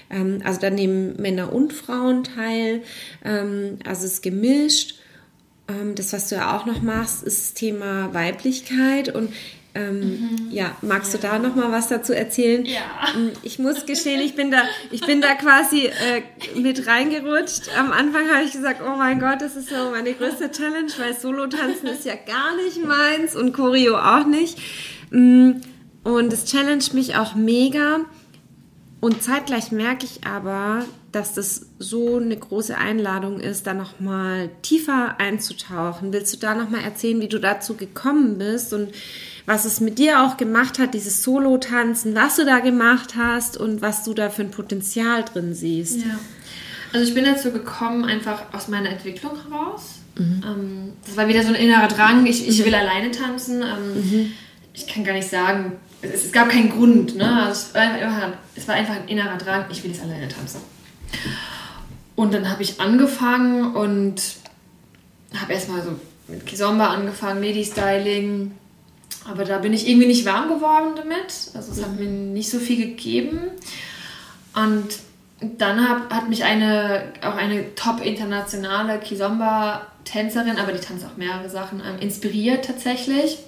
ähm, 0.09 0.41
also 0.45 0.61
da 0.61 0.71
nehmen 0.71 1.21
Männer 1.21 1.53
und 1.53 1.73
Frauen 1.73 2.23
teil, 2.23 2.83
ähm, 3.25 3.79
also 3.85 4.07
es 4.07 4.15
ist 4.15 4.23
gemischt. 4.23 5.01
Ähm, 5.69 5.97
das, 5.97 6.13
was 6.13 6.29
du 6.29 6.37
ja 6.37 6.57
auch 6.57 6.65
noch 6.65 6.81
machst, 6.81 7.25
ist 7.25 7.41
das 7.41 7.55
Thema 7.55 8.15
Weiblichkeit 8.15 9.13
und 9.15 9.33
ähm, 9.79 10.01
mhm. 10.01 10.49
Ja, 10.51 10.77
magst 10.83 11.15
du 11.15 11.19
da 11.19 11.39
noch 11.39 11.55
mal 11.55 11.71
was 11.71 11.89
dazu 11.89 12.13
erzählen? 12.13 12.65
Ja. 12.65 12.81
Ähm, 13.15 13.31
ich 13.43 13.59
muss 13.59 13.87
gestehen, 13.87 14.21
ich 14.21 14.35
bin 14.35 14.51
da, 14.51 14.63
ich 14.91 15.03
bin 15.03 15.21
da 15.21 15.35
quasi 15.35 15.87
äh, 15.87 16.59
mit 16.59 16.87
reingerutscht. 16.87 17.71
Am 17.79 17.93
Anfang 17.93 18.29
habe 18.29 18.45
ich 18.45 18.53
gesagt, 18.53 18.81
oh 18.85 18.97
mein 18.97 19.21
Gott, 19.21 19.41
das 19.41 19.57
ist 19.57 19.69
so 19.69 19.91
meine 19.91 20.13
größte 20.15 20.51
Challenge, 20.51 20.91
weil 20.99 21.15
Solo-Tanzen 21.15 21.87
ist 21.89 22.05
ja 22.05 22.15
gar 22.15 22.57
nicht 22.57 22.85
meins 22.85 23.37
und 23.37 23.53
Choreo 23.53 23.97
auch 23.97 24.27
nicht. 24.27 24.59
Mm, 25.11 25.53
und 26.03 26.33
es 26.33 26.45
challenged 26.47 26.95
mich 26.95 27.17
auch 27.17 27.35
mega. 27.35 28.01
Und 29.01 29.23
zeitgleich 29.23 29.71
merke 29.71 30.07
ich 30.07 30.27
aber, 30.27 30.85
dass 31.13 31.35
das 31.35 31.67
so 31.79 32.17
eine 32.17 32.37
große 32.37 32.77
Einladung 32.77 33.41
ist, 33.41 33.67
da 33.67 33.75
nochmal 33.75 34.51
tiefer 34.63 35.19
einzutauchen. 35.19 36.13
Willst 36.13 36.35
du 36.35 36.39
da 36.39 36.55
nochmal 36.55 36.83
erzählen, 36.83 37.21
wie 37.21 37.29
du 37.29 37.39
dazu 37.39 37.75
gekommen 37.75 38.39
bist 38.39 38.73
und 38.73 38.91
was 39.49 39.65
es 39.65 39.81
mit 39.81 39.99
dir 39.99 40.23
auch 40.23 40.37
gemacht 40.37 40.79
hat, 40.79 40.93
dieses 40.93 41.23
Solo-Tanzen, 41.23 42.15
was 42.15 42.37
du 42.37 42.45
da 42.45 42.59
gemacht 42.59 43.15
hast 43.17 43.57
und 43.57 43.81
was 43.81 44.05
du 44.05 44.13
da 44.13 44.29
für 44.29 44.43
ein 44.43 44.51
Potenzial 44.51 45.25
drin 45.25 45.55
siehst? 45.55 46.03
Ja. 46.03 46.19
Also 46.93 47.09
ich 47.09 47.15
bin 47.15 47.25
dazu 47.25 47.51
gekommen, 47.51 48.05
einfach 48.05 48.43
aus 48.53 48.69
meiner 48.69 48.91
Entwicklung 48.91 49.33
heraus. 49.49 50.01
Mhm. 50.19 50.45
Ähm, 50.47 50.93
das 51.07 51.17
war 51.17 51.29
wieder 51.29 51.43
so 51.43 51.49
ein 51.49 51.55
innerer 51.55 51.89
Drang, 51.89 52.27
ich, 52.27 52.47
ich 52.47 52.63
will 52.63 52.75
alleine 52.75 53.11
tanzen. 53.11 53.63
Ähm, 53.63 53.95
mhm. 53.95 54.33
Ich 54.75 54.87
kann 54.87 55.03
gar 55.03 55.15
nicht 55.15 55.31
sagen, 55.31 55.79
es, 56.03 56.27
es 56.27 56.33
gab 56.33 56.51
keinen 56.51 56.69
Grund. 56.69 57.17
Ne? 57.17 57.43
Also 57.47 57.69
es, 57.69 57.75
war, 57.75 58.33
es 58.55 58.69
war 58.69 58.75
einfach 58.75 58.97
ein 58.97 59.09
innerer 59.09 59.39
Drang, 59.39 59.65
ich 59.71 59.83
will 59.83 59.91
jetzt 59.93 60.03
alleine 60.03 60.29
tanzen. 60.29 60.61
Und 62.17 62.35
dann 62.35 62.51
habe 62.51 62.63
ich 62.63 62.83
angefangen 62.83 63.75
und 63.75 64.21
habe 65.35 65.55
erstmal 65.55 65.83
so 65.83 65.93
mit 66.27 66.45
Kizomba 66.45 66.89
angefangen, 66.89 67.43
Lady-Styling. 67.43 68.58
Aber 69.31 69.45
da 69.45 69.59
bin 69.59 69.73
ich 69.73 69.87
irgendwie 69.87 70.07
nicht 70.07 70.25
warm 70.25 70.49
geworden 70.49 70.95
damit. 70.97 71.51
Also 71.55 71.73
es 71.73 71.79
mhm. 71.79 71.83
hat 71.83 72.01
mir 72.01 72.07
nicht 72.07 72.51
so 72.51 72.59
viel 72.59 72.77
gegeben. 72.77 73.41
Und 74.55 74.87
dann 75.41 75.89
hab, 75.89 76.13
hat 76.13 76.29
mich 76.29 76.45
eine, 76.45 77.13
auch 77.23 77.37
eine 77.37 77.75
top 77.75 78.05
internationale 78.05 78.99
Kizomba-Tänzerin, 78.99 80.59
aber 80.59 80.73
die 80.73 80.81
tanzt 80.81 81.05
auch 81.05 81.17
mehrere 81.17 81.49
Sachen, 81.49 81.81
ähm, 81.81 82.01
inspiriert 82.01 82.65
tatsächlich. 82.65 83.39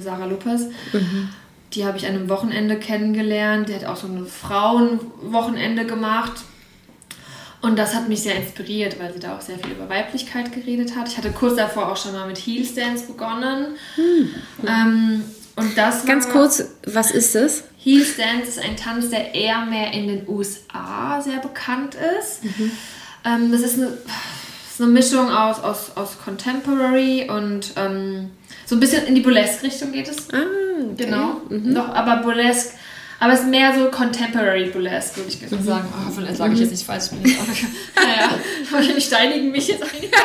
Sarah 0.00 0.26
Lopez. 0.26 0.68
Mhm. 0.92 1.28
Die 1.74 1.86
habe 1.86 1.96
ich 1.96 2.06
an 2.06 2.14
einem 2.14 2.28
Wochenende 2.28 2.76
kennengelernt. 2.76 3.68
Die 3.68 3.74
hat 3.74 3.84
auch 3.84 3.96
so 3.96 4.06
ein 4.06 4.26
Frauenwochenende 4.26 5.86
gemacht. 5.86 6.32
Und 7.62 7.78
das 7.78 7.94
hat 7.94 8.08
mich 8.08 8.22
sehr 8.22 8.34
inspiriert, 8.34 8.98
weil 8.98 9.12
sie 9.12 9.20
da 9.20 9.36
auch 9.36 9.40
sehr 9.40 9.56
viel 9.56 9.70
über 9.70 9.88
Weiblichkeit 9.88 10.52
geredet 10.52 10.96
hat. 10.96 11.08
Ich 11.08 11.16
hatte 11.16 11.30
kurz 11.30 11.54
davor 11.56 11.92
auch 11.92 11.96
schon 11.96 12.12
mal 12.12 12.26
mit 12.26 12.36
Heel 12.36 12.66
Dance 12.66 13.06
begonnen. 13.06 13.76
Hm. 13.94 14.34
Ähm, 14.66 15.24
und 15.54 15.78
das 15.78 16.04
Ganz 16.04 16.28
kurz, 16.28 16.64
was 16.86 17.12
ist 17.12 17.36
das? 17.36 17.62
Heel 17.78 18.04
Dance 18.16 18.48
ist 18.48 18.58
ein 18.58 18.76
Tanz, 18.76 19.10
der 19.10 19.34
eher 19.34 19.64
mehr 19.64 19.92
in 19.92 20.08
den 20.08 20.28
USA 20.28 21.20
sehr 21.22 21.38
bekannt 21.38 21.96
ist. 22.18 22.44
Mhm. 22.44 22.70
Ähm, 23.24 23.52
das 23.52 23.60
ist 23.60 23.74
eine, 23.76 23.86
ist 23.86 24.80
eine, 24.80 24.90
Mischung 24.90 25.30
aus, 25.30 25.60
aus, 25.60 25.92
aus 25.96 26.18
Contemporary 26.24 27.28
und 27.30 27.74
ähm, 27.76 28.30
so 28.66 28.74
ein 28.74 28.80
bisschen 28.80 29.06
in 29.06 29.14
die 29.14 29.20
Burlesque-Richtung 29.20 29.92
geht 29.92 30.08
es. 30.08 30.30
Ah, 30.32 30.38
okay. 30.92 31.04
Genau. 31.04 31.42
Mhm. 31.48 31.74
Doch, 31.74 31.88
aber 31.90 32.22
Burlesque 32.22 32.72
aber 33.22 33.34
es 33.34 33.40
ist 33.42 33.50
mehr 33.50 33.72
so 33.72 33.88
Contemporary 33.88 34.70
Burlesque, 34.70 35.18
würde 35.18 35.30
ich 35.30 35.40
mhm. 35.40 35.62
sagen. 35.62 35.88
Oh, 35.92 36.06
hoffentlich 36.08 36.36
sage 36.36 36.54
ich 36.54 36.60
jetzt 36.60 36.72
nicht 36.72 36.84
falsch. 36.84 37.10
Bin 37.10 37.24
ich 37.24 37.38
auch, 37.38 37.46
naja, 38.04 38.30
wahrscheinlich 38.68 39.04
steinigen 39.04 39.52
mich 39.52 39.68
jetzt 39.68 39.84
einige. 39.84 40.08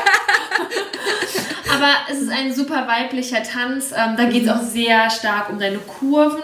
Aber 1.76 1.92
es 2.10 2.22
ist 2.22 2.32
ein 2.32 2.56
super 2.56 2.88
weiblicher 2.88 3.44
Tanz. 3.44 3.92
Ähm, 3.96 4.18
da 4.18 4.26
geht 4.26 4.48
es 4.48 4.50
mhm. 4.52 4.58
auch 4.58 4.64
sehr 4.64 5.12
stark 5.12 5.52
um 5.52 5.60
deine 5.60 5.78
Kurven. 5.78 6.42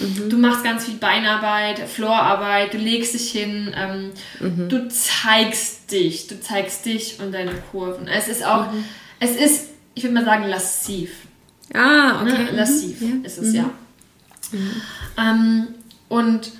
Mhm. 0.00 0.28
Du 0.28 0.36
machst 0.36 0.64
ganz 0.64 0.84
viel 0.84 0.96
Beinarbeit, 0.96 1.78
Floorarbeit, 1.78 2.74
du 2.74 2.76
legst 2.76 3.14
dich 3.14 3.30
hin, 3.30 3.74
ähm, 3.74 4.10
mhm. 4.38 4.68
du 4.68 4.86
zeigst 4.88 5.90
dich, 5.90 6.26
du 6.26 6.38
zeigst 6.42 6.84
dich 6.84 7.20
und 7.20 7.32
deine 7.32 7.52
Kurven. 7.72 8.06
Es 8.06 8.28
ist 8.28 8.44
auch, 8.44 8.70
mhm. 8.70 8.84
es 9.18 9.34
ist, 9.34 9.68
ich 9.94 10.02
würde 10.02 10.12
mal 10.12 10.26
sagen, 10.26 10.44
lassiv. 10.46 11.10
Ah, 11.72 12.20
okay. 12.20 12.44
Ne? 12.44 12.50
Lassiv 12.52 13.00
ja. 13.00 13.08
ist 13.22 13.38
es, 13.38 13.54
ja. 13.54 13.70
Mhm. 14.52 14.82
Ähm, 15.18 15.68
und 16.08 16.52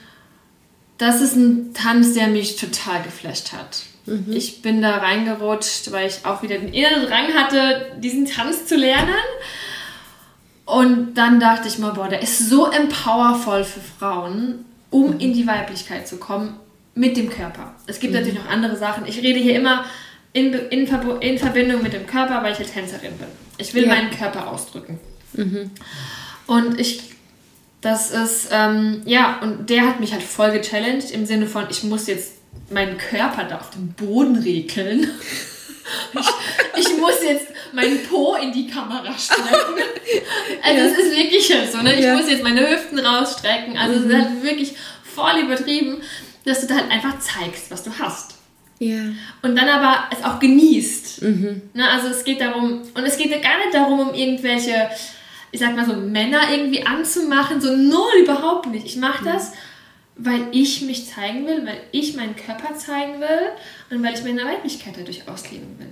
das 0.99 1.21
ist 1.21 1.35
ein 1.35 1.73
Tanz, 1.75 2.15
der 2.15 2.29
mich 2.29 2.57
total 2.57 3.03
geflasht 3.03 3.53
hat. 3.53 3.85
Mhm. 4.07 4.33
Ich 4.33 4.63
bin 4.63 4.83
da 4.83 4.99
reingerutscht, 4.99 5.93
weil 5.93 6.09
ich 6.09 6.25
auch 6.25 6.43
wieder 6.43 6.59
den 6.59 6.73
inneren 6.73 7.07
Drang 7.07 7.33
hatte, 7.35 7.93
diesen 7.99 8.27
Tanz 8.27 8.67
zu 8.67 8.77
lernen. 8.77 9.15
Und 10.65 11.15
dann 11.15 11.41
dachte 11.41 11.69
ich 11.69 11.79
mal, 11.79 11.93
boah, 11.93 12.09
der 12.09 12.23
ist 12.23 12.49
so 12.49 12.71
empowervoll 12.71 13.65
für 13.65 13.81
Frauen, 13.81 14.65
um 14.91 15.15
mhm. 15.15 15.21
in 15.21 15.33
die 15.33 15.47
Weiblichkeit 15.47 16.07
zu 16.07 16.19
kommen 16.19 16.57
mit 16.95 17.17
dem 17.17 17.31
Körper. 17.31 17.75
Es 17.87 17.99
gibt 17.99 18.13
mhm. 18.13 18.21
natürlich 18.21 18.39
noch 18.39 18.51
andere 18.51 18.77
Sachen. 18.77 19.07
Ich 19.07 19.19
rede 19.19 19.39
hier 19.39 19.57
immer 19.57 19.85
in, 20.33 20.53
in, 20.53 20.87
in, 21.21 21.39
Verbindung 21.39 21.83
mit 21.83 21.93
dem 21.93 22.07
Körper, 22.07 22.43
weil 22.43 22.53
ich 22.53 22.59
eine 22.59 22.69
Tänzerin 22.69 23.17
bin. 23.17 23.27
Ich 23.59 23.75
will 23.75 23.85
ja. 23.85 23.89
meinen 23.89 24.11
Körper 24.11 24.49
ausdrücken. 24.49 25.01
Mhm. 25.33 25.71
Und 26.47 26.79
ich 26.79 27.03
das 27.81 28.11
ist, 28.11 28.49
ähm, 28.53 29.03
ja, 29.07 29.39
und 29.43 29.71
der 29.71 29.87
hat 29.87 30.01
mich 30.01 30.13
halt 30.13 30.23
voll 30.23 30.53
gechallenged 30.53 31.11
im 31.13 31.25
Sinne 31.25 31.47
von, 31.47 31.67
ich 31.71 31.83
muss 31.83 32.07
jetzt 32.07 32.33
meinen 32.71 32.99
Körper 32.99 33.45
da 33.45 33.59
auf 33.59 33.71
dem 33.71 33.93
Boden 33.93 34.37
regeln. 34.37 35.11
ich, 36.77 36.87
ich, 36.87 36.97
muss 36.99 37.23
jetzt 37.23 37.47
meinen 37.73 38.03
Po 38.05 38.35
in 38.35 38.53
die 38.53 38.67
Kamera 38.67 39.17
strecken. 39.17 39.51
Also 40.63 40.81
ja. 40.81 40.87
es 40.87 40.99
ist 40.99 41.17
wirklich 41.17 41.71
so, 41.71 41.79
ne? 41.79 41.95
Ich 41.95 42.05
ja. 42.05 42.17
muss 42.17 42.29
jetzt 42.29 42.43
meine 42.43 42.69
Hüften 42.69 42.99
rausstrecken. 42.99 43.79
Also 43.79 43.99
mhm. 43.99 43.99
es 43.99 44.05
ist 44.05 44.13
mhm. 44.13 44.25
halt 44.25 44.43
wirklich 44.43 44.75
voll 45.03 45.41
übertrieben, 45.41 46.03
dass 46.45 46.61
du 46.61 46.67
da 46.67 46.75
halt 46.75 46.91
einfach 46.91 47.19
zeigst, 47.21 47.71
was 47.71 47.85
du 47.85 47.93
hast. 47.99 48.35
Ja. 48.81 48.99
Und 49.43 49.57
dann 49.57 49.69
aber 49.69 50.05
es 50.11 50.25
auch 50.25 50.41
genießt. 50.41 51.23
Mhm. 51.23 51.63
Ne? 51.75 51.89
Also 51.89 52.09
es 52.09 52.25
geht 52.25 52.41
darum, 52.41 52.83
und 52.95 53.05
es 53.05 53.17
geht 53.17 53.31
gar 53.43 53.59
nicht 53.59 53.75
darum, 53.75 54.01
um 54.01 54.15
irgendwelche 54.15 54.91
ich 55.53 55.61
sag 55.61 55.75
mal 55.75 55.87
so, 55.87 55.97
Männer 55.97 56.51
irgendwie 56.51 56.87
anzumachen. 56.87 57.61
So 57.61 57.75
null, 57.77 58.23
überhaupt 58.23 58.67
nicht. 58.67 58.87
Ich 58.87 58.97
mache 58.97 59.25
das, 59.25 59.53
weil 60.17 60.49
ich 60.53 60.83
mich 60.83 61.09
zeigen 61.09 61.47
will, 61.47 61.67
weil 61.67 61.81
ich 61.93 62.17
meinen 62.17 62.37
Körper 62.37 62.75
zeigen 62.77 63.21
will 63.21 63.51
und 63.91 64.03
weil 64.03 64.15
ich 64.15 64.23
meine 64.23 64.45
Weiblichkeit 64.45 64.95
dadurch 64.97 65.27
ausleben 65.29 65.79
will. 65.79 65.89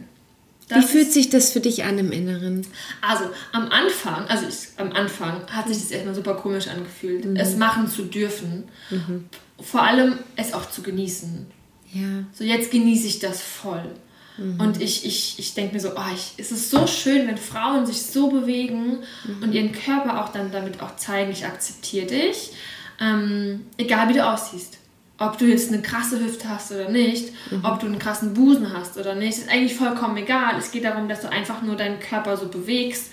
Das 0.69 0.85
Wie 0.85 0.89
fühlt 0.89 1.13
sich 1.13 1.31
das 1.31 1.51
für 1.51 1.61
dich 1.61 1.85
an 1.85 1.99
im 1.99 2.13
Inneren? 2.13 2.67
Also 3.01 3.25
am 3.53 3.69
Anfang, 3.71 4.27
also 4.27 4.47
ich, 4.47 4.79
am 4.79 4.93
Anfang 4.93 5.47
hat 5.51 5.67
sich 5.67 5.79
das 5.79 5.91
erstmal 5.91 6.15
super 6.15 6.35
komisch 6.35 6.69
angefühlt, 6.69 7.25
mhm. 7.25 7.37
es 7.37 7.57
machen 7.57 7.89
zu 7.89 8.03
dürfen. 8.03 8.65
Mhm. 8.91 9.25
Vor 9.61 9.83
allem 9.83 10.19
es 10.37 10.53
auch 10.53 10.71
zu 10.71 10.83
genießen. 10.83 11.47
Ja. 11.95 12.25
So 12.33 12.45
jetzt 12.45 12.71
genieße 12.71 13.07
ich 13.07 13.19
das 13.19 13.41
voll. 13.41 13.95
Mhm. 14.39 14.61
Und 14.61 14.81
ich, 14.81 15.05
ich, 15.05 15.39
ich 15.39 15.55
denke 15.55 15.75
mir 15.75 15.81
so, 15.81 15.91
oh, 15.97 16.15
ich, 16.15 16.33
es 16.37 16.53
ist 16.53 16.71
so 16.71 16.87
schön, 16.87 17.27
wenn 17.27 17.37
Frauen 17.37 17.85
sich 17.85 18.03
so 18.03 18.29
bewegen 18.29 18.99
mhm. 19.25 19.43
und 19.43 19.53
ihren 19.53 19.73
Körper 19.73 20.25
auch 20.25 20.31
dann 20.31 20.53
damit 20.53 20.81
auch 20.81 20.97
zeigen, 20.97 21.33
ich 21.33 21.45
akzeptiere 21.45 22.07
dich. 22.07 22.53
Ähm, 23.01 23.67
egal 23.77 24.09
wie 24.09 24.15
du 24.15 24.27
aussiehst. 24.27 24.79
Ob 25.21 25.37
du 25.37 25.47
jetzt 25.47 25.73
eine 25.73 25.83
krasse 25.83 26.21
Hüfte 26.21 26.49
hast 26.49 26.71
oder 26.71 26.89
nicht, 26.89 27.33
mhm. 27.51 27.65
ob 27.65 27.81
du 27.81 27.87
einen 27.87 27.99
krassen 27.99 28.35
Busen 28.35 28.73
hast 28.73 28.97
oder 28.97 29.17
nicht, 29.17 29.39
ist 29.39 29.51
eigentlich 29.51 29.75
vollkommen 29.75 30.17
egal. 30.17 30.57
Es 30.57 30.71
geht 30.71 30.85
darum, 30.85 31.09
dass 31.09 31.23
du 31.23 31.31
einfach 31.31 31.63
nur 31.63 31.75
deinen 31.75 31.99
Körper 31.99 32.37
so 32.37 32.47
bewegst 32.47 33.11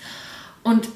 und 0.62 0.88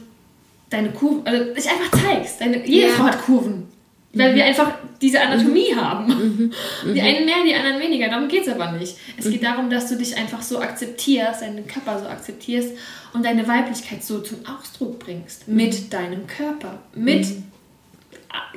deine 0.70 0.92
Kurven, 0.92 1.26
also 1.26 1.52
dich 1.52 1.68
einfach 1.68 2.00
zeigst. 2.00 2.40
Deine, 2.40 2.64
jede 2.64 2.88
ja. 2.88 2.94
Frau 2.94 3.04
hat 3.04 3.22
Kurven. 3.22 3.69
Weil 4.12 4.32
mhm. 4.32 4.36
wir 4.36 4.44
einfach 4.44 4.72
diese 5.00 5.20
Anatomie 5.20 5.72
mhm. 5.72 5.80
haben. 5.80 6.06
Mhm. 6.06 6.52
Die 6.84 7.00
mhm. 7.00 7.06
einen 7.06 7.24
mehr, 7.24 7.44
die 7.46 7.54
anderen 7.54 7.80
weniger. 7.80 8.08
Darum 8.08 8.28
geht 8.28 8.46
es 8.46 8.48
aber 8.48 8.72
nicht. 8.72 8.96
Es 9.16 9.24
geht 9.30 9.40
mhm. 9.40 9.44
darum, 9.44 9.70
dass 9.70 9.88
du 9.88 9.96
dich 9.96 10.16
einfach 10.16 10.42
so 10.42 10.60
akzeptierst, 10.60 11.42
deinen 11.42 11.66
Körper 11.66 11.98
so 12.00 12.06
akzeptierst 12.06 12.70
und 13.12 13.24
deine 13.24 13.46
Weiblichkeit 13.46 14.02
so 14.02 14.20
zum 14.20 14.38
Ausdruck 14.46 14.98
bringst. 14.98 15.46
Mit 15.46 15.92
deinem 15.92 16.26
Körper. 16.26 16.80
Mit 16.94 17.26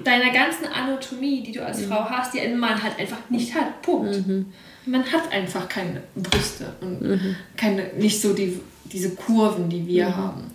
deiner 0.03 0.31
ganzen 0.31 0.65
Anatomie, 0.65 1.43
die 1.43 1.51
du 1.51 1.63
als 1.63 1.85
Frau 1.85 2.05
hast, 2.09 2.33
die 2.33 2.39
ein 2.39 2.57
Mann 2.57 2.81
halt 2.81 2.97
einfach 2.99 3.29
nicht 3.29 3.53
hat. 3.53 3.81
Punkt. 3.81 4.23
Man 4.85 5.03
hat 5.11 5.31
einfach 5.31 5.69
keine 5.69 6.01
Brüste 6.15 6.73
und 6.81 7.35
keine, 7.55 7.93
nicht 7.93 8.21
so 8.21 8.33
die, 8.33 8.59
diese 8.85 9.11
Kurven, 9.11 9.69
die 9.69 9.87
wir 9.87 10.15
haben. 10.15 10.51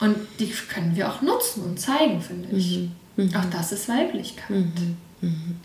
Und 0.00 0.16
die 0.38 0.48
können 0.48 0.94
wir 0.94 1.08
auch 1.08 1.22
nutzen 1.22 1.64
und 1.64 1.80
zeigen, 1.80 2.20
finde 2.20 2.54
ich. 2.56 2.88
Mhm. 3.16 3.34
Auch 3.34 3.44
das 3.50 3.72
ist 3.72 3.88
Weiblichkeit. 3.88 4.50
Mhm. 4.50 4.96
Mhm. 5.20 5.56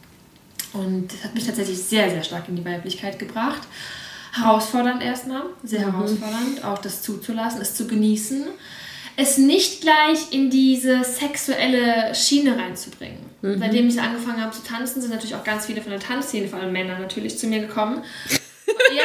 Und 0.74 1.14
das 1.14 1.24
hat 1.24 1.36
mich 1.36 1.46
tatsächlich 1.46 1.78
sehr, 1.78 2.10
sehr 2.10 2.24
stark 2.24 2.48
in 2.48 2.56
die 2.56 2.66
Weiblichkeit 2.66 3.20
gebracht. 3.20 3.62
Herausfordernd 4.34 5.04
erstmal, 5.04 5.44
sehr 5.64 5.88
mhm. 5.88 5.92
herausfordernd, 5.92 6.64
auch 6.64 6.78
das 6.78 7.02
zuzulassen, 7.02 7.62
es 7.62 7.76
zu 7.76 7.88
genießen. 7.88 8.46
Es 9.18 9.38
nicht 9.38 9.82
gleich 9.82 10.32
in 10.32 10.50
diese 10.50 11.04
sexuelle 11.04 12.16
Schiene 12.16 12.58
reinzubringen. 12.58 13.20
Mhm. 13.42 13.60
Seitdem 13.60 13.88
ich 13.90 14.00
angefangen 14.00 14.42
habe 14.42 14.54
zu 14.54 14.64
tanzen, 14.64 15.02
sind 15.02 15.12
natürlich 15.12 15.36
auch 15.36 15.44
ganz 15.44 15.66
viele 15.66 15.82
von 15.82 15.92
der 15.92 16.00
Tanzszene, 16.00 16.48
vor 16.48 16.60
allem 16.60 16.72
Männer 16.72 16.98
natürlich, 16.98 17.38
zu 17.38 17.48
mir 17.48 17.60
gekommen. 17.60 18.04
ja, 18.96 19.04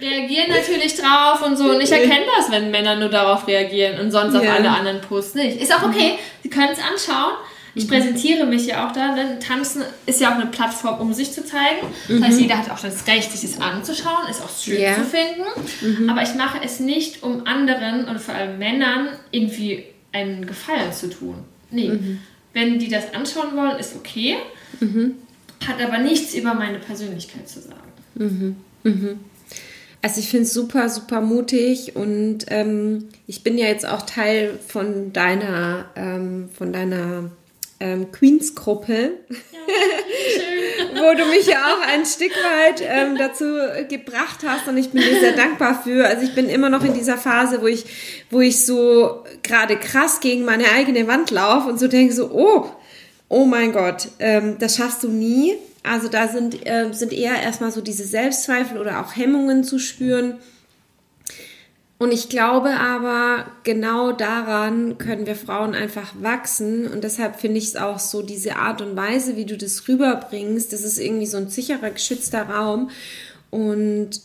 reagieren 0.00 0.48
natürlich 0.48 0.94
drauf 0.96 1.42
und 1.44 1.56
so. 1.56 1.70
Und 1.70 1.80
ich 1.80 1.90
erkenne 1.90 2.26
das, 2.36 2.50
wenn 2.50 2.70
Männer 2.70 2.96
nur 2.96 3.08
darauf 3.08 3.46
reagieren 3.46 4.00
und 4.00 4.10
sonst 4.10 4.34
ja. 4.34 4.40
auf 4.40 4.48
alle 4.48 4.70
anderen 4.70 5.00
Posts 5.00 5.34
nicht. 5.34 5.60
Ist 5.60 5.74
auch 5.74 5.82
okay, 5.82 6.18
sie 6.42 6.50
können 6.50 6.70
es 6.72 6.78
anschauen. 6.78 7.34
Ich 7.74 7.84
mhm. 7.84 7.88
präsentiere 7.88 8.46
mich 8.46 8.66
ja 8.66 8.88
auch 8.88 8.92
da, 8.92 9.14
denn 9.14 9.38
Tanzen 9.38 9.82
ist 10.06 10.20
ja 10.20 10.30
auch 10.30 10.34
eine 10.34 10.46
Plattform, 10.46 11.00
um 11.00 11.12
sich 11.12 11.32
zu 11.32 11.44
zeigen. 11.44 11.86
Das 12.08 12.20
heißt, 12.22 12.36
mhm. 12.36 12.42
jeder 12.42 12.58
hat 12.58 12.70
auch 12.70 12.80
das 12.80 13.06
Recht, 13.06 13.30
sich 13.30 13.48
das 13.48 13.60
anzuschauen, 13.60 14.28
ist 14.28 14.42
auch 14.42 14.50
schön 14.50 14.80
yeah. 14.80 14.94
zu 14.96 15.04
finden. 15.04 16.02
Mhm. 16.02 16.10
Aber 16.10 16.22
ich 16.22 16.34
mache 16.34 16.58
es 16.64 16.80
nicht, 16.80 17.22
um 17.22 17.46
anderen 17.46 18.06
und 18.06 18.20
vor 18.20 18.34
allem 18.34 18.58
Männern 18.58 19.10
irgendwie 19.30 19.84
einen 20.12 20.46
Gefallen 20.46 20.92
zu 20.92 21.10
tun. 21.10 21.36
Nee. 21.70 21.88
Mhm. 21.90 22.20
Wenn 22.52 22.78
die 22.78 22.88
das 22.88 23.14
anschauen 23.14 23.56
wollen, 23.56 23.78
ist 23.78 23.94
okay. 23.94 24.36
Mhm. 24.80 25.14
hat 25.66 25.80
aber 25.80 25.98
nichts 25.98 26.34
über 26.34 26.54
meine 26.54 26.78
Persönlichkeit 26.78 27.48
zu 27.48 27.60
sagen. 27.60 27.76
Mhm. 28.14 28.56
Mhm. 28.82 29.20
Also 30.02 30.20
ich 30.20 30.28
finde 30.28 30.44
es 30.44 30.54
super, 30.54 30.88
super 30.88 31.20
mutig 31.20 31.94
und 31.94 32.46
ähm, 32.48 33.08
ich 33.26 33.42
bin 33.42 33.58
ja 33.58 33.66
jetzt 33.66 33.86
auch 33.86 34.02
Teil 34.02 34.58
von 34.66 35.12
deiner, 35.12 35.90
ähm, 35.94 36.48
von 36.56 36.72
deiner 36.72 37.30
ähm, 37.80 38.10
Queens-Gruppe, 38.10 39.12
ja, 39.28 39.38
wo 41.02 41.18
du 41.18 41.26
mich 41.26 41.46
ja 41.46 41.58
auch 41.66 41.86
ein 41.86 42.06
Stück 42.06 42.32
weit 42.32 42.82
ähm, 42.82 43.16
dazu 43.18 43.44
gebracht 43.88 44.40
hast 44.46 44.68
und 44.68 44.78
ich 44.78 44.90
bin 44.90 45.02
dir 45.02 45.20
sehr 45.20 45.32
dankbar 45.32 45.82
für. 45.82 46.06
Also 46.06 46.24
ich 46.24 46.34
bin 46.34 46.48
immer 46.48 46.70
noch 46.70 46.84
in 46.84 46.94
dieser 46.94 47.18
Phase, 47.18 47.60
wo 47.60 47.66
ich, 47.66 47.84
wo 48.30 48.40
ich 48.40 48.64
so 48.64 49.24
gerade 49.42 49.76
krass 49.76 50.20
gegen 50.20 50.46
meine 50.46 50.70
eigene 50.70 51.06
Wand 51.08 51.30
laufe 51.30 51.68
und 51.68 51.78
so 51.78 51.88
denke 51.88 52.14
so, 52.14 52.30
oh, 52.32 52.70
oh 53.28 53.44
mein 53.44 53.72
Gott, 53.72 54.08
ähm, 54.18 54.56
das 54.58 54.76
schaffst 54.76 55.02
du 55.02 55.08
nie. 55.08 55.56
Also 55.82 56.08
da 56.08 56.28
sind, 56.28 56.66
äh, 56.66 56.92
sind 56.92 57.12
eher 57.12 57.42
erstmal 57.42 57.72
so 57.72 57.80
diese 57.80 58.04
Selbstzweifel 58.04 58.78
oder 58.78 59.00
auch 59.00 59.16
Hemmungen 59.16 59.64
zu 59.64 59.78
spüren. 59.78 60.38
Und 61.98 62.12
ich 62.12 62.30
glaube 62.30 62.70
aber, 62.70 63.46
genau 63.62 64.12
daran 64.12 64.96
können 64.96 65.26
wir 65.26 65.36
Frauen 65.36 65.74
einfach 65.74 66.14
wachsen. 66.18 66.86
Und 66.86 67.04
deshalb 67.04 67.38
finde 67.38 67.58
ich 67.58 67.66
es 67.66 67.76
auch 67.76 67.98
so, 67.98 68.22
diese 68.22 68.56
Art 68.56 68.80
und 68.80 68.96
Weise, 68.96 69.36
wie 69.36 69.44
du 69.44 69.56
das 69.56 69.86
rüberbringst, 69.86 70.72
das 70.72 70.82
ist 70.82 70.98
irgendwie 70.98 71.26
so 71.26 71.36
ein 71.36 71.50
sicherer, 71.50 71.90
geschützter 71.90 72.44
Raum. 72.44 72.90
Und 73.50 74.22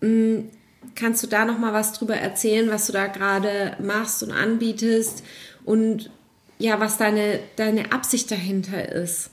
mh, 0.00 0.08
mm, 0.08 0.50
kannst 0.94 1.22
du 1.22 1.26
da 1.26 1.44
nochmal 1.44 1.72
was 1.72 1.92
drüber 1.92 2.16
erzählen, 2.16 2.70
was 2.70 2.86
du 2.86 2.92
da 2.92 3.06
gerade 3.06 3.76
machst 3.82 4.22
und 4.22 4.32
anbietest 4.32 5.22
und 5.64 6.10
ja, 6.58 6.80
was 6.80 6.98
deine, 6.98 7.40
deine 7.56 7.92
Absicht 7.92 8.30
dahinter 8.30 8.90
ist? 8.90 9.30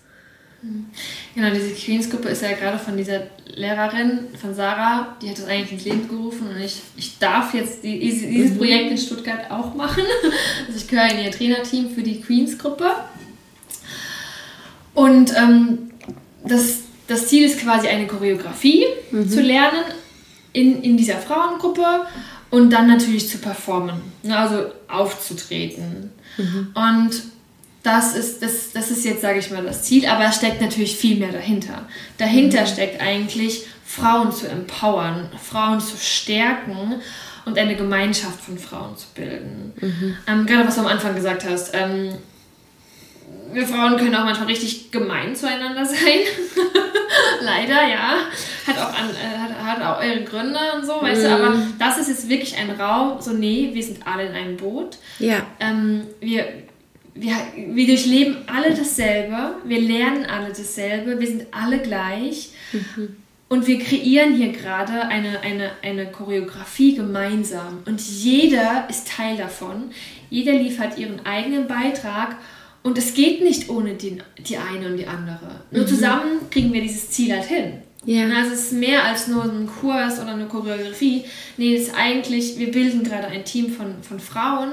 Genau, 1.36 1.50
diese 1.54 1.72
Queens-Gruppe 1.72 2.30
ist 2.30 2.42
ja 2.42 2.54
gerade 2.54 2.80
von 2.80 2.96
dieser 2.96 3.24
Lehrerin, 3.56 4.28
von 4.40 4.54
Sarah, 4.54 5.16
die 5.22 5.30
hat 5.30 5.38
das 5.38 5.46
eigentlich 5.46 5.74
ins 5.74 5.86
Leben 5.86 6.08
gerufen 6.08 6.48
und 6.48 6.62
ich, 6.62 6.82
ich 6.96 7.18
darf 7.20 7.54
jetzt 7.54 7.84
die, 7.84 8.00
dieses 8.00 8.52
mhm. 8.52 8.58
Projekt 8.58 8.92
in 8.92 8.98
Stuttgart 8.98 9.52
auch 9.52 9.76
machen. 9.76 10.04
Also 10.68 10.80
ich 10.80 10.88
gehöre 10.88 11.12
in 11.12 11.26
ihr 11.26 11.32
Trainerteam 11.32 11.90
für 11.90 12.04
die 12.04 12.22
Queens-Gruppe. 12.22 12.92
Und 14.94 15.34
ähm, 15.36 15.92
das, 16.46 16.80
das 17.08 17.28
Ziel 17.28 17.46
ist 17.46 17.60
quasi 17.60 17.88
eine 17.88 18.08
Choreografie 18.08 18.86
mhm. 19.12 19.30
zu 19.30 19.42
lernen 19.42 19.84
in, 20.54 20.82
in 20.82 20.98
dieser 20.98 21.18
Frauengruppe 21.18 22.06
und 22.50 22.72
dann 22.72 22.88
natürlich 22.88 23.30
zu 23.30 23.38
performen, 23.40 24.02
ne, 24.24 24.38
also 24.38 24.68
aufzutreten. 24.88 26.12
Mhm. 26.38 26.72
Und 26.74 27.24
das 27.86 28.16
ist, 28.16 28.42
das, 28.42 28.72
das 28.74 28.90
ist 28.90 29.06
jetzt, 29.06 29.22
sage 29.22 29.40
ich 29.40 29.52
mal, 29.52 29.64
das 29.64 29.84
Ziel, 29.84 30.08
aber 30.08 30.26
es 30.26 30.38
steckt 30.38 30.60
natürlich 30.60 30.96
viel 30.96 31.18
mehr 31.18 31.32
dahinter. 31.32 31.88
Dahinter 32.18 32.62
mhm. 32.62 32.68
steckt 32.68 33.02
eigentlich, 33.02 33.68
Frauen 33.86 34.32
zu 34.32 34.48
empowern, 34.48 35.30
Frauen 35.42 35.80
zu 35.80 35.96
stärken 35.98 36.96
und 37.46 37.58
eine 37.58 37.76
Gemeinschaft 37.76 38.42
von 38.42 38.58
Frauen 38.58 38.98
zu 38.98 39.06
bilden. 39.14 39.74
Mhm. 39.80 40.18
Ähm, 40.28 40.46
gerade 40.48 40.68
was 40.68 40.76
du 40.76 40.82
am 40.82 40.88
Anfang 40.88 41.16
gesagt 41.16 41.46
hast, 41.48 41.76
ähm, 41.76 42.16
wir 43.54 43.68
Frauen 43.68 43.98
können 43.98 44.16
auch 44.16 44.26
manchmal 44.26 44.48
richtig 44.48 44.92
gemein 44.92 45.36
zueinander 45.36 45.86
sein. 45.86 46.22
Leider, 47.42 47.88
ja. 47.88 48.16
Hat 48.68 48.78
auch, 48.78 49.00
an, 49.00 49.10
äh, 49.12 49.38
hat, 49.38 49.80
hat, 49.80 49.82
auch 49.86 50.04
ihre 50.04 50.24
Gründe 50.24 50.60
und 50.76 50.86
so, 50.86 51.02
weißt 51.02 51.22
mm. 51.22 51.26
du, 51.26 51.36
aber 51.36 51.50
mhm. 51.52 51.74
das 51.78 52.00
ist 52.00 52.10
jetzt 52.10 52.28
wirklich 52.28 52.58
ein 52.58 52.72
Raum, 52.72 53.22
so, 53.22 53.32
nee, 53.32 53.70
wir 53.72 53.84
sind 53.84 54.06
alle 54.06 54.26
in 54.26 54.34
einem 54.34 54.58
Boot. 54.58 54.98
Ja. 55.20 55.46
Ähm, 55.60 56.08
wir, 56.20 56.48
wir, 57.16 57.34
wir 57.56 57.88
durchleben 57.88 58.38
alle 58.46 58.76
dasselbe, 58.76 59.56
wir 59.64 59.82
lernen 59.82 60.26
alle 60.26 60.50
dasselbe, 60.50 61.20
wir 61.20 61.28
sind 61.28 61.48
alle 61.52 61.80
gleich. 61.80 62.50
Mhm. 62.74 63.16
Und 63.48 63.68
wir 63.68 63.80
kreieren 63.80 64.36
hier 64.36 64.52
gerade 64.52 65.04
eine, 65.08 65.40
eine, 65.42 65.72
eine 65.82 66.12
Choreografie 66.12 66.96
gemeinsam. 66.96 67.84
Und 67.86 68.02
jeder 68.02 68.88
ist 68.90 69.08
Teil 69.08 69.38
davon. 69.38 69.92
Jeder 70.30 70.54
liefert 70.54 70.98
ihren 70.98 71.26
eigenen 71.26 71.68
Beitrag. 71.68 72.38
Und 72.82 72.98
es 72.98 73.14
geht 73.14 73.42
nicht 73.42 73.70
ohne 73.70 73.94
den, 73.94 74.24
die 74.40 74.58
eine 74.58 74.88
und 74.88 74.98
die 74.98 75.08
andere. 75.08 75.62
Nur 75.72 75.84
mhm. 75.84 75.88
zusammen 75.88 76.50
kriegen 76.50 76.74
wir 76.74 76.82
dieses 76.82 77.12
Ziel 77.12 77.34
halt 77.34 77.46
hin. 77.46 77.82
Ja. 78.06 78.28
Also 78.30 78.54
es 78.54 78.66
ist 78.66 78.74
mehr 78.74 79.04
als 79.04 79.28
nur 79.28 79.44
ein 79.44 79.68
Kurs 79.68 80.20
oder 80.20 80.34
eine 80.34 80.46
Choreografie. 80.46 81.26
Nee, 81.58 81.76
es 81.76 81.88
ist 81.88 81.96
eigentlich, 81.96 82.58
wir 82.60 82.72
bilden 82.72 83.04
gerade 83.04 83.28
ein 83.28 83.46
Team 83.46 83.72
von, 83.72 84.02
von 84.02 84.20
Frauen 84.20 84.72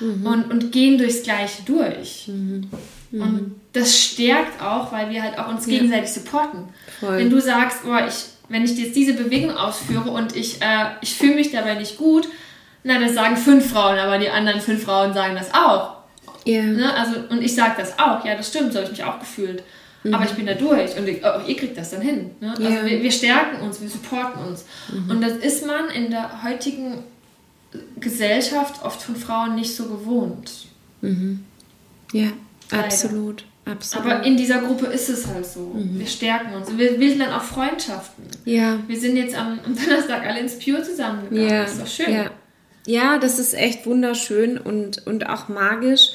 mhm. 0.00 0.26
und, 0.26 0.50
und 0.50 0.72
gehen 0.72 0.98
durchs 0.98 1.22
Gleiche 1.22 1.62
durch. 1.64 2.28
Mhm. 2.28 2.68
Mhm. 3.10 3.22
Und 3.22 3.60
das 3.72 3.98
stärkt 3.98 4.60
auch, 4.62 4.92
weil 4.92 5.10
wir 5.10 5.22
halt 5.22 5.38
auch 5.38 5.48
uns 5.48 5.66
gegenseitig 5.66 6.14
ja. 6.14 6.22
supporten. 6.22 6.64
Voll. 7.00 7.18
Wenn 7.18 7.30
du 7.30 7.40
sagst, 7.40 7.84
boah, 7.84 8.06
ich, 8.06 8.14
wenn 8.48 8.64
ich 8.64 8.76
jetzt 8.76 8.96
diese 8.96 9.14
Bewegung 9.14 9.56
ausführe 9.56 10.10
und 10.10 10.34
ich, 10.34 10.60
äh, 10.60 10.86
ich 11.00 11.14
fühle 11.14 11.36
mich 11.36 11.52
dabei 11.52 11.74
nicht 11.74 11.98
gut, 11.98 12.28
na, 12.84 12.98
das 12.98 13.14
sagen 13.14 13.36
fünf 13.36 13.70
Frauen, 13.70 13.98
aber 13.98 14.18
die 14.18 14.28
anderen 14.28 14.60
fünf 14.60 14.82
Frauen 14.82 15.14
sagen 15.14 15.36
das 15.36 15.54
auch. 15.54 15.98
Yeah. 16.44 16.64
Ne? 16.64 16.92
Also, 16.92 17.20
und 17.30 17.42
ich 17.42 17.54
sage 17.54 17.74
das 17.78 17.98
auch, 17.98 18.24
ja, 18.24 18.34
das 18.34 18.48
stimmt, 18.48 18.72
so 18.72 18.80
habe 18.80 18.90
ich 18.90 18.98
mich 18.98 19.04
auch 19.04 19.20
gefühlt. 19.20 19.62
Mhm. 20.04 20.14
Aber 20.14 20.24
ich 20.24 20.32
bin 20.32 20.46
da 20.46 20.54
durch 20.54 20.96
und 20.96 21.08
ich, 21.08 21.24
auch 21.24 21.46
ihr 21.46 21.56
kriegt 21.56 21.76
das 21.76 21.90
dann 21.90 22.00
hin. 22.00 22.30
Ne? 22.40 22.50
Also 22.50 22.62
yeah. 22.62 22.84
wir, 22.84 23.02
wir, 23.02 23.12
stärken 23.12 23.62
uns, 23.62 23.80
wir 23.80 23.88
supporten 23.88 24.44
uns. 24.44 24.64
Mhm. 24.92 25.10
Und 25.10 25.20
das 25.20 25.36
ist 25.36 25.64
man 25.66 25.88
in 25.90 26.10
der 26.10 26.42
heutigen 26.42 26.98
Gesellschaft 28.00 28.84
oft 28.84 29.00
von 29.00 29.16
Frauen 29.16 29.54
nicht 29.54 29.74
so 29.74 29.86
gewohnt. 29.86 30.66
Mhm. 31.00 31.44
Ja, 32.12 32.28
Leider. 32.70 32.84
absolut. 32.84 33.44
Absolut. 33.64 34.06
Aber 34.06 34.24
in 34.24 34.36
dieser 34.36 34.58
Gruppe 34.58 34.86
ist 34.86 35.08
es 35.08 35.28
halt 35.28 35.46
so. 35.46 35.60
Mhm. 35.60 36.00
Wir 36.00 36.06
stärken 36.06 36.52
uns. 36.54 36.76
Wir 36.76 36.98
bilden 36.98 37.20
dann 37.20 37.32
auch 37.32 37.44
Freundschaften. 37.44 38.24
Ja. 38.44 38.80
Wir 38.88 38.98
sind 38.98 39.16
jetzt 39.16 39.36
am, 39.36 39.60
am 39.64 39.76
Donnerstag 39.76 40.26
alle 40.26 40.40
ins 40.40 40.58
Pure 40.58 40.82
zusammengegangen. 40.82 41.48
Ja. 41.48 41.62
Das 41.62 41.72
ist 41.74 41.80
doch 41.80 41.86
schön. 41.86 42.12
Ja. 42.12 42.30
ja, 42.86 43.18
das 43.18 43.38
ist 43.38 43.54
echt 43.54 43.86
wunderschön 43.86 44.58
und, 44.58 45.06
und 45.06 45.28
auch 45.28 45.48
magisch. 45.48 46.10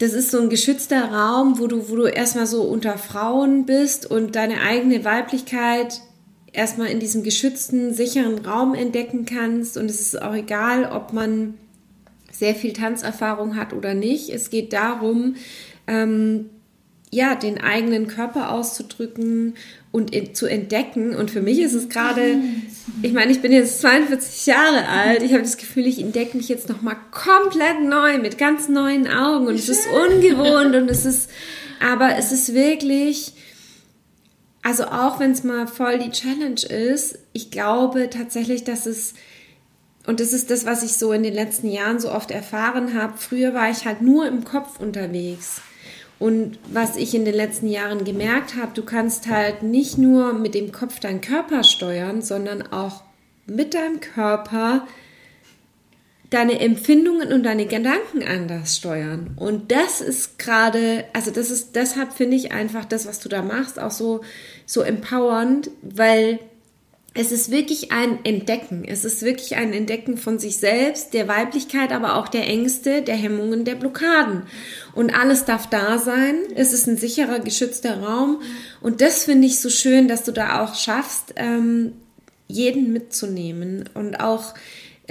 Das 0.00 0.14
ist 0.14 0.30
so 0.30 0.40
ein 0.40 0.48
geschützter 0.48 1.12
Raum, 1.12 1.58
wo 1.58 1.66
du, 1.66 1.90
wo 1.90 1.96
du 1.96 2.06
erstmal 2.06 2.46
so 2.46 2.62
unter 2.62 2.96
Frauen 2.96 3.66
bist 3.66 4.10
und 4.10 4.34
deine 4.34 4.62
eigene 4.62 5.04
Weiblichkeit 5.04 6.00
erstmal 6.54 6.88
in 6.88 7.00
diesem 7.00 7.22
geschützten, 7.22 7.92
sicheren 7.92 8.38
Raum 8.38 8.74
entdecken 8.74 9.26
kannst. 9.26 9.76
Und 9.76 9.90
es 9.90 10.00
ist 10.00 10.22
auch 10.22 10.34
egal, 10.34 10.90
ob 10.90 11.12
man 11.12 11.52
sehr 12.32 12.54
viel 12.54 12.72
Tanzerfahrung 12.72 13.56
hat 13.56 13.74
oder 13.74 13.92
nicht. 13.92 14.30
Es 14.30 14.48
geht 14.48 14.72
darum, 14.72 15.36
ähm, 15.86 16.48
ja, 17.10 17.34
den 17.34 17.60
eigenen 17.60 18.06
Körper 18.06 18.52
auszudrücken 18.52 19.52
und 19.92 20.14
in, 20.14 20.34
zu 20.34 20.46
entdecken. 20.46 21.14
Und 21.14 21.30
für 21.30 21.42
mich 21.42 21.60
ist 21.60 21.74
es 21.74 21.90
gerade, 21.90 22.36
ich 23.02 23.12
meine, 23.12 23.32
ich 23.32 23.40
bin 23.40 23.52
jetzt 23.52 23.80
42 23.80 24.46
Jahre 24.46 24.86
alt. 24.88 25.22
Ich 25.22 25.32
habe 25.32 25.42
das 25.42 25.56
Gefühl, 25.56 25.86
ich 25.86 26.00
entdecke 26.00 26.36
mich 26.36 26.48
jetzt 26.48 26.68
nochmal 26.68 26.96
komplett 27.10 27.82
neu 27.82 28.18
mit 28.18 28.38
ganz 28.38 28.68
neuen 28.68 29.08
Augen. 29.08 29.46
Und 29.46 29.54
es 29.54 29.68
ist 29.68 29.86
ungewohnt 29.86 30.74
und 30.74 30.90
es 30.90 31.04
ist, 31.04 31.30
aber 31.80 32.16
es 32.16 32.32
ist 32.32 32.54
wirklich, 32.54 33.32
also 34.62 34.84
auch 34.84 35.20
wenn 35.20 35.32
es 35.32 35.44
mal 35.44 35.66
voll 35.66 35.98
die 35.98 36.10
Challenge 36.10 36.62
ist, 36.62 37.18
ich 37.32 37.50
glaube 37.50 38.10
tatsächlich, 38.10 38.64
dass 38.64 38.86
es, 38.86 39.14
und 40.06 40.20
das 40.20 40.32
ist 40.32 40.50
das, 40.50 40.66
was 40.66 40.82
ich 40.82 40.94
so 40.94 41.12
in 41.12 41.22
den 41.22 41.34
letzten 41.34 41.70
Jahren 41.70 42.00
so 42.00 42.10
oft 42.10 42.30
erfahren 42.30 42.94
habe, 42.94 43.14
früher 43.16 43.54
war 43.54 43.70
ich 43.70 43.86
halt 43.86 44.02
nur 44.02 44.26
im 44.26 44.44
Kopf 44.44 44.80
unterwegs. 44.80 45.62
Und 46.20 46.58
was 46.70 46.96
ich 46.96 47.14
in 47.14 47.24
den 47.24 47.34
letzten 47.34 47.66
Jahren 47.66 48.04
gemerkt 48.04 48.54
habe, 48.54 48.72
du 48.74 48.84
kannst 48.84 49.26
halt 49.26 49.62
nicht 49.62 49.96
nur 49.96 50.34
mit 50.34 50.54
dem 50.54 50.70
Kopf 50.70 51.00
deinen 51.00 51.22
Körper 51.22 51.64
steuern, 51.64 52.20
sondern 52.20 52.70
auch 52.72 53.02
mit 53.46 53.72
deinem 53.72 54.00
Körper 54.00 54.86
deine 56.28 56.60
Empfindungen 56.60 57.32
und 57.32 57.42
deine 57.42 57.64
Gedanken 57.64 58.22
anders 58.22 58.76
steuern. 58.76 59.30
Und 59.36 59.72
das 59.72 60.02
ist 60.02 60.38
gerade, 60.38 61.06
also 61.14 61.30
das 61.30 61.50
ist, 61.50 61.74
deshalb 61.74 62.12
finde 62.12 62.36
ich 62.36 62.52
einfach 62.52 62.84
das, 62.84 63.06
was 63.06 63.18
du 63.18 63.30
da 63.30 63.40
machst, 63.40 63.80
auch 63.80 63.90
so, 63.90 64.20
so 64.66 64.82
empowernd, 64.82 65.70
weil 65.80 66.38
es 67.12 67.32
ist 67.32 67.50
wirklich 67.50 67.90
ein 67.90 68.24
Entdecken. 68.24 68.84
Es 68.86 69.04
ist 69.04 69.22
wirklich 69.22 69.56
ein 69.56 69.72
Entdecken 69.72 70.16
von 70.16 70.38
sich 70.38 70.58
selbst, 70.58 71.12
der 71.12 71.26
Weiblichkeit, 71.26 71.90
aber 71.90 72.16
auch 72.16 72.28
der 72.28 72.46
Ängste, 72.46 73.02
der 73.02 73.16
Hemmungen, 73.16 73.64
der 73.64 73.74
Blockaden. 73.74 74.44
Und 74.94 75.12
alles 75.12 75.44
darf 75.44 75.68
da 75.68 75.98
sein. 75.98 76.36
Es 76.54 76.72
ist 76.72 76.86
ein 76.86 76.96
sicherer, 76.96 77.40
geschützter 77.40 78.00
Raum. 78.00 78.40
Und 78.80 79.00
das 79.00 79.24
finde 79.24 79.48
ich 79.48 79.60
so 79.60 79.70
schön, 79.70 80.06
dass 80.06 80.22
du 80.22 80.32
da 80.32 80.62
auch 80.62 80.76
schaffst, 80.76 81.34
ähm, 81.36 81.94
jeden 82.46 82.92
mitzunehmen 82.92 83.88
und 83.94 84.20
auch 84.20 84.54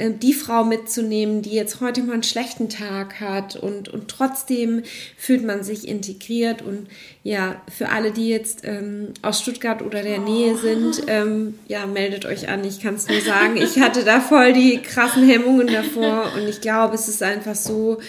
die 0.08 0.34
Frau 0.34 0.64
mitzunehmen, 0.64 1.42
die 1.42 1.52
jetzt 1.52 1.82
heute 1.82 2.02
mal 2.02 2.14
einen 2.14 2.24
schlechten 2.24 2.70
Tag 2.70 3.20
hat 3.20 3.56
und, 3.56 3.90
und 3.90 4.08
trotzdem 4.08 4.84
fühlt 5.18 5.46
man 5.46 5.64
sich 5.64 5.88
integriert. 5.88 6.62
Und 6.62 6.88
ja, 7.24 7.62
für 7.76 7.90
alle, 7.90 8.12
die 8.12 8.30
jetzt 8.30 8.62
ähm, 8.64 9.10
aus 9.22 9.42
Stuttgart 9.42 9.82
oder 9.82 10.02
der 10.02 10.20
Nähe 10.20 10.58
sind, 10.58 11.04
ähm, 11.08 11.60
ja, 11.68 11.86
meldet 11.86 12.26
euch 12.26 12.48
an, 12.50 12.64
ich 12.64 12.80
kann 12.82 12.96
es 12.96 13.08
nur 13.08 13.22
sagen, 13.22 13.58
ich 13.58 13.80
hatte 13.80 14.04
da 14.04 14.22
voll 14.22 14.54
die 14.54 14.78
krassen 14.78 15.28
Hemmungen 15.28 15.68
davor. 15.68 16.32
Und 16.36 16.48
ich 16.48 16.62
glaube, 16.62 16.96
es 16.96 17.08
ist 17.08 17.22
einfach 17.22 17.56
so, 17.56 18.00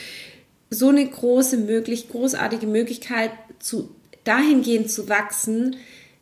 so 0.70 0.88
eine 0.88 1.04
große 1.04 1.56
möglich, 1.56 2.08
großartige 2.08 2.66
Möglichkeit 2.66 3.30
zu 3.58 3.90
dahingehend 4.24 4.90
zu 4.90 5.08
wachsen, 5.08 5.76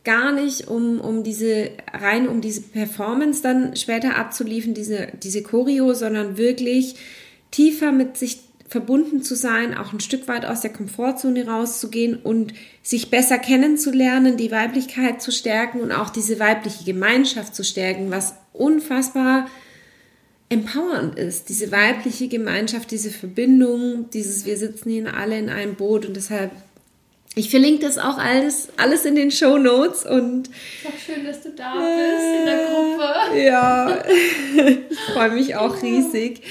gar 0.09 0.32
nicht 0.32 0.68
um, 0.68 1.02
um 1.02 1.22
diese, 1.22 1.68
rein 1.92 2.28
um 2.28 2.40
diese 2.40 2.62
Performance 2.62 3.42
dann 3.42 3.76
später 3.76 4.16
abzuliefern, 4.16 4.72
diese, 4.72 5.09
diese 5.22 5.42
Choreo, 5.42 5.92
sondern 5.92 6.38
wirklich 6.38 6.94
tiefer 7.50 7.92
mit 7.92 8.16
sich 8.16 8.38
verbunden 8.66 9.22
zu 9.22 9.36
sein, 9.36 9.76
auch 9.76 9.92
ein 9.92 10.00
Stück 10.00 10.26
weit 10.26 10.46
aus 10.46 10.62
der 10.62 10.72
Komfortzone 10.72 11.46
rauszugehen 11.46 12.16
und 12.16 12.54
sich 12.82 13.11
besser 13.11 13.36
kennenzulernen, 13.36 14.38
die 14.38 14.50
Weiblichkeit 14.50 15.20
zu 15.20 15.30
stärken 15.30 15.80
und 15.80 15.92
auch 15.92 16.09
diese 16.09 16.40
weibliche 16.40 16.84
Gemeinschaft 16.84 17.54
zu 17.54 17.62
stärken, 17.62 18.11
was 18.11 18.34
unfassbar 18.54 19.46
empowernd 20.48 21.18
ist. 21.18 21.50
Diese 21.50 21.70
weibliche 21.70 22.28
Gemeinschaft, 22.28 22.90
diese 22.92 23.11
Verbindung, 23.11 24.09
dieses 24.14 24.46
wir 24.46 24.56
sitzen 24.56 24.88
hier 24.88 25.14
alle 25.14 25.38
in 25.38 25.50
einem 25.50 25.74
Boot 25.74 26.06
und 26.06 26.16
deshalb 26.16 26.50
ich 27.39 27.51
verlinke 27.51 27.86
das 27.86 27.99
auch 27.99 28.18
alles, 28.18 28.68
alles 28.76 29.05
in 29.05 29.14
den 29.14 29.30
Show 29.30 29.59
Notes 29.59 30.05
und. 30.05 30.49
Ist 30.49 30.86
auch 30.86 30.99
schön, 30.99 31.24
dass 31.24 31.43
du 31.43 31.51
da 31.51 31.74
bist 31.74 32.39
in 32.39 32.45
der 32.47 32.66
Gruppe. 32.66 33.41
Ja, 33.41 34.05
ich 34.91 34.99
freue 35.12 35.30
mich 35.30 35.57
auch 35.57 35.80
riesig. 35.82 36.43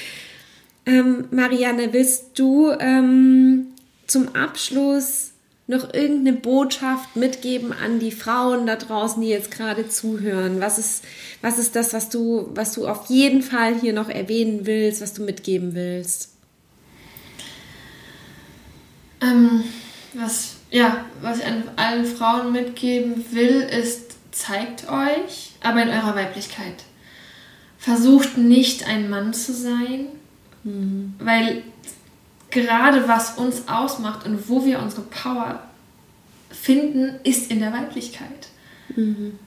Ähm, 0.85 1.25
Marianne, 1.31 1.91
willst 1.91 2.39
du 2.39 2.71
ähm, 2.79 3.67
zum 4.07 4.35
Abschluss 4.35 5.31
noch 5.67 5.93
irgendeine 5.93 6.37
Botschaft 6.37 7.17
mitgeben 7.17 7.73
an 7.73 7.99
die 7.99 8.11
Frauen 8.11 8.65
da 8.65 8.77
draußen, 8.77 9.21
die 9.21 9.27
jetzt 9.27 9.51
gerade 9.51 9.89
zuhören? 9.89 10.61
Was 10.61 10.79
ist, 10.79 11.03
was 11.41 11.59
ist 11.59 11.75
das, 11.75 11.93
was 11.93 12.09
du, 12.09 12.49
was 12.53 12.71
du 12.71 12.87
auf 12.87 13.07
jeden 13.09 13.41
Fall 13.41 13.75
hier 13.75 13.91
noch 13.91 14.07
erwähnen 14.07 14.65
willst, 14.65 15.01
was 15.01 15.13
du 15.13 15.23
mitgeben 15.23 15.75
willst? 15.75 16.29
Ähm, 19.19 19.63
was, 20.13 20.56
ja, 20.69 21.05
was 21.21 21.39
ich 21.39 21.45
an 21.45 21.63
allen 21.75 22.05
Frauen 22.05 22.51
mitgeben 22.51 23.25
will, 23.31 23.61
ist, 23.61 24.15
zeigt 24.31 24.89
euch, 24.89 25.53
aber 25.63 25.81
in 25.81 25.89
eurer 25.89 26.15
Weiblichkeit. 26.15 26.83
Versucht 27.77 28.37
nicht 28.37 28.87
ein 28.87 29.09
Mann 29.09 29.33
zu 29.33 29.53
sein, 29.53 30.07
Mhm. 30.67 31.13
Weil 31.19 31.63
gerade 32.49 33.07
was 33.07 33.37
uns 33.37 33.67
ausmacht 33.67 34.25
und 34.25 34.49
wo 34.49 34.65
wir 34.65 34.79
unsere 34.81 35.03
Power 35.03 35.63
finden, 36.49 37.19
ist 37.23 37.49
in 37.49 37.59
der 37.59 37.73
Weiblichkeit. 37.73 38.49
Mhm. 38.95 39.39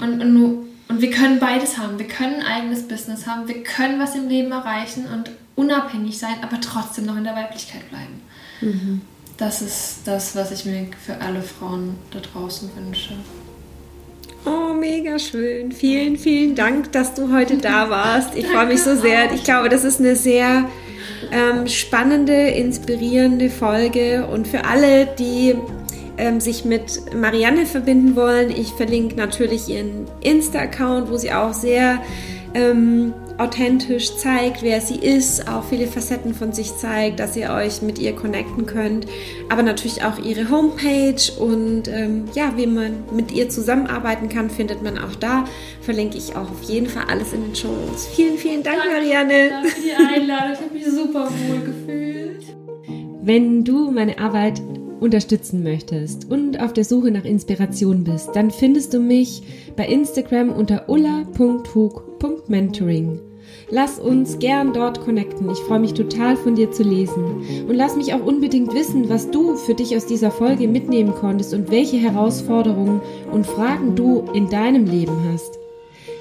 Und, 0.00 0.20
und, 0.20 0.66
und 0.88 1.00
wir 1.00 1.10
können 1.10 1.38
beides 1.38 1.78
haben. 1.78 1.98
Wir 1.98 2.08
können 2.08 2.36
ein 2.36 2.46
eigenes 2.46 2.86
Business 2.86 3.26
haben, 3.26 3.48
wir 3.48 3.62
können 3.62 4.00
was 4.00 4.14
im 4.14 4.28
Leben 4.28 4.52
erreichen 4.52 5.06
und 5.06 5.30
unabhängig 5.54 6.18
sein, 6.18 6.36
aber 6.42 6.60
trotzdem 6.60 7.06
noch 7.06 7.16
in 7.16 7.24
der 7.24 7.34
Weiblichkeit 7.34 7.88
bleiben. 7.90 8.22
Mhm. 8.60 9.00
Das 9.42 9.60
ist 9.60 10.02
das, 10.04 10.36
was 10.36 10.52
ich 10.52 10.66
mir 10.66 10.86
für 11.04 11.20
alle 11.20 11.42
Frauen 11.42 11.96
da 12.12 12.20
draußen 12.20 12.70
wünsche. 12.76 13.14
Oh, 14.46 14.72
mega 14.72 15.18
schön. 15.18 15.72
Vielen, 15.72 16.16
vielen 16.16 16.54
Dank, 16.54 16.92
dass 16.92 17.14
du 17.14 17.32
heute 17.32 17.56
da 17.56 17.90
warst. 17.90 18.36
Ich 18.36 18.46
freue 18.46 18.66
mich 18.66 18.84
so 18.84 18.94
sehr. 18.94 19.32
Ich 19.32 19.42
glaube, 19.42 19.68
das 19.68 19.82
ist 19.82 19.98
eine 19.98 20.14
sehr 20.14 20.70
ähm, 21.32 21.66
spannende, 21.66 22.50
inspirierende 22.50 23.50
Folge. 23.50 24.28
Und 24.28 24.46
für 24.46 24.64
alle, 24.64 25.06
die 25.06 25.56
ähm, 26.18 26.38
sich 26.38 26.64
mit 26.64 27.12
Marianne 27.12 27.66
verbinden 27.66 28.14
wollen, 28.14 28.48
ich 28.48 28.68
verlinke 28.68 29.16
natürlich 29.16 29.68
ihren 29.68 30.06
Insta-Account, 30.20 31.10
wo 31.10 31.16
sie 31.16 31.32
auch 31.32 31.52
sehr 31.52 32.00
ähm, 32.54 33.12
authentisch 33.42 34.16
zeigt, 34.16 34.62
wer 34.62 34.80
sie 34.80 34.96
ist, 34.96 35.48
auch 35.48 35.64
viele 35.64 35.86
Facetten 35.86 36.34
von 36.34 36.52
sich 36.52 36.76
zeigt, 36.76 37.18
dass 37.18 37.36
ihr 37.36 37.50
euch 37.50 37.82
mit 37.82 37.98
ihr 37.98 38.14
connecten 38.14 38.66
könnt, 38.66 39.06
aber 39.48 39.62
natürlich 39.62 40.04
auch 40.04 40.18
ihre 40.18 40.50
Homepage 40.50 41.32
und 41.38 41.88
ähm, 41.88 42.26
ja, 42.34 42.52
wie 42.56 42.66
man 42.66 43.04
mit 43.12 43.32
ihr 43.32 43.48
zusammenarbeiten 43.48 44.28
kann, 44.28 44.48
findet 44.48 44.82
man 44.82 44.96
auch 44.98 45.16
da. 45.16 45.44
Verlinke 45.80 46.18
ich 46.18 46.36
auch 46.36 46.48
auf 46.50 46.62
jeden 46.68 46.86
Fall 46.86 47.06
alles 47.08 47.32
in 47.32 47.42
den 47.42 47.56
Show 47.56 47.68
Notes. 47.68 48.06
Vielen, 48.14 48.38
vielen 48.38 48.62
Dank, 48.62 48.78
Danke, 48.78 48.94
Marianne. 48.94 49.50
Danke 49.50 49.68
für 49.68 49.80
die 49.80 49.92
Einladung. 49.92 50.52
Ich 50.52 50.60
habe 50.60 50.74
mich 50.74 50.84
super 50.84 51.28
wohl 51.48 51.60
gefühlt. 51.60 52.44
Wenn 53.22 53.64
du 53.64 53.90
meine 53.90 54.18
Arbeit 54.18 54.60
unterstützen 55.00 55.62
möchtest 55.64 56.30
und 56.30 56.60
auf 56.60 56.72
der 56.72 56.84
Suche 56.84 57.10
nach 57.10 57.24
Inspiration 57.24 58.04
bist, 58.04 58.30
dann 58.34 58.52
findest 58.52 58.94
du 58.94 59.00
mich 59.00 59.42
bei 59.76 59.86
Instagram 59.86 60.50
unter 60.50 60.88
ulla.hug.mentoring. 60.88 63.31
Lass 63.74 63.98
uns 63.98 64.38
gern 64.38 64.74
dort 64.74 65.00
connecten. 65.00 65.48
Ich 65.48 65.58
freue 65.60 65.80
mich 65.80 65.94
total 65.94 66.36
von 66.36 66.54
dir 66.54 66.70
zu 66.72 66.82
lesen. 66.82 67.64
Und 67.66 67.74
lass 67.74 67.96
mich 67.96 68.12
auch 68.12 68.22
unbedingt 68.22 68.74
wissen, 68.74 69.08
was 69.08 69.30
du 69.30 69.56
für 69.56 69.72
dich 69.72 69.96
aus 69.96 70.04
dieser 70.04 70.30
Folge 70.30 70.68
mitnehmen 70.68 71.14
konntest 71.14 71.54
und 71.54 71.70
welche 71.70 71.96
Herausforderungen 71.96 73.00
und 73.32 73.46
Fragen 73.46 73.96
du 73.96 74.24
in 74.34 74.50
deinem 74.50 74.84
Leben 74.84 75.16
hast. 75.32 75.58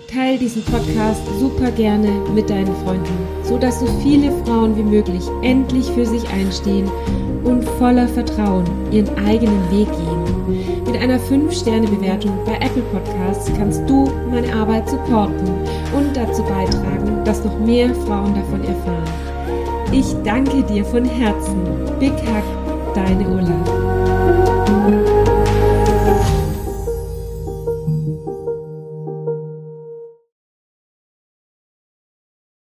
Teil 0.07 0.37
diesen 0.37 0.63
Podcast 0.63 1.21
super 1.41 1.71
gerne 1.71 2.09
mit 2.33 2.49
deinen 2.49 2.73
Freunden, 2.85 3.17
so 3.43 3.57
dass 3.57 3.81
so 3.81 3.87
viele 4.01 4.31
Frauen 4.45 4.77
wie 4.77 4.83
möglich 4.83 5.23
endlich 5.41 5.91
für 5.91 6.05
sich 6.05 6.23
einstehen 6.29 6.89
und 7.43 7.65
voller 7.65 8.07
Vertrauen 8.07 8.63
ihren 8.91 9.09
eigenen 9.25 9.61
Weg 9.71 9.87
gehen. 9.91 10.85
Mit 10.85 11.01
einer 11.01 11.19
5-Sterne-Bewertung 11.19 12.31
bei 12.45 12.55
Apple 12.65 12.83
Podcasts 12.93 13.51
kannst 13.57 13.81
du 13.89 14.09
meine 14.29 14.53
Arbeit 14.53 14.89
supporten 14.89 15.49
und 15.93 16.15
dazu 16.15 16.43
beitragen, 16.43 17.00
dass 17.31 17.45
noch 17.45 17.59
mehr 17.59 17.95
Frauen 17.95 18.35
davon 18.35 18.61
erfahren. 18.61 19.07
Ich 19.93 20.13
danke 20.21 20.63
dir 20.63 20.83
von 20.83 21.05
Herzen. 21.05 21.61
Big 21.97 22.11
Hug, 22.11 22.93
deine 22.93 23.25
Ulla. 23.25 23.80